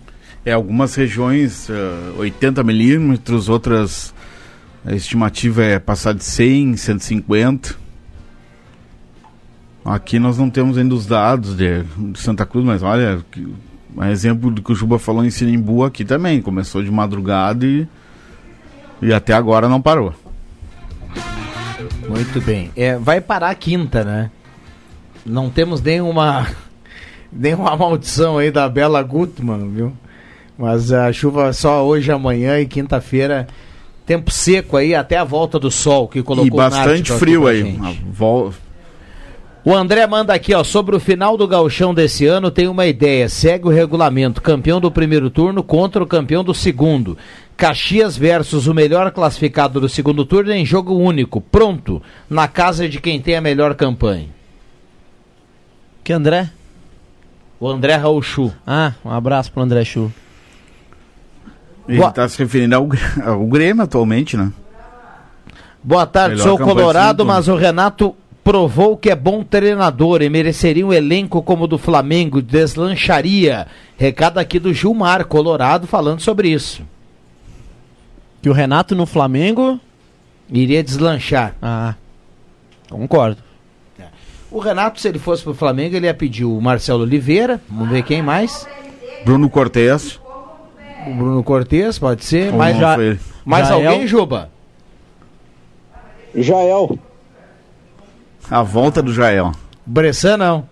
É, 0.46 0.52
algumas 0.52 0.94
regiões 0.94 1.68
eh, 1.68 2.18
80 2.18 2.64
milímetros, 2.64 3.50
outras 3.50 4.14
a 4.82 4.94
estimativa 4.94 5.62
é 5.62 5.78
passar 5.78 6.14
de 6.14 6.24
100, 6.24 6.78
150. 6.78 7.81
Aqui 9.84 10.18
nós 10.18 10.38
não 10.38 10.48
temos 10.48 10.78
ainda 10.78 10.94
os 10.94 11.06
dados 11.06 11.56
de, 11.56 11.84
Santa 12.14 12.46
Cruz, 12.46 12.64
mas 12.64 12.82
olha, 12.82 13.20
um 13.96 14.04
exemplo 14.04 14.50
do 14.50 14.62
que 14.62 14.72
o 14.72 14.74
Juba 14.74 14.98
falou 14.98 15.24
em 15.24 15.30
Sinimbu 15.30 15.84
aqui 15.84 16.04
também. 16.04 16.40
Começou 16.40 16.82
de 16.82 16.90
madrugada 16.90 17.66
e, 17.66 17.86
e 19.00 19.12
até 19.12 19.32
agora 19.32 19.68
não 19.68 19.82
parou. 19.82 20.14
Muito 22.08 22.40
bem. 22.40 22.70
É, 22.76 22.96
vai 22.96 23.20
parar 23.20 23.50
a 23.50 23.54
quinta, 23.54 24.04
né? 24.04 24.30
Não 25.26 25.50
temos 25.50 25.80
nenhuma, 25.80 26.46
nenhuma 27.32 27.76
maldição 27.76 28.38
aí 28.38 28.50
da 28.50 28.68
Bela 28.68 29.02
Gutmann, 29.02 29.68
viu? 29.70 29.92
Mas 30.56 30.92
a 30.92 31.12
chuva 31.12 31.52
só 31.52 31.84
hoje, 31.84 32.12
amanhã 32.12 32.60
e 32.60 32.66
quinta-feira. 32.66 33.48
Tempo 34.06 34.30
seco 34.30 34.76
aí 34.76 34.94
até 34.94 35.16
a 35.16 35.24
volta 35.24 35.58
do 35.58 35.70
sol 35.70 36.06
que 36.08 36.22
colocou 36.22 36.46
e 36.46 36.50
bastante 36.50 37.12
frio 37.12 37.46
aí. 37.46 37.78
vol- 38.12 38.52
O 39.64 39.72
André 39.72 40.04
manda 40.08 40.34
aqui, 40.34 40.52
ó, 40.54 40.64
sobre 40.64 40.96
o 40.96 41.00
final 41.00 41.36
do 41.36 41.46
gauchão 41.46 41.94
desse 41.94 42.26
ano, 42.26 42.50
tem 42.50 42.66
uma 42.66 42.84
ideia, 42.86 43.28
segue 43.28 43.68
o 43.68 43.70
regulamento, 43.70 44.42
campeão 44.42 44.80
do 44.80 44.90
primeiro 44.90 45.30
turno 45.30 45.62
contra 45.62 46.02
o 46.02 46.06
campeão 46.06 46.42
do 46.42 46.52
segundo. 46.52 47.16
Caxias 47.56 48.16
versus 48.16 48.66
o 48.66 48.74
melhor 48.74 49.12
classificado 49.12 49.80
do 49.80 49.88
segundo 49.88 50.24
turno 50.24 50.50
em 50.50 50.66
jogo 50.66 50.96
único, 50.96 51.40
pronto, 51.40 52.02
na 52.28 52.48
casa 52.48 52.88
de 52.88 53.00
quem 53.00 53.20
tem 53.20 53.36
a 53.36 53.40
melhor 53.40 53.76
campanha. 53.76 54.30
Que 56.02 56.12
André? 56.12 56.50
O 57.60 57.68
André 57.68 57.94
Raul 57.94 58.20
Chu. 58.20 58.52
Ah, 58.66 58.94
um 59.04 59.10
abraço 59.12 59.52
pro 59.52 59.62
André 59.62 59.84
Chu. 59.84 60.12
Ele 61.88 62.02
está 62.04 62.28
se 62.28 62.36
referindo 62.38 62.74
ao, 62.74 62.88
ao 63.24 63.46
Grêmio 63.46 63.84
atualmente, 63.84 64.36
né? 64.36 64.52
Boa 65.84 66.06
tarde, 66.06 66.36
Melhor 66.36 66.48
sou 66.48 66.58
colorado, 66.58 67.24
mas 67.24 67.46
o 67.46 67.54
Renato 67.54 68.16
provou 68.44 68.96
que 68.96 69.10
é 69.10 69.16
bom 69.16 69.42
treinador 69.42 70.22
e 70.22 70.28
mereceria 70.28 70.86
um 70.86 70.92
elenco 70.92 71.42
como 71.42 71.64
o 71.64 71.68
do 71.68 71.78
Flamengo, 71.78 72.42
deslancharia. 72.42 73.66
Recado 73.96 74.38
aqui 74.38 74.58
do 74.58 74.72
Gilmar, 74.74 75.26
colorado, 75.26 75.86
falando 75.86 76.20
sobre 76.20 76.48
isso. 76.48 76.82
Que 78.40 78.50
o 78.50 78.52
Renato 78.52 78.94
no 78.94 79.06
Flamengo 79.06 79.78
iria 80.50 80.82
deslanchar. 80.82 81.54
Ah, 81.62 81.94
concordo. 82.90 83.42
O 84.50 84.58
Renato, 84.58 85.00
se 85.00 85.08
ele 85.08 85.18
fosse 85.18 85.42
pro 85.42 85.54
Flamengo, 85.54 85.96
ele 85.96 86.04
ia 86.04 86.12
pedir 86.12 86.44
o 86.44 86.60
Marcelo 86.60 87.04
Oliveira, 87.04 87.58
vamos 87.70 87.88
ver 87.88 88.02
quem 88.02 88.20
mais. 88.20 88.68
Bruno 89.24 89.48
Cortes. 89.48 90.20
O 91.06 91.14
Bruno 91.14 91.42
Cortes, 91.42 91.98
pode 91.98 92.22
ser. 92.22 92.52
Ou 92.52 92.58
mais 92.58 92.76
já, 92.76 92.96
mais 93.46 93.68
Jael. 93.68 93.90
alguém, 93.90 94.06
Juba? 94.06 94.50
Jael. 96.34 96.98
A 98.52 98.62
volta 98.62 99.02
do 99.02 99.14
Jael. 99.14 99.52
Bressan 99.86 100.36
não. 100.36 100.64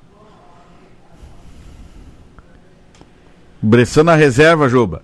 Bressan 3.63 4.05
na 4.05 4.15
reserva, 4.15 4.69
Juba. 4.69 5.03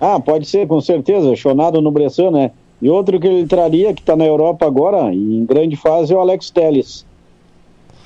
Ah, 0.00 0.20
pode 0.20 0.46
ser, 0.46 0.68
com 0.68 0.80
certeza. 0.80 1.34
Chonado 1.34 1.82
no 1.82 1.90
Bressan, 1.90 2.30
né? 2.30 2.52
E 2.80 2.88
outro 2.88 3.18
que 3.18 3.26
ele 3.26 3.48
traria, 3.48 3.92
que 3.92 4.00
está 4.00 4.14
na 4.14 4.24
Europa 4.24 4.64
agora, 4.64 5.12
e 5.12 5.38
em 5.38 5.44
grande 5.44 5.74
fase, 5.74 6.14
é 6.14 6.16
o 6.16 6.20
Alex 6.20 6.50
Telles. 6.50 7.04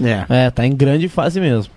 É. 0.03 0.47
É, 0.47 0.51
tá 0.51 0.67
em 0.67 0.75
grande 0.75 1.07
fase 1.07 1.39
mesmo. 1.39 1.71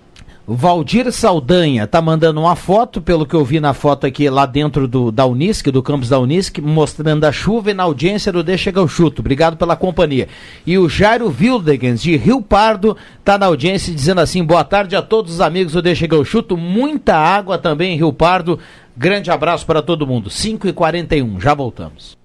O 0.47 0.55
Valdir 0.55 1.11
Saldanha 1.11 1.85
tá 1.85 2.01
mandando 2.01 2.39
uma 2.39 2.55
foto, 2.55 3.01
pelo 3.01 3.25
que 3.25 3.35
eu 3.35 3.43
vi 3.43 3.59
na 3.59 3.73
foto 3.73 4.07
aqui 4.07 4.29
lá 4.29 4.45
dentro 4.45 4.87
do, 4.87 5.11
da 5.11 5.25
Unisc, 5.25 5.69
do 5.69 5.83
campus 5.83 6.07
da 6.07 6.17
Unisc, 6.17 6.59
mostrando 6.61 7.25
a 7.25 7.33
chuva 7.33 7.71
e 7.71 7.73
na 7.73 7.83
audiência 7.83 8.31
do 8.31 8.41
Deixa 8.41 8.71
que 8.71 8.79
eu 8.79 8.87
chuto. 8.87 9.19
Obrigado 9.19 9.57
pela 9.57 9.75
companhia. 9.75 10.29
E 10.65 10.77
o 10.77 10.87
Jairo 10.87 11.27
Wildegens, 11.37 12.01
de 12.01 12.15
Rio 12.15 12.41
Pardo, 12.41 12.95
tá 13.25 13.37
na 13.37 13.45
audiência 13.45 13.93
dizendo 13.93 14.21
assim: 14.21 14.41
boa 14.41 14.63
tarde 14.63 14.95
a 14.95 15.01
todos 15.01 15.33
os 15.33 15.41
amigos 15.41 15.73
do 15.73 15.81
Deixa 15.81 16.07
que 16.07 16.15
eu 16.15 16.23
chuto. 16.23 16.55
Muita 16.55 17.17
água 17.17 17.57
também 17.57 17.93
em 17.93 17.97
Rio 17.97 18.13
Pardo. 18.13 18.57
Grande 18.95 19.29
abraço 19.29 19.65
para 19.65 19.81
todo 19.81 20.07
mundo. 20.07 20.29
5h41, 20.29 21.41
já 21.41 21.53
voltamos. 21.53 22.15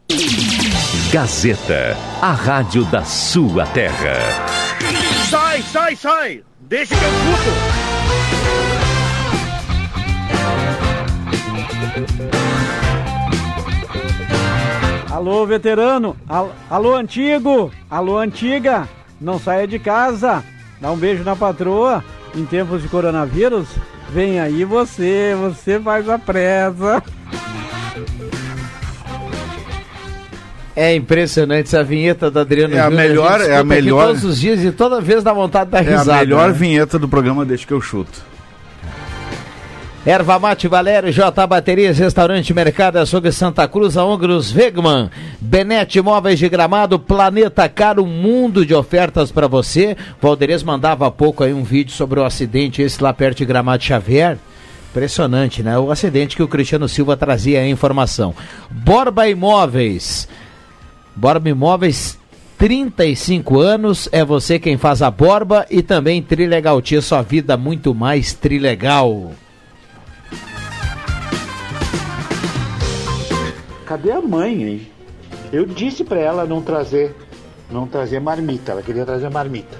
Gazeta, 1.11 1.97
a 2.21 2.31
rádio 2.31 2.85
da 2.85 3.03
sua 3.03 3.67
terra. 3.67 4.15
Sai, 5.53 5.61
sai, 5.63 5.97
sai! 5.97 6.45
Deixa 6.61 6.95
que 6.97 7.05
eu 7.05 7.11
chuto! 7.11 8.63
Alô, 15.11 15.47
veterano. 15.47 16.17
Al- 16.29 16.53
Alô, 16.71 16.95
antigo. 16.95 17.71
Alô, 17.91 18.19
antiga. 18.19 18.89
Não 19.21 19.39
saia 19.39 19.67
de 19.67 19.79
casa. 19.79 20.43
Dá 20.81 20.91
um 20.91 20.97
beijo 20.97 21.23
na 21.23 21.37
patroa. 21.37 22.03
Em 22.35 22.47
tempos 22.47 22.81
de 22.83 22.89
coronavírus, 22.89 23.69
vem 24.11 24.41
aí 24.41 24.65
você. 24.65 25.37
Você 25.39 25.79
faz 25.79 26.09
a 26.09 26.19
presa. 26.19 27.03
É 30.75 30.95
impressionante 30.95 31.67
essa 31.67 31.85
vinheta 31.85 32.31
da 32.31 32.41
Adriano 32.41 32.75
É 32.75 32.81
a 32.81 32.85
Júnior, 32.85 33.01
melhor- 33.03 33.41
gente 33.41 33.51
é 33.51 33.57
a 33.59 33.65
melhor- 33.65 34.07
Todos 34.07 34.25
os 34.25 34.41
dias 34.41 34.65
e 34.65 34.73
toda 34.73 35.01
vez 35.01 35.23
dá 35.23 35.33
vontade 35.33 35.67
de 35.67 35.73
dar 35.73 35.79
É 35.85 35.91
risada. 35.99 36.15
a 36.15 36.19
melhor 36.21 36.49
né? 36.49 36.55
vinheta 36.55 36.99
do 36.99 37.07
programa 37.09 37.45
Deixa 37.45 37.67
que 37.67 37.73
eu 37.73 37.81
chuto. 37.81 38.33
Erva 40.05 40.37
Mate 40.37 40.67
Valério, 40.67 41.13
J 41.13 41.47
Baterias, 41.47 41.97
Restaurante 41.97 42.53
Mercado 42.53 42.97
Açougue 42.97 43.31
Santa 43.31 43.69
Cruz, 43.69 43.97
Aongros 43.97 44.53
Wegman, 44.53 45.09
Benete 45.41 46.01
Móveis 46.01 46.41
de 46.41 46.49
Gramado, 46.49 46.99
Planeta 46.99 47.69
Caro, 47.69 48.03
um 48.03 48.09
mundo 48.09 48.67
de 48.67 48.75
ofertas 48.75 49.31
para 49.31 49.47
você. 49.47 49.97
Valderez 50.21 50.65
mandava 50.65 51.07
há 51.07 51.11
pouco 51.11 51.45
aí 51.45 51.53
um 51.53 51.63
vídeo 51.63 51.93
sobre 51.93 52.19
o 52.19 52.25
acidente 52.25 52.83
esse 52.83 53.01
lá 53.01 53.13
perto 53.13 53.39
de 53.39 53.45
Gramado 53.45 53.85
Xavier. 53.85 54.39
Impressionante, 54.91 55.63
né? 55.63 55.79
O 55.79 55.93
acidente 55.93 56.35
que 56.35 56.43
o 56.43 56.49
Cristiano 56.49 56.89
Silva 56.89 57.17
trazia 57.17 57.61
a 57.61 57.69
informação. 57.69 58.35
Borba 58.69 59.29
Imóveis. 59.29 60.29
Borba 61.15 61.49
Imóveis 61.49 62.19
35 62.59 63.59
anos, 63.59 64.09
é 64.13 64.25
você 64.25 64.59
quem 64.59 64.77
faz 64.77 65.03
a 65.03 65.11
borba 65.11 65.67
e 65.69 65.83
também 65.83 66.23
Trilegal 66.23 66.81
Tia, 66.81 67.03
sua 67.03 67.21
vida 67.21 67.57
muito 67.57 67.93
mais 67.93 68.33
trilegal. 68.35 69.33
Cadê 73.85 74.13
a 74.13 74.23
mãe, 74.23 74.63
hein? 74.63 74.89
Eu 75.53 75.67
disse 75.67 76.05
pra 76.05 76.19
ela 76.19 76.47
não 76.47 76.63
trazer, 76.63 77.15
não 77.71 77.87
trazer 77.87 78.21
marmita. 78.21 78.73
Ela 78.73 78.83
queria 78.83 79.05
trazer 79.05 79.29
marmita. 79.29 79.77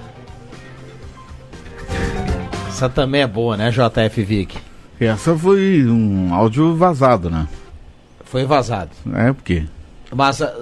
Essa 2.67 2.89
também 2.89 3.21
é 3.21 3.27
boa, 3.27 3.55
né, 3.55 3.71
JF 3.71 4.23
Vic? 4.23 4.57
Essa 4.99 5.35
foi 5.37 5.85
um 5.85 6.33
áudio 6.33 6.75
vazado, 6.75 7.29
né? 7.29 7.47
Foi 8.25 8.45
vazado. 8.45 8.91
É, 9.15 9.31
porque. 9.31 9.65
Mas 10.13 10.41
ah, 10.41 10.53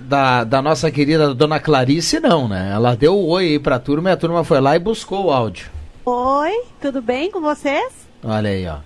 da, 0.00 0.44
da 0.44 0.60
nossa 0.62 0.90
querida 0.90 1.34
dona 1.34 1.58
Clarice, 1.60 2.20
não, 2.20 2.48
né? 2.48 2.70
Ela 2.74 2.94
deu 2.96 3.14
o 3.14 3.28
oi 3.28 3.44
aí 3.46 3.58
pra 3.58 3.78
turma 3.78 4.10
e 4.10 4.12
a 4.12 4.16
turma 4.16 4.44
foi 4.44 4.60
lá 4.60 4.74
e 4.76 4.78
buscou 4.78 5.26
o 5.26 5.30
áudio. 5.30 5.66
Oi, 6.04 6.52
tudo 6.80 7.00
bem 7.00 7.30
com 7.30 7.40
vocês? 7.40 7.92
Olha 8.22 8.50
aí, 8.50 8.66
ó. 8.66 8.76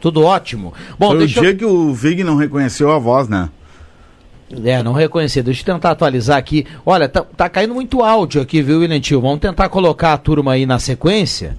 Tudo 0.00 0.24
ótimo. 0.24 0.72
Bom, 0.98 1.08
foi 1.08 1.16
o 1.16 1.18
deixa 1.20 1.38
eu- 1.38 1.42
dia 1.44 1.54
que 1.54 1.64
o 1.64 1.92
Vig 1.92 2.24
não 2.24 2.36
reconheceu 2.36 2.90
a 2.90 2.98
voz, 2.98 3.28
né? 3.28 3.48
É, 4.64 4.82
não 4.82 4.92
reconheci. 4.92 5.42
Deixa 5.42 5.60
eu 5.62 5.74
tentar 5.74 5.90
atualizar 5.92 6.36
aqui. 6.36 6.66
Olha, 6.84 7.08
tá, 7.08 7.22
tá 7.22 7.48
caindo 7.48 7.74
muito 7.74 8.02
áudio 8.02 8.42
aqui, 8.42 8.60
viu, 8.62 8.80
William 8.80 8.98
Tio? 8.98 9.20
Vamos 9.20 9.38
tentar 9.38 9.68
colocar 9.68 10.12
a 10.12 10.18
turma 10.18 10.52
aí 10.52 10.66
na 10.66 10.78
sequência. 10.78 11.56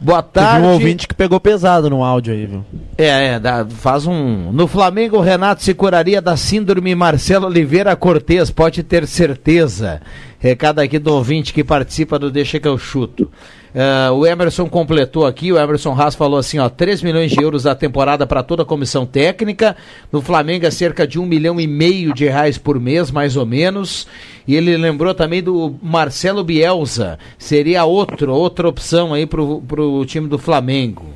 Boa 0.00 0.22
Teve 0.22 0.46
tarde. 0.46 0.66
um 0.66 0.70
ouvinte 0.72 1.06
que 1.06 1.14
pegou 1.14 1.38
pesado 1.38 1.90
no 1.90 2.02
áudio 2.02 2.32
aí, 2.32 2.46
viu? 2.46 2.64
É, 2.96 3.34
é, 3.34 3.38
dá- 3.40 3.66
faz 3.68 4.06
um. 4.06 4.50
No 4.50 4.66
Flamengo, 4.66 5.18
o 5.18 5.20
Renato 5.20 5.62
se 5.62 5.74
curaria 5.74 6.22
da 6.22 6.36
síndrome 6.36 6.94
Marcelo 6.94 7.46
Oliveira 7.46 7.94
Cortez, 7.94 8.50
pode 8.50 8.82
ter 8.82 9.06
certeza. 9.06 10.00
Recado 10.38 10.78
aqui 10.78 10.98
do 10.98 11.12
ouvinte 11.12 11.52
que 11.52 11.62
participa 11.62 12.18
do 12.18 12.30
Deixa 12.30 12.58
que 12.58 12.66
eu 12.66 12.78
chuto. 12.78 13.30
Ah, 13.74 14.10
o 14.12 14.26
Emerson 14.26 14.68
completou 14.68 15.26
aqui, 15.26 15.52
o 15.52 15.58
Emerson 15.58 15.92
Haas 15.92 16.14
falou 16.14 16.38
assim, 16.38 16.58
ó, 16.58 16.68
3 16.68 17.02
milhões 17.02 17.30
de 17.30 17.40
euros 17.40 17.62
da 17.62 17.74
temporada 17.74 18.26
para 18.26 18.42
toda 18.42 18.62
a 18.62 18.66
comissão 18.66 19.06
técnica. 19.06 19.76
No 20.10 20.20
Flamengo 20.20 20.66
é 20.66 20.70
cerca 20.70 21.06
de 21.06 21.18
um 21.18 21.26
milhão 21.26 21.60
e 21.60 21.66
meio 21.66 22.12
de 22.12 22.26
reais 22.26 22.58
por 22.58 22.80
mês, 22.80 23.10
mais 23.10 23.36
ou 23.36 23.46
menos. 23.46 24.06
E 24.46 24.56
ele 24.56 24.76
lembrou 24.76 25.14
também 25.14 25.42
do 25.42 25.76
Marcelo 25.82 26.42
Bielsa, 26.42 27.18
seria 27.38 27.84
outro, 27.84 28.32
outra 28.32 28.68
opção 28.68 29.14
aí 29.14 29.26
pro, 29.26 29.60
pro 29.62 30.04
time 30.04 30.28
do 30.28 30.38
Flamengo. 30.38 31.14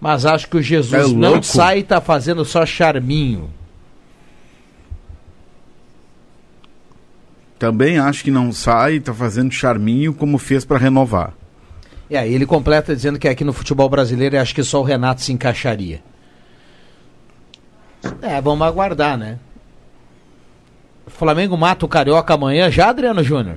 Mas 0.00 0.26
acho 0.26 0.48
que 0.48 0.56
o 0.56 0.62
Jesus 0.62 1.12
É 1.12 1.14
não 1.14 1.40
sai 1.40 1.78
e 1.78 1.82
tá 1.84 2.00
fazendo 2.00 2.44
só 2.44 2.66
charminho. 2.66 3.48
Também 7.56 7.96
acho 7.96 8.24
que 8.24 8.30
não 8.32 8.50
sai, 8.50 8.98
tá 8.98 9.14
fazendo 9.14 9.52
charminho 9.52 10.12
como 10.12 10.36
fez 10.38 10.64
pra 10.64 10.76
renovar. 10.76 11.32
E 12.12 12.16
aí 12.18 12.34
ele 12.34 12.44
completa 12.44 12.94
dizendo 12.94 13.18
que 13.18 13.26
aqui 13.26 13.42
no 13.42 13.54
futebol 13.54 13.88
brasileiro 13.88 14.38
acho 14.38 14.54
que 14.54 14.62
só 14.62 14.80
o 14.80 14.84
Renato 14.84 15.22
se 15.22 15.32
encaixaria. 15.32 16.02
É, 18.20 18.38
vamos 18.38 18.66
aguardar, 18.66 19.16
né? 19.16 19.38
O 21.06 21.10
Flamengo 21.10 21.56
mata 21.56 21.86
o 21.86 21.88
Carioca 21.88 22.34
amanhã 22.34 22.70
já, 22.70 22.90
Adriano 22.90 23.24
Júnior? 23.24 23.56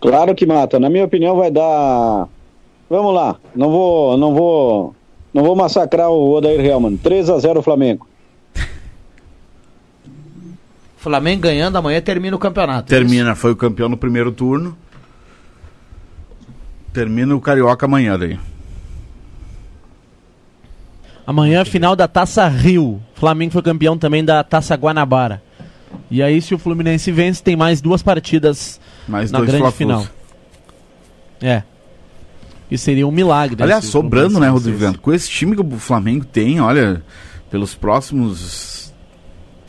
Claro 0.00 0.34
que 0.34 0.44
mata. 0.44 0.80
Na 0.80 0.90
minha 0.90 1.04
opinião, 1.04 1.36
vai 1.36 1.48
dar. 1.48 2.26
Vamos 2.88 3.14
lá. 3.14 3.36
Não 3.54 3.70
vou, 3.70 4.16
não 4.16 4.34
vou, 4.34 4.96
não 5.32 5.44
vou 5.44 5.54
massacrar 5.54 6.10
o 6.10 6.32
Odair 6.32 6.58
Helman. 6.58 6.96
3 6.96 7.30
a 7.30 7.38
0 7.38 7.62
Flamengo. 7.62 8.08
Flamengo 10.98 11.42
ganhando 11.42 11.78
amanhã 11.78 12.00
termina 12.00 12.34
o 12.34 12.38
campeonato. 12.40 12.88
Termina, 12.88 13.36
foi 13.36 13.52
o 13.52 13.56
campeão 13.56 13.88
no 13.88 13.96
primeiro 13.96 14.32
turno. 14.32 14.76
Termina 16.92 17.34
o 17.34 17.40
Carioca 17.40 17.86
amanhã 17.86 18.18
daí. 18.18 18.38
Amanhã, 21.26 21.64
final 21.64 21.94
da 21.94 22.08
Taça 22.08 22.48
Rio. 22.48 23.00
Flamengo 23.14 23.52
foi 23.52 23.62
campeão 23.62 23.96
também 23.96 24.24
da 24.24 24.42
Taça 24.42 24.74
Guanabara. 24.74 25.42
E 26.10 26.22
aí, 26.22 26.40
se 26.42 26.54
o 26.54 26.58
Fluminense 26.58 27.12
vence, 27.12 27.42
tem 27.42 27.54
mais 27.54 27.80
duas 27.80 28.02
partidas 28.02 28.80
Mais 29.06 29.30
na 29.30 29.38
grande 29.40 29.58
Fla-Flus. 29.58 29.76
final. 29.76 30.06
É. 31.40 31.62
E 32.70 32.76
seria 32.76 33.06
um 33.06 33.12
milagre. 33.12 33.56
né, 33.56 33.62
Aliás, 33.64 33.84
sobrando, 33.84 34.40
né. 34.40 34.48
Rodrigo? 34.48 34.98
Com 34.98 35.12
esse 35.12 35.28
time 35.28 35.54
que 35.54 35.62
o 35.62 35.78
Flamengo 35.78 36.24
tem, 36.24 36.60
olha, 36.60 37.02
pelos 37.50 37.74
próximos 37.74 38.89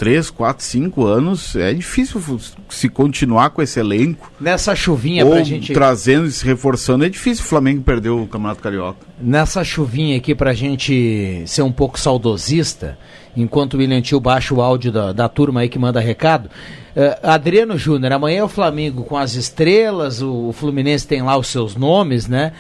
3, 0.02 0.32
4, 0.32 0.66
5 0.66 1.06
anos, 1.06 1.56
é 1.56 1.72
difícil 1.72 2.20
se 2.68 2.90
continuar 2.90 3.52
com 3.52 3.62
esse 3.62 3.80
elenco. 3.80 4.32
Nessa 4.42 4.74
chuvinha 4.74 5.24
Ou 5.24 5.34
pra 5.34 5.44
gente. 5.44 5.72
trazendo 5.74 6.26
e 6.26 6.32
se 6.32 6.44
reforçando, 6.44 7.06
é 7.06 7.10
difícil 7.10 7.46
o 7.46 7.48
Flamengo 7.48 7.84
perder 7.84 8.10
o 8.10 8.26
Campeonato 8.26 8.64
Carioca. 8.64 8.98
Nessa 9.22 9.64
chuvinha 9.64 10.18
aqui 10.18 10.34
pra 10.34 10.56
gente 10.56 11.44
ser 11.46 11.62
um 11.62 11.72
pouco 11.72 12.00
saudosista, 12.00 12.98
enquanto 13.38 13.76
o 13.76 13.78
William 13.78 14.02
Tio 14.02 14.20
baixa 14.20 14.56
o 14.56 14.60
áudio 14.60 14.92
da, 14.92 15.14
da 15.14 15.30
turma 15.30 15.60
aí 15.60 15.70
que 15.70 15.78
manda 15.78 16.00
recado. 16.00 16.50
eh, 16.96 17.20
Adriano 17.22 17.78
Júnior, 17.78 18.14
amanhã 18.14 18.40
é 18.40 18.44
o 18.44 18.48
Flamengo 18.48 19.04
com 19.04 19.16
as 19.16 19.36
estrelas, 19.36 20.20
o, 20.20 20.48
o 20.48 20.52
Fluminense 20.52 21.06
tem 21.08 21.22
lá 21.22 21.38
os 21.38 21.46
seus 21.46 21.76
nomes, 21.76 22.26
né? 22.26 22.54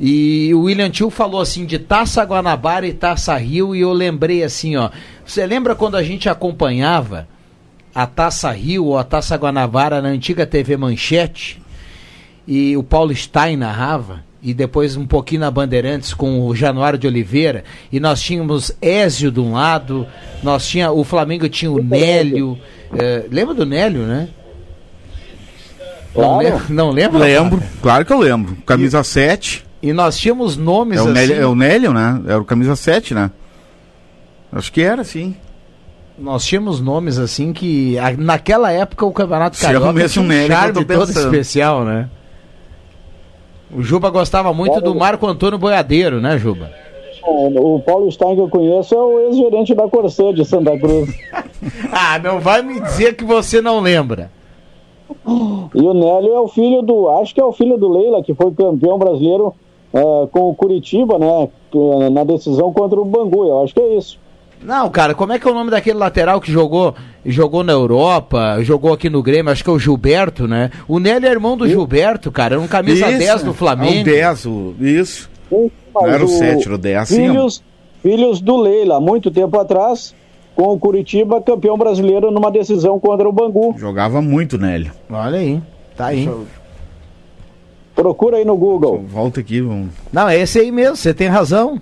E 0.00 0.52
o 0.54 0.62
William 0.62 0.90
Tio 0.90 1.10
falou 1.10 1.40
assim 1.40 1.64
de 1.66 1.78
Taça 1.78 2.22
Guanabara 2.22 2.86
e 2.86 2.92
Taça 2.92 3.36
Rio, 3.36 3.74
e 3.74 3.80
eu 3.80 3.92
lembrei 3.92 4.44
assim, 4.44 4.76
ó. 4.76 4.90
Você 5.26 5.44
lembra 5.44 5.74
quando 5.74 5.96
a 5.96 6.02
gente 6.02 6.28
acompanhava 6.28 7.26
a 7.94 8.06
Taça 8.06 8.50
Rio 8.52 8.84
ou 8.86 8.98
a 8.98 9.02
Taça 9.04 9.36
Guanabara 9.36 10.00
na 10.00 10.08
antiga 10.08 10.46
TV 10.46 10.76
Manchete? 10.76 11.60
e 12.50 12.74
o 12.78 12.82
Paulo 12.82 13.14
Stein 13.14 13.58
narrava, 13.58 14.24
e 14.42 14.54
depois 14.54 14.96
um 14.96 15.06
pouquinho 15.06 15.42
na 15.42 15.50
Bandeirantes 15.50 16.14
com 16.14 16.46
o 16.46 16.56
Januário 16.56 16.98
de 16.98 17.06
Oliveira, 17.06 17.62
e 17.92 18.00
nós 18.00 18.22
tínhamos 18.22 18.72
Ézio 18.80 19.30
de 19.30 19.38
um 19.38 19.52
lado, 19.52 20.06
nós 20.42 20.66
tinha, 20.66 20.90
o 20.90 21.04
Flamengo 21.04 21.46
tinha 21.50 21.70
o 21.70 21.82
Nélio, 21.82 22.58
eh, 22.96 23.26
lembra 23.30 23.52
do 23.52 23.66
Nélio, 23.66 24.00
né? 24.06 24.30
Não, 26.14 26.22
Claro. 26.22 26.38
lembra, 26.38 26.64
não 26.70 26.90
lembra? 26.90 27.18
Lembro, 27.18 27.62
claro 27.82 28.04
que 28.06 28.12
eu 28.14 28.18
lembro. 28.18 28.56
Camisa 28.64 29.04
7. 29.04 29.62
E 29.82 29.92
nós 29.92 30.18
tínhamos 30.18 30.56
nomes 30.56 30.98
É 30.98 31.02
o, 31.02 31.04
assim, 31.04 31.12
Nélio, 31.12 31.34
é 31.36 31.46
o 31.46 31.54
Nélio, 31.54 31.92
né? 31.92 32.20
Era 32.26 32.40
o 32.40 32.44
camisa 32.44 32.74
7, 32.74 33.14
né? 33.14 33.30
Acho 34.52 34.72
que 34.72 34.80
era, 34.82 35.04
sim. 35.04 35.36
nós 36.18 36.44
tínhamos 36.44 36.80
nomes 36.80 37.18
assim 37.18 37.52
que 37.52 37.96
a- 37.98 38.16
naquela 38.16 38.72
época 38.72 39.06
o 39.06 39.12
Campeonato 39.12 39.56
é 39.56 39.60
Carioca 39.60 39.92
mesmo 39.92 40.08
tinha 40.08 40.24
um 40.24 40.28
Nélio 40.28 40.48
charme 40.48 40.84
todo 40.84 41.10
especial, 41.10 41.84
né? 41.84 42.08
O 43.70 43.82
Juba 43.82 44.10
gostava 44.10 44.52
muito 44.52 44.80
do 44.80 44.94
Marco 44.94 45.26
Antônio 45.26 45.58
Boiadeiro, 45.58 46.20
né, 46.20 46.38
Juba? 46.38 46.70
O 47.22 47.80
Paulo 47.84 48.10
Stein 48.10 48.34
que 48.36 48.40
eu 48.40 48.48
conheço 48.48 48.94
é 48.94 48.98
o 48.98 49.20
ex-gerente 49.28 49.74
da 49.74 49.86
Corsã 49.88 50.32
de 50.32 50.44
Santa 50.44 50.76
Cruz. 50.78 51.08
Ah, 51.92 52.18
não 52.20 52.38
vai 52.40 52.62
me 52.62 52.80
dizer 52.80 53.16
que 53.16 53.24
você 53.24 53.60
não 53.60 53.80
lembra. 53.80 54.30
E 55.26 55.80
o 55.80 55.92
Nélio 55.92 56.34
é 56.34 56.40
o 56.40 56.46
filho 56.48 56.82
do. 56.82 57.08
Acho 57.20 57.34
que 57.34 57.40
é 57.40 57.44
o 57.44 57.52
filho 57.52 57.76
do 57.76 57.88
Leila, 57.88 58.22
que 58.22 58.32
foi 58.32 58.52
campeão 58.52 58.96
brasileiro 58.96 59.52
eh, 59.92 60.28
com 60.32 60.50
o 60.50 60.54
Curitiba, 60.54 61.18
né? 61.18 61.48
que- 61.70 62.10
Na 62.10 62.24
decisão 62.24 62.72
contra 62.72 62.98
o 63.00 63.04
Bangu. 63.04 63.44
Eu 63.46 63.62
acho 63.64 63.74
que 63.74 63.80
é 63.80 63.96
isso. 63.98 64.18
Não, 64.62 64.90
cara, 64.90 65.14
como 65.14 65.32
é 65.32 65.38
que 65.38 65.46
é 65.46 65.50
o 65.50 65.54
nome 65.54 65.70
daquele 65.70 65.98
lateral 65.98 66.40
que 66.40 66.50
jogou 66.50 66.92
jogou 67.24 67.62
na 67.62 67.72
Europa, 67.72 68.58
jogou 68.62 68.92
aqui 68.92 69.08
no 69.08 69.22
Grêmio, 69.22 69.52
acho 69.52 69.62
que 69.62 69.70
é 69.70 69.72
o 69.72 69.78
Gilberto, 69.78 70.48
né? 70.48 70.70
O 70.88 70.98
Nélio 70.98 71.28
é 71.28 71.30
irmão 71.30 71.56
do 71.56 71.68
Gilberto, 71.68 72.32
cara, 72.32 72.54
era 72.54 72.60
um 72.62 72.66
camisa 72.66 73.08
Isso, 73.08 73.18
10 73.18 73.42
do 73.42 73.48
É 73.48 73.50
o 73.50 73.54
Flamengo. 73.54 74.04
10, 74.04 74.46
o, 74.46 74.74
isso. 74.80 75.30
Não 75.50 75.70
era 76.06 76.24
o 76.24 76.28
7, 76.28 76.64
era 76.66 76.74
o 76.74 76.78
10, 76.78 77.08
sim. 77.08 77.16
Filhos, 77.28 77.62
filhos 78.02 78.40
do 78.40 78.56
Leila, 78.56 78.98
muito 79.00 79.30
tempo 79.30 79.58
atrás, 79.60 80.12
com 80.56 80.72
o 80.72 80.78
Curitiba, 80.78 81.40
campeão 81.40 81.78
brasileiro 81.78 82.30
numa 82.32 82.50
decisão 82.50 82.98
contra 82.98 83.28
o 83.28 83.32
Bangu. 83.32 83.76
Jogava 83.78 84.20
muito, 84.20 84.58
Nélio. 84.58 84.90
Olha 85.08 85.38
aí, 85.38 85.60
tá 85.96 86.06
aí. 86.06 86.28
Procura 87.98 88.36
aí 88.36 88.44
no 88.44 88.56
Google. 88.56 89.04
Volta 89.08 89.40
aqui, 89.40 89.60
vamos. 89.60 89.88
Não, 90.12 90.28
é 90.28 90.38
esse 90.38 90.60
aí 90.60 90.70
mesmo, 90.70 90.94
você 90.96 91.12
tem 91.12 91.26
razão. 91.26 91.80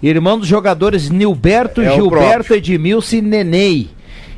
Irmão 0.00 0.38
dos 0.38 0.46
jogadores 0.46 1.10
Nilberto, 1.10 1.80
É 1.82 1.92
Gilberto. 1.92 2.54
Edmilson 2.54 3.16
e 3.16 3.20
Nenei. 3.22 3.90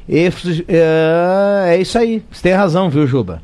Esse- 0.09 0.65
é, 0.67 1.75
é 1.77 1.81
isso 1.81 1.99
aí, 1.99 2.23
você 2.33 2.43
tem 2.45 2.53
razão, 2.55 2.89
viu, 2.89 3.07
Juba? 3.07 3.43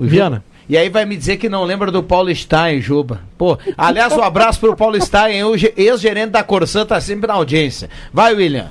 O 0.00 0.04
Ju- 0.04 0.10
Viana. 0.10 0.44
E 0.68 0.76
aí 0.76 0.88
vai 0.88 1.04
me 1.06 1.16
dizer 1.16 1.36
que 1.36 1.48
não 1.48 1.62
lembra 1.64 1.92
do 1.92 2.02
Paulo 2.02 2.34
Stein, 2.34 2.80
Juba. 2.80 3.20
Pô, 3.38 3.56
aliás, 3.76 4.12
um 4.12 4.22
abraço 4.22 4.58
pro 4.58 4.74
Paulo 4.76 5.00
Stein, 5.00 5.40
ex-gerente 5.76 6.30
da 6.30 6.42
Corsã 6.42 6.84
tá 6.84 7.00
sempre 7.00 7.28
na 7.28 7.34
audiência. 7.34 7.88
Vai, 8.12 8.34
William. 8.34 8.66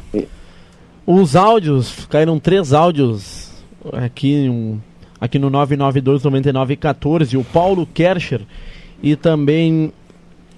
Os 1.05 1.37
áudios, 1.37 2.05
caíram 2.09 2.37
três 2.37 2.73
áudios 2.73 3.49
aqui, 3.93 4.49
um, 4.49 4.77
aqui 5.19 5.39
no 5.39 5.49
992-9914. 5.51 7.39
O 7.39 7.43
Paulo 7.43 7.87
Kercher 7.93 8.41
e 9.01 9.15
também 9.15 9.91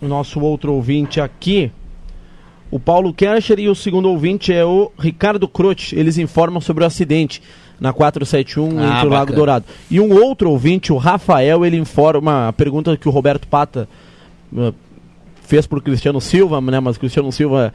o 0.01 0.07
nosso 0.07 0.39
outro 0.39 0.73
ouvinte 0.73 1.19
aqui, 1.19 1.71
o 2.71 2.79
Paulo 2.79 3.13
Kercher 3.13 3.59
e 3.59 3.67
o 3.67 3.75
segundo 3.75 4.09
ouvinte 4.09 4.53
é 4.53 4.63
o 4.63 4.91
Ricardo 4.97 5.47
Croce. 5.47 5.95
Eles 5.95 6.17
informam 6.17 6.61
sobre 6.61 6.83
o 6.83 6.87
acidente 6.87 7.41
na 7.79 7.91
471 7.91 8.79
Ah, 8.79 8.95
entre 8.95 9.07
o 9.07 9.09
Lago. 9.09 9.33
Dourado. 9.33 9.65
E 9.89 9.99
um 9.99 10.13
outro 10.13 10.51
ouvinte, 10.51 10.93
o 10.93 10.97
Rafael, 10.97 11.65
ele 11.65 11.77
informa 11.77 12.47
a 12.49 12.53
pergunta 12.53 12.95
que 12.95 13.07
o 13.07 13.11
Roberto 13.11 13.47
Pata 13.47 13.89
eh, 14.55 14.73
fez 15.41 15.65
para 15.65 15.79
o 15.79 15.81
Cristiano 15.81 16.21
Silva, 16.21 16.61
né? 16.61 16.79
Mas 16.79 16.95
o 16.95 16.99
Cristiano 16.99 17.31
Silva 17.31 17.73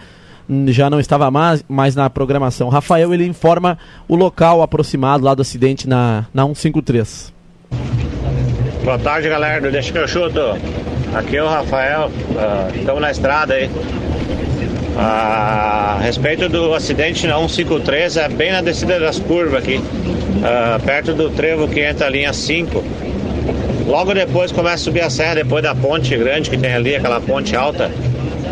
já 0.68 0.90
não 0.90 1.01
estava 1.01 1.30
mais, 1.30 1.64
mais 1.68 1.95
na 1.95 2.09
programação. 2.11 2.68
Rafael, 2.68 3.12
ele 3.12 3.26
informa 3.26 3.78
o 4.09 4.14
local 4.14 4.62
aproximado 4.62 5.24
lá 5.24 5.34
do 5.34 5.42
acidente 5.42 5.88
na, 5.88 6.26
na 6.32 6.45
153. 6.45 7.32
Boa 8.84 8.99
tarde, 8.99 9.28
galera 9.28 9.61
do 9.61 9.70
Deixa 9.70 9.92
que 9.92 9.99
eu 9.99 10.07
chuto. 10.07 10.40
Aqui 11.14 11.36
é 11.36 11.42
o 11.42 11.49
Rafael, 11.49 12.11
estamos 12.74 13.01
na 13.01 13.11
estrada 13.11 13.55
aí. 13.55 13.70
Ah, 14.97 15.97
a 15.99 16.03
respeito 16.03 16.49
do 16.49 16.72
acidente 16.72 17.26
na 17.26 17.36
153, 17.36 18.16
é 18.16 18.28
bem 18.28 18.53
na 18.53 18.61
descida 18.61 19.01
das 19.01 19.18
curvas 19.18 19.62
aqui, 19.62 19.80
ah, 20.45 20.78
perto 20.84 21.12
do 21.14 21.30
trevo 21.30 21.66
que 21.66 21.80
entra 21.80 22.07
a 22.07 22.11
linha 22.11 22.32
5. 22.32 22.84
Logo 23.86 24.14
depois 24.14 24.53
começa 24.53 24.74
a 24.74 24.78
subir 24.78 25.01
a 25.01 25.11
serra, 25.11 25.36
depois 25.36 25.62
da 25.62 25.74
ponte 25.74 26.16
grande 26.16 26.49
que 26.49 26.57
tem 26.57 26.74
ali, 26.74 26.95
aquela 26.95 27.20
ponte 27.20 27.55
alta, 27.57 27.90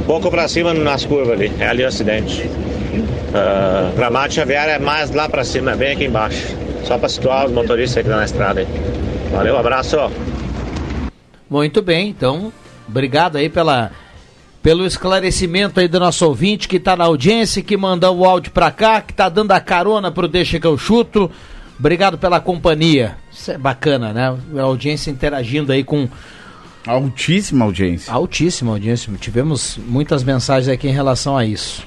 pouco 0.03 0.31
pra 0.31 0.49
cima 0.49 0.75
nas 0.75 1.05
curvas 1.05 1.33
ali, 1.33 1.53
é 1.59 1.67
ali 1.67 1.85
o 1.85 1.89
acidente. 1.89 2.43
Uh, 2.43 3.97
Gramado 3.97 4.33
Xavier 4.33 4.69
é 4.69 4.79
mais 4.79 5.11
lá 5.11 5.29
pra 5.29 5.45
cima, 5.45 5.73
é 5.73 5.77
bem 5.77 5.93
aqui 5.93 6.05
embaixo. 6.05 6.57
Só 6.85 6.99
pra 6.99 7.09
situar 7.09 7.47
os 7.47 7.53
motoristas 7.53 8.05
estão 8.05 8.17
na 8.17 8.25
estrada 8.25 8.61
aí. 8.61 8.67
Valeu, 9.31 9.57
abraço. 9.57 9.97
Muito 11.49 11.81
bem, 11.81 12.09
então, 12.09 12.53
obrigado 12.89 13.37
aí 13.37 13.49
pela, 13.49 13.93
pelo 14.63 14.87
esclarecimento 14.87 15.81
aí 15.81 15.89
do 15.89 15.99
nosso 15.99 16.27
ouvinte 16.27 16.69
que 16.69 16.77
está 16.77 16.97
na 16.97 17.05
audiência, 17.05 17.63
que 17.63 17.77
mandou 17.77 18.17
o 18.17 18.25
áudio 18.25 18.53
para 18.53 18.71
cá, 18.71 19.01
que 19.01 19.13
está 19.13 19.29
dando 19.29 19.53
a 19.53 19.61
carona 19.61 20.11
pro 20.11 20.29
Deixa 20.29 20.61
que 20.61 20.67
eu 20.67 20.79
chuto. 20.79 21.31
Obrigado 21.79 22.17
pela 22.17 22.41
companhia. 22.41 23.17
Isso 23.33 23.51
é 23.51 23.59
bacana, 23.59 24.13
né? 24.13 24.37
A 24.57 24.63
audiência 24.63 25.11
interagindo 25.11 25.73
aí 25.73 25.83
com. 25.83 26.09
Altíssima 26.87 27.65
audiência. 27.65 28.13
Altíssima 28.13 28.73
audiência. 28.73 29.13
Tivemos 29.21 29.79
muitas 29.79 30.25
mensagens 30.25 30.69
aqui 30.73 30.89
em 30.89 30.93
relação 30.93 31.37
a 31.37 31.45
isso. 31.45 31.87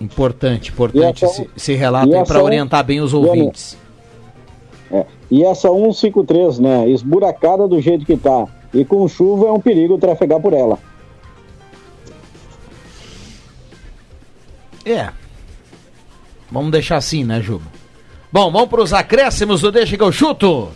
Importante, 0.00 0.70
importante 0.70 1.24
essa- 1.24 1.42
esse, 1.42 1.50
esse 1.56 1.74
relato 1.74 2.10
para 2.26 2.42
orientar 2.42 2.84
bem 2.84 3.00
os 3.00 3.12
ouvintes. 3.12 3.76
É. 4.92 5.04
E 5.30 5.44
essa 5.44 5.68
153, 5.68 6.58
né? 6.58 6.88
Esburacada 6.88 7.68
do 7.68 7.80
jeito 7.80 8.04
que 8.06 8.16
tá. 8.16 8.46
E 8.72 8.84
com 8.84 9.06
chuva 9.08 9.46
é 9.48 9.52
um 9.52 9.60
perigo 9.60 9.98
trafegar 9.98 10.40
por 10.40 10.52
ela. 10.52 10.78
É. 14.84 15.08
Vamos 16.50 16.70
deixar 16.70 16.96
assim, 16.96 17.22
né, 17.24 17.40
Juba? 17.40 17.64
Bom, 18.32 18.50
vamos 18.50 18.68
para 18.68 18.82
os 18.82 18.92
acréscimos 18.92 19.60
do 19.60 19.70
Deixa 19.72 19.96
que 19.96 20.02
eu 20.02 20.12
chuto. 20.12 20.68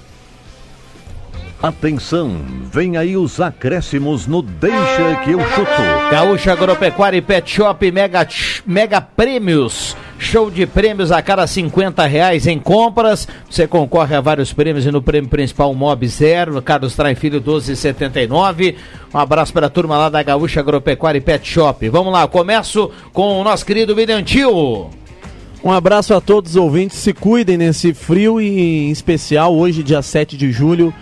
Atenção, 1.65 2.43
vem 2.71 2.99
aí 2.99 3.17
os 3.17 3.41
acréscimos 3.41 4.27
no 4.27 4.43
Deixa 4.43 5.23
que 5.25 5.31
eu 5.31 5.41
chuto. 5.41 6.11
Gaúcha 6.11 6.53
Agropecuária 6.53 7.17
e 7.17 7.23
Pet 7.23 7.51
Shop 7.51 7.91
Mega, 7.91 8.29
Mega 8.67 9.01
Prêmios. 9.01 9.97
Show 10.19 10.51
de 10.51 10.67
prêmios 10.67 11.11
a 11.11 11.23
cada 11.23 11.47
50 11.47 12.05
reais 12.05 12.47
em 12.47 12.59
compras. 12.59 13.27
Você 13.49 13.67
concorre 13.67 14.15
a 14.15 14.21
vários 14.21 14.53
prêmios 14.53 14.85
e 14.85 14.91
no 14.91 15.01
prêmio 15.01 15.31
principal 15.31 15.75
Mob 15.75 16.07
Zero, 16.07 16.61
Carlos 16.61 16.95
Trai 16.95 17.15
Filho 17.15 17.41
1279. 17.41 18.77
Um 19.15 19.19
abraço 19.19 19.55
para 19.55 19.69
a 19.69 19.71
turma 19.71 19.97
lá 19.97 20.11
da 20.11 20.23
Gaúcha 20.23 20.61
Agropecuária 20.61 21.17
e 21.17 21.23
Pet 21.23 21.49
Shop. 21.49 21.89
Vamos 21.89 22.13
lá, 22.13 22.29
começo 22.29 22.91
com 23.11 23.41
o 23.41 23.43
nosso 23.43 23.65
querido 23.65 23.95
Tio. 24.23 24.91
Um 25.65 25.73
abraço 25.73 26.13
a 26.13 26.21
todos 26.21 26.51
os 26.51 26.57
ouvintes, 26.57 26.99
se 26.99 27.15
cuidem 27.15 27.57
nesse 27.57 27.95
frio 27.95 28.39
e 28.39 28.89
em 28.89 28.91
especial 28.91 29.57
hoje, 29.57 29.83
dia 29.83 30.03
7 30.03 30.37
de 30.37 30.53
julho, 30.53 30.93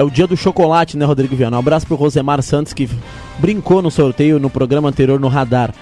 é 0.00 0.04
o 0.04 0.10
dia 0.10 0.26
do 0.26 0.36
chocolate, 0.36 0.96
né, 0.96 1.04
Rodrigo 1.04 1.36
Viana? 1.36 1.56
Um 1.56 1.60
abraço 1.60 1.86
pro 1.86 1.94
Rosemar 1.96 2.40
Santos 2.42 2.72
que 2.72 2.88
brincou 3.38 3.82
no 3.82 3.90
sorteio 3.90 4.38
no 4.38 4.48
programa 4.48 4.88
anterior 4.88 5.20
no 5.20 5.28
Radar. 5.28 5.74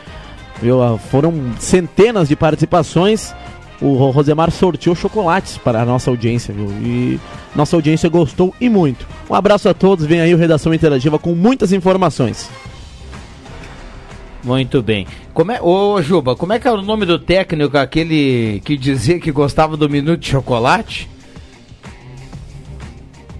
Viu? 0.60 0.82
Ah, 0.82 0.98
Foram 0.98 1.32
centenas 1.58 2.28
de 2.28 2.34
participações. 2.34 3.32
O 3.80 3.94
Ro- 3.94 4.10
Rosemar 4.10 4.50
sorteou 4.50 4.96
chocolates 4.96 5.56
para 5.56 5.80
a 5.82 5.84
nossa 5.84 6.10
audiência, 6.10 6.52
viu? 6.52 6.66
E 6.82 7.20
nossa 7.54 7.76
audiência 7.76 8.08
gostou 8.08 8.52
e 8.60 8.68
muito. 8.68 9.06
Um 9.30 9.34
abraço 9.34 9.68
a 9.68 9.74
todos, 9.74 10.04
vem 10.04 10.20
aí 10.20 10.34
o 10.34 10.38
Redação 10.38 10.74
Interativa 10.74 11.16
com 11.16 11.32
muitas 11.36 11.72
informações. 11.72 12.50
Muito 14.42 14.82
bem. 14.82 15.06
Como 15.34 15.52
é, 15.52 15.60
ô 15.62 16.00
Juba, 16.02 16.34
como 16.34 16.52
é 16.52 16.58
que 16.58 16.66
é 16.66 16.72
o 16.72 16.82
nome 16.82 17.06
do 17.06 17.18
técnico, 17.18 17.76
aquele 17.78 18.60
que 18.64 18.76
dizia 18.76 19.20
que 19.20 19.30
gostava 19.30 19.76
do 19.76 19.88
minuto 19.88 20.20
de 20.20 20.28
chocolate? 20.30 21.08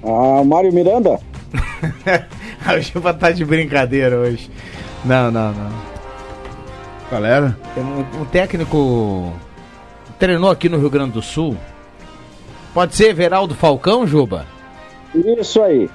Ah, 0.03 0.42
Mário 0.44 0.72
Miranda? 0.72 1.18
o 2.76 2.80
Juba 2.80 3.14
tá 3.14 3.30
de 3.30 3.44
brincadeira 3.44 4.16
hoje. 4.16 4.51
Não, 5.05 5.30
não, 5.30 5.53
não. 5.53 5.72
Galera? 7.11 7.57
Um, 7.76 8.22
um 8.22 8.24
técnico 8.26 9.32
treinou 10.18 10.51
aqui 10.51 10.68
no 10.68 10.78
Rio 10.78 10.90
Grande 10.90 11.12
do 11.12 11.22
Sul. 11.22 11.57
Pode 12.74 12.94
ser 12.94 13.11
Everaldo 13.11 13.55
Falcão, 13.55 14.07
Juba? 14.07 14.46
Isso 15.14 15.62
aí. 15.62 15.88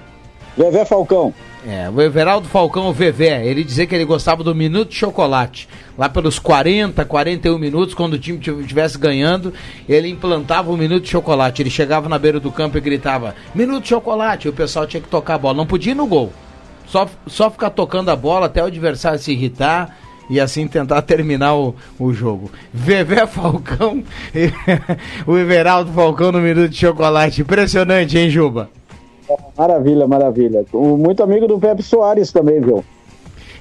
Vevé 0.57 0.85
Falcão. 0.85 1.33
É, 1.65 1.89
o 1.89 2.01
Everaldo 2.01 2.47
Falcão, 2.49 2.89
o 2.89 2.93
Vevé, 2.93 3.45
ele 3.45 3.63
dizia 3.63 3.87
que 3.87 3.95
ele 3.95 4.03
gostava 4.03 4.43
do 4.43 4.53
minuto 4.53 4.89
de 4.89 4.95
chocolate. 4.95 5.69
Lá 5.97 6.09
pelos 6.09 6.37
40, 6.37 7.05
41 7.05 7.57
minutos, 7.57 7.95
quando 7.95 8.13
o 8.13 8.19
time 8.19 8.37
estivesse 8.37 8.97
ganhando, 8.97 9.53
ele 9.87 10.09
implantava 10.09 10.71
o 10.71 10.77
minuto 10.77 11.03
de 11.03 11.09
chocolate. 11.09 11.61
Ele 11.61 11.69
chegava 11.69 12.09
na 12.09 12.19
beira 12.19 12.39
do 12.39 12.51
campo 12.51 12.77
e 12.77 12.81
gritava: 12.81 13.33
Minuto 13.55 13.83
de 13.83 13.89
chocolate! 13.89 14.47
E 14.47 14.49
o 14.49 14.53
pessoal 14.53 14.85
tinha 14.85 15.01
que 15.01 15.07
tocar 15.07 15.35
a 15.35 15.37
bola. 15.37 15.55
Não 15.55 15.65
podia 15.65 15.93
ir 15.93 15.95
no 15.95 16.05
gol. 16.05 16.33
Só, 16.85 17.07
só 17.27 17.49
ficar 17.49 17.69
tocando 17.69 18.09
a 18.09 18.15
bola 18.15 18.47
até 18.47 18.61
o 18.61 18.67
adversário 18.67 19.17
se 19.17 19.31
irritar 19.31 19.97
e 20.29 20.39
assim 20.39 20.67
tentar 20.67 21.01
terminar 21.03 21.55
o, 21.55 21.73
o 21.97 22.13
jogo. 22.13 22.51
Vevé 22.73 23.25
Falcão, 23.25 24.03
o 25.25 25.37
Everaldo 25.37 25.93
Falcão 25.93 26.31
no 26.31 26.39
minuto 26.41 26.69
de 26.69 26.77
chocolate. 26.77 27.41
Impressionante, 27.41 28.17
hein, 28.17 28.29
Juba? 28.29 28.69
Maravilha, 29.57 30.07
maravilha. 30.07 30.65
Muito 30.73 31.23
amigo 31.23 31.47
do 31.47 31.59
Pepe 31.59 31.81
Soares 31.83 32.31
também, 32.31 32.59
viu? 32.61 32.83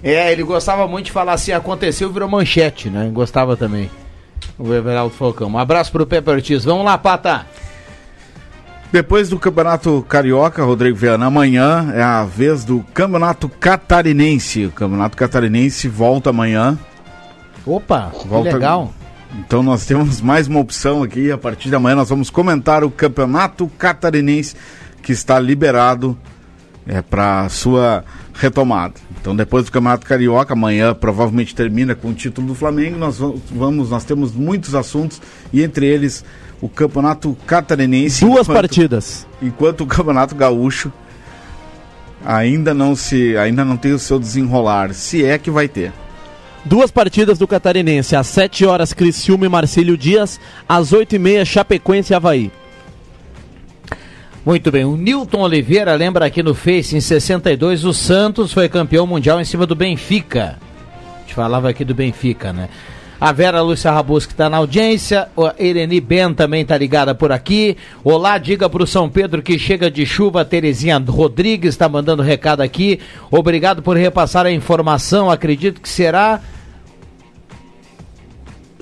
É, 0.02 0.32
ele 0.32 0.42
gostava 0.42 0.86
muito 0.88 1.06
de 1.06 1.12
falar 1.12 1.34
assim, 1.34 1.52
aconteceu, 1.52 2.10
virou 2.10 2.28
manchete, 2.28 2.90
né? 2.90 3.08
Gostava 3.12 3.56
também. 3.56 3.88
O 4.58 4.72
Everaldo 4.74 5.14
Falcão. 5.14 5.48
Um 5.48 5.58
abraço 5.58 5.92
pro 5.92 6.06
Pepe 6.06 6.28
Ortiz. 6.30 6.64
Vamos 6.64 6.84
lá, 6.84 6.98
Pata. 6.98 7.46
Depois 8.90 9.28
do 9.30 9.38
Campeonato 9.38 10.04
Carioca, 10.08 10.62
Rodrigo 10.64 10.96
Viana, 10.96 11.26
amanhã 11.26 11.92
é 11.94 12.02
a 12.02 12.24
vez 12.24 12.62
do 12.64 12.84
Campeonato 12.92 13.48
Catarinense. 13.48 14.66
O 14.66 14.70
Campeonato 14.72 15.16
Catarinense 15.16 15.88
volta 15.88 16.30
amanhã. 16.30 16.78
Opa, 17.64 18.10
Volta- 18.26 18.48
que 18.50 18.54
legal. 18.54 18.92
Então 19.38 19.62
nós 19.62 19.86
temos 19.86 20.20
mais 20.20 20.46
uma 20.46 20.60
opção 20.60 21.02
aqui. 21.02 21.30
A 21.32 21.38
partir 21.38 21.70
de 21.70 21.74
amanhã 21.74 21.96
nós 21.96 22.10
vamos 22.10 22.28
comentar 22.28 22.84
o 22.84 22.90
Campeonato 22.90 23.66
Catarinense 23.78 24.54
que 25.03 25.12
está 25.12 25.38
liberado 25.38 26.16
é, 26.86 27.03
para 27.03 27.48
sua 27.48 28.05
retomada. 28.34 28.94
Então 29.20 29.36
depois 29.36 29.64
do 29.64 29.70
Campeonato 29.72 30.07
Carioca, 30.07 30.53
amanhã 30.55 30.94
provavelmente 30.94 31.55
termina 31.55 31.94
com 31.94 32.09
o 32.09 32.14
título 32.14 32.46
do 32.48 32.55
Flamengo. 32.55 32.98
Nós 32.98 33.18
va- 33.18 33.32
vamos, 33.50 33.90
nós 33.90 34.05
temos 34.05 34.32
muitos 34.32 34.74
assuntos 34.74 35.20
e 35.53 35.62
entre 35.62 35.86
eles 35.86 36.24
o 36.61 36.68
Campeonato 36.68 37.36
Catarinense. 37.46 38.24
Duas 38.24 38.42
enquanto- 38.42 38.57
partidas. 38.57 39.26
Enquanto 39.40 39.82
o 39.82 39.86
Campeonato 39.86 40.34
Gaúcho 40.34 40.92
ainda 42.24 42.72
não 42.72 42.94
se, 42.94 43.36
ainda 43.36 43.64
não 43.64 43.76
tem 43.76 43.92
o 43.92 43.98
seu 43.98 44.18
desenrolar, 44.18 44.92
se 44.94 45.24
é 45.24 45.38
que 45.38 45.50
vai 45.50 45.68
ter. 45.68 45.92
Duas 46.64 46.92
partidas 46.92 47.38
do 47.38 47.48
Catarinense, 47.48 48.14
às 48.14 48.28
7 48.28 48.64
horas 48.64 48.92
Criciúma 48.92 49.44
e 49.46 49.48
Marcílio 49.48 49.96
Dias, 49.96 50.38
às 50.68 50.92
8 50.92 51.16
e 51.16 51.18
meia 51.18 51.44
Chapecoense 51.44 52.12
e 52.12 52.14
Havaí. 52.14 52.53
Muito 54.45 54.72
bem, 54.72 54.84
o 54.84 54.97
Newton 54.97 55.43
Oliveira 55.43 55.95
lembra 55.95 56.26
aqui 56.26 56.43
no 56.43 56.53
Face, 56.53 56.97
em 56.97 57.01
62, 57.01 57.84
o 57.84 57.95
Santos 57.95 58.53
foi 58.53 58.68
campeão 58.68 59.07
mundial 59.07 59.40
em 59.40 59.45
cima 59.45 59.64
do 59.66 59.76
Benfica. 59.76 60.59
A 61.16 61.20
gente 61.20 61.32
falava 61.32 61.68
aqui 61.68 61.84
do 61.84 61.95
Benfica, 61.95 62.53
né? 62.53 62.68
A 63.20 63.30
Vera 63.30 63.62
Lúcia 63.62 63.93
Rabus 63.93 64.26
que 64.26 64.32
está 64.32 64.51
na 64.51 64.57
audiência, 64.57 65.28
a 65.38 65.62
Irene 65.62 66.01
Ben 66.01 66.34
também 66.34 66.62
está 66.62 66.76
ligada 66.76 67.14
por 67.14 67.30
aqui. 67.30 67.76
Olá, 68.03 68.36
diga 68.36 68.68
para 68.68 68.82
o 68.82 68.86
São 68.86 69.09
Pedro 69.09 69.40
que 69.43 69.57
chega 69.61 69.88
de 69.88 70.05
chuva, 70.05 70.45
Terezinha 70.45 70.99
Rodrigues 70.99 71.74
está 71.74 71.88
mandando 71.88 72.20
recado 72.20 72.62
aqui. 72.62 72.99
Obrigado 73.30 73.80
por 73.80 73.97
repassar 73.97 74.45
a 74.45 74.51
informação, 74.51 75.30
acredito 75.30 75.80
que 75.80 75.88
será 75.88 76.40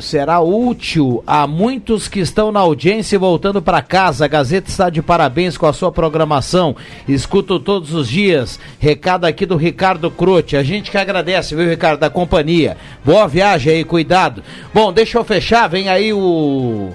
será 0.00 0.40
útil 0.40 1.22
a 1.26 1.46
muitos 1.46 2.08
que 2.08 2.20
estão 2.20 2.50
na 2.50 2.60
audiência 2.60 3.16
e 3.16 3.18
voltando 3.18 3.60
para 3.60 3.82
casa. 3.82 4.24
A 4.24 4.28
Gazeta 4.28 4.68
está 4.68 4.90
de 4.90 5.02
parabéns 5.02 5.56
com 5.56 5.66
a 5.66 5.72
sua 5.72 5.92
programação. 5.92 6.74
Escuto 7.08 7.60
todos 7.60 7.92
os 7.92 8.08
dias. 8.08 8.58
Recado 8.78 9.24
aqui 9.24 9.44
do 9.46 9.56
Ricardo 9.56 10.10
Croce. 10.10 10.56
A 10.56 10.62
gente 10.62 10.90
que 10.90 10.98
agradece, 10.98 11.54
viu, 11.54 11.68
Ricardo, 11.68 12.00
da 12.00 12.10
companhia. 12.10 12.76
Boa 13.04 13.26
viagem 13.28 13.72
aí, 13.72 13.84
cuidado. 13.84 14.42
Bom, 14.72 14.92
deixa 14.92 15.18
eu 15.18 15.24
fechar. 15.24 15.68
Vem 15.68 15.88
aí 15.88 16.12
o. 16.12 16.90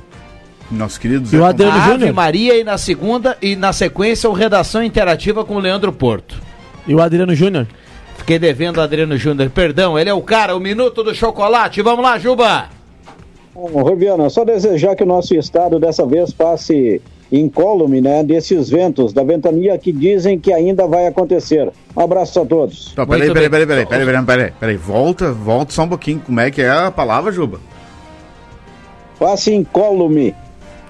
Nosso 0.72 0.99
querido 0.99 1.30
E 1.32 1.38
o 1.38 1.45
Adriano 1.45 1.78
Ave 1.78 1.91
Júnior? 1.91 2.14
Maria 2.14 2.60
e 2.60 2.64
na 2.64 2.78
segunda 2.78 3.38
e 3.39 3.56
na 3.56 3.72
sequência 3.72 4.30
o 4.30 4.34
Redação 4.34 4.84
Interativa 4.84 5.45
com 5.45 5.56
o 5.56 5.60
Leandro 5.60 5.93
Porto. 5.93 6.36
E 6.88 6.95
o 6.95 7.01
Adriano 7.01 7.36
Júnior? 7.36 7.68
Fiquei 8.18 8.39
devendo 8.39 8.78
o 8.78 8.82
Adriano 8.82 9.18
Júnior. 9.18 9.49
Perdão, 9.51 9.99
ele 9.99 10.10
é 10.10 10.14
o 10.14 10.22
cara, 10.22 10.56
o 10.56 10.60
minuto 10.60 11.03
do 11.03 11.14
chocolate. 11.14 11.82
Vamos 11.82 12.03
lá, 12.03 12.18
Juba. 12.18 12.74
Bom, 13.56 13.68
Rubiana, 13.68 14.30
só 14.30 14.43
desejar 14.43 14.97
que 14.97 15.03
o 15.03 15.06
nosso 15.06 15.34
estado 15.34 15.80
dessa 15.80 16.06
vez 16.06 16.34
passe 16.34 17.01
incólume, 17.32 18.01
né, 18.01 18.22
desses 18.22 18.70
ventos, 18.70 19.14
da 19.14 19.24
ventania 19.24 19.78
que 19.78 19.93
dizem 19.93 20.38
que 20.38 20.51
ainda 20.51 20.86
vai 20.86 21.08
acontecer. 21.08 21.72
Um 21.95 22.01
abraço 22.01 22.41
a 22.41 22.45
todos. 22.45 22.93
Tá, 22.93 23.06
peraí, 23.06 23.32
peraí, 23.32 23.49
peraí, 23.49 23.66
peraí, 23.66 23.86
peraí, 23.86 24.06
peraí, 24.06 24.26
peraí, 24.26 24.51
peraí, 24.60 24.76
volta, 24.76 25.32
volta 25.32 25.72
só 25.72 25.84
um 25.84 25.88
pouquinho. 25.88 26.20
Como 26.20 26.38
é 26.38 26.51
que 26.51 26.62
é 26.62 26.70
a 26.70 26.91
palavra, 26.91 27.32
Juba? 27.32 27.62
Passe 29.18 29.53
incólume. 29.53 30.36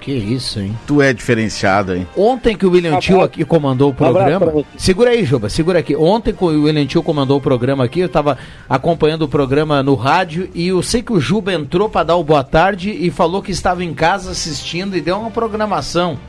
Que 0.05 0.11
isso, 0.11 0.59
hein? 0.59 0.77
Tu 0.85 1.01
é 1.01 1.11
diferenciado, 1.11 1.95
hein? 1.95 2.05
Ontem 2.15 2.55
que 2.55 2.63
o 2.63 2.69
William 2.69 2.99
Tio 2.99 3.21
aqui 3.21 3.43
comandou 3.43 3.89
o 3.89 3.93
programa. 3.93 4.63
Segura 4.77 5.09
aí, 5.09 5.25
Juba, 5.25 5.49
segura 5.49 5.79
aqui. 5.79 5.95
Ontem 5.95 6.31
que 6.31 6.43
o 6.43 6.65
William 6.65 6.85
Tio 6.85 7.01
comandou 7.01 7.39
o 7.39 7.41
programa 7.41 7.83
aqui, 7.83 8.01
eu 8.01 8.09
tava 8.09 8.37
acompanhando 8.69 9.23
o 9.23 9.27
programa 9.27 9.81
no 9.81 9.95
rádio 9.95 10.47
e 10.53 10.67
eu 10.67 10.83
sei 10.83 11.01
que 11.01 11.11
o 11.11 11.19
Juba 11.19 11.51
entrou 11.51 11.89
para 11.89 12.03
dar 12.03 12.17
o 12.17 12.23
boa 12.23 12.43
tarde 12.43 12.91
e 12.91 13.09
falou 13.09 13.41
que 13.41 13.51
estava 13.51 13.83
em 13.83 13.95
casa 13.95 14.29
assistindo 14.29 14.95
e 14.95 15.01
deu 15.01 15.17
uma 15.17 15.31
programação. 15.31 16.19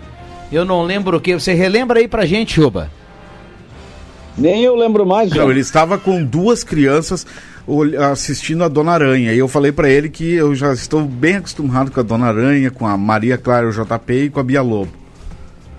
Eu 0.51 0.65
não 0.65 0.83
lembro 0.83 1.19
o 1.19 1.21
que. 1.21 1.35
Você 1.35 1.53
relembra 1.53 2.01
aí 2.01 2.09
pra 2.09 2.25
gente, 2.25 2.57
Juba? 2.57 2.91
Nem 4.39 4.63
eu 4.63 4.75
lembro 4.75 5.05
mais. 5.05 5.31
Não, 5.33 5.51
ele 5.51 5.61
estava 5.61 5.99
com 5.99 6.25
duas 6.25 6.65
crianças 6.65 7.27
assistindo 8.11 8.63
a 8.65 8.69
Dona 8.69 8.93
Aranha. 8.93 9.33
E 9.33 9.39
eu 9.39 9.49
falei 9.49 9.73
pra 9.73 9.89
ele 9.89 10.09
que 10.09 10.35
eu 10.35 10.55
já 10.55 10.73
estou 10.73 11.03
bem 11.03 11.37
acostumado 11.37 11.91
com 11.91 12.01
a 12.01 12.03
Dona 12.03 12.27
Aranha, 12.27 12.71
com 12.71 12.87
a 12.87 12.97
Maria 12.97 13.37
Clara 13.37 13.69
o 13.69 13.73
JP 13.73 14.13
e 14.13 14.31
com 14.31 14.41
a 14.41 14.43
Bia 14.43 14.63
Lobo. 14.63 14.91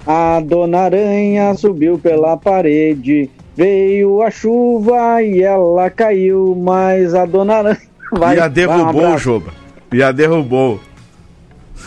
A 0.05 0.39
dona 0.39 0.83
aranha 0.83 1.53
subiu 1.55 1.99
pela 1.99 2.37
parede, 2.37 3.29
veio 3.57 4.21
a 4.21 4.31
chuva 4.31 5.21
e 5.21 5.41
ela 5.43 5.89
caiu, 5.89 6.55
mas 6.55 7.13
a 7.13 7.25
dona 7.25 7.55
aranha 7.55 7.81
vai. 8.17 8.37
e 8.37 8.39
a 8.39 8.45
um 8.45 8.49
derrubou, 8.49 9.05
abraço. 9.05 9.19
Juba. 9.19 9.51
E 9.91 10.01
a 10.01 10.11
derrubou. 10.13 10.79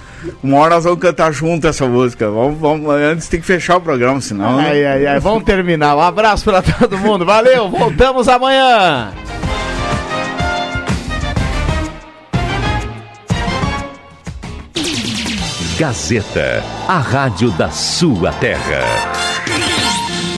Uma 0.43 0.59
hora 0.59 0.75
nós 0.77 0.85
vamos 0.85 1.01
cantar 1.01 1.33
junto 1.33 1.67
essa 1.67 1.87
música. 1.87 2.29
Vamos, 2.31 2.59
vamos, 2.59 2.89
antes 2.95 3.29
tem 3.29 3.41
que 3.41 3.47
fechar 3.47 3.77
o 3.77 3.81
programa, 3.81 4.21
senão. 4.21 4.57
né? 4.57 4.69
Ai, 4.71 4.85
ai, 4.87 5.07
ai. 5.07 5.21
Vamos 5.21 5.45
terminar. 5.45 5.97
Um 5.97 6.01
abraço 6.01 6.45
pra 6.45 6.63
todo 6.63 6.97
mundo. 6.99 7.25
Valeu, 7.25 7.69
voltamos 7.71 8.29
amanhã. 8.29 9.13
Gazeta, 15.79 16.63
a 16.87 16.99
rádio 16.99 17.51
da 17.53 17.71
sua 17.71 18.33
terra. 18.33 18.81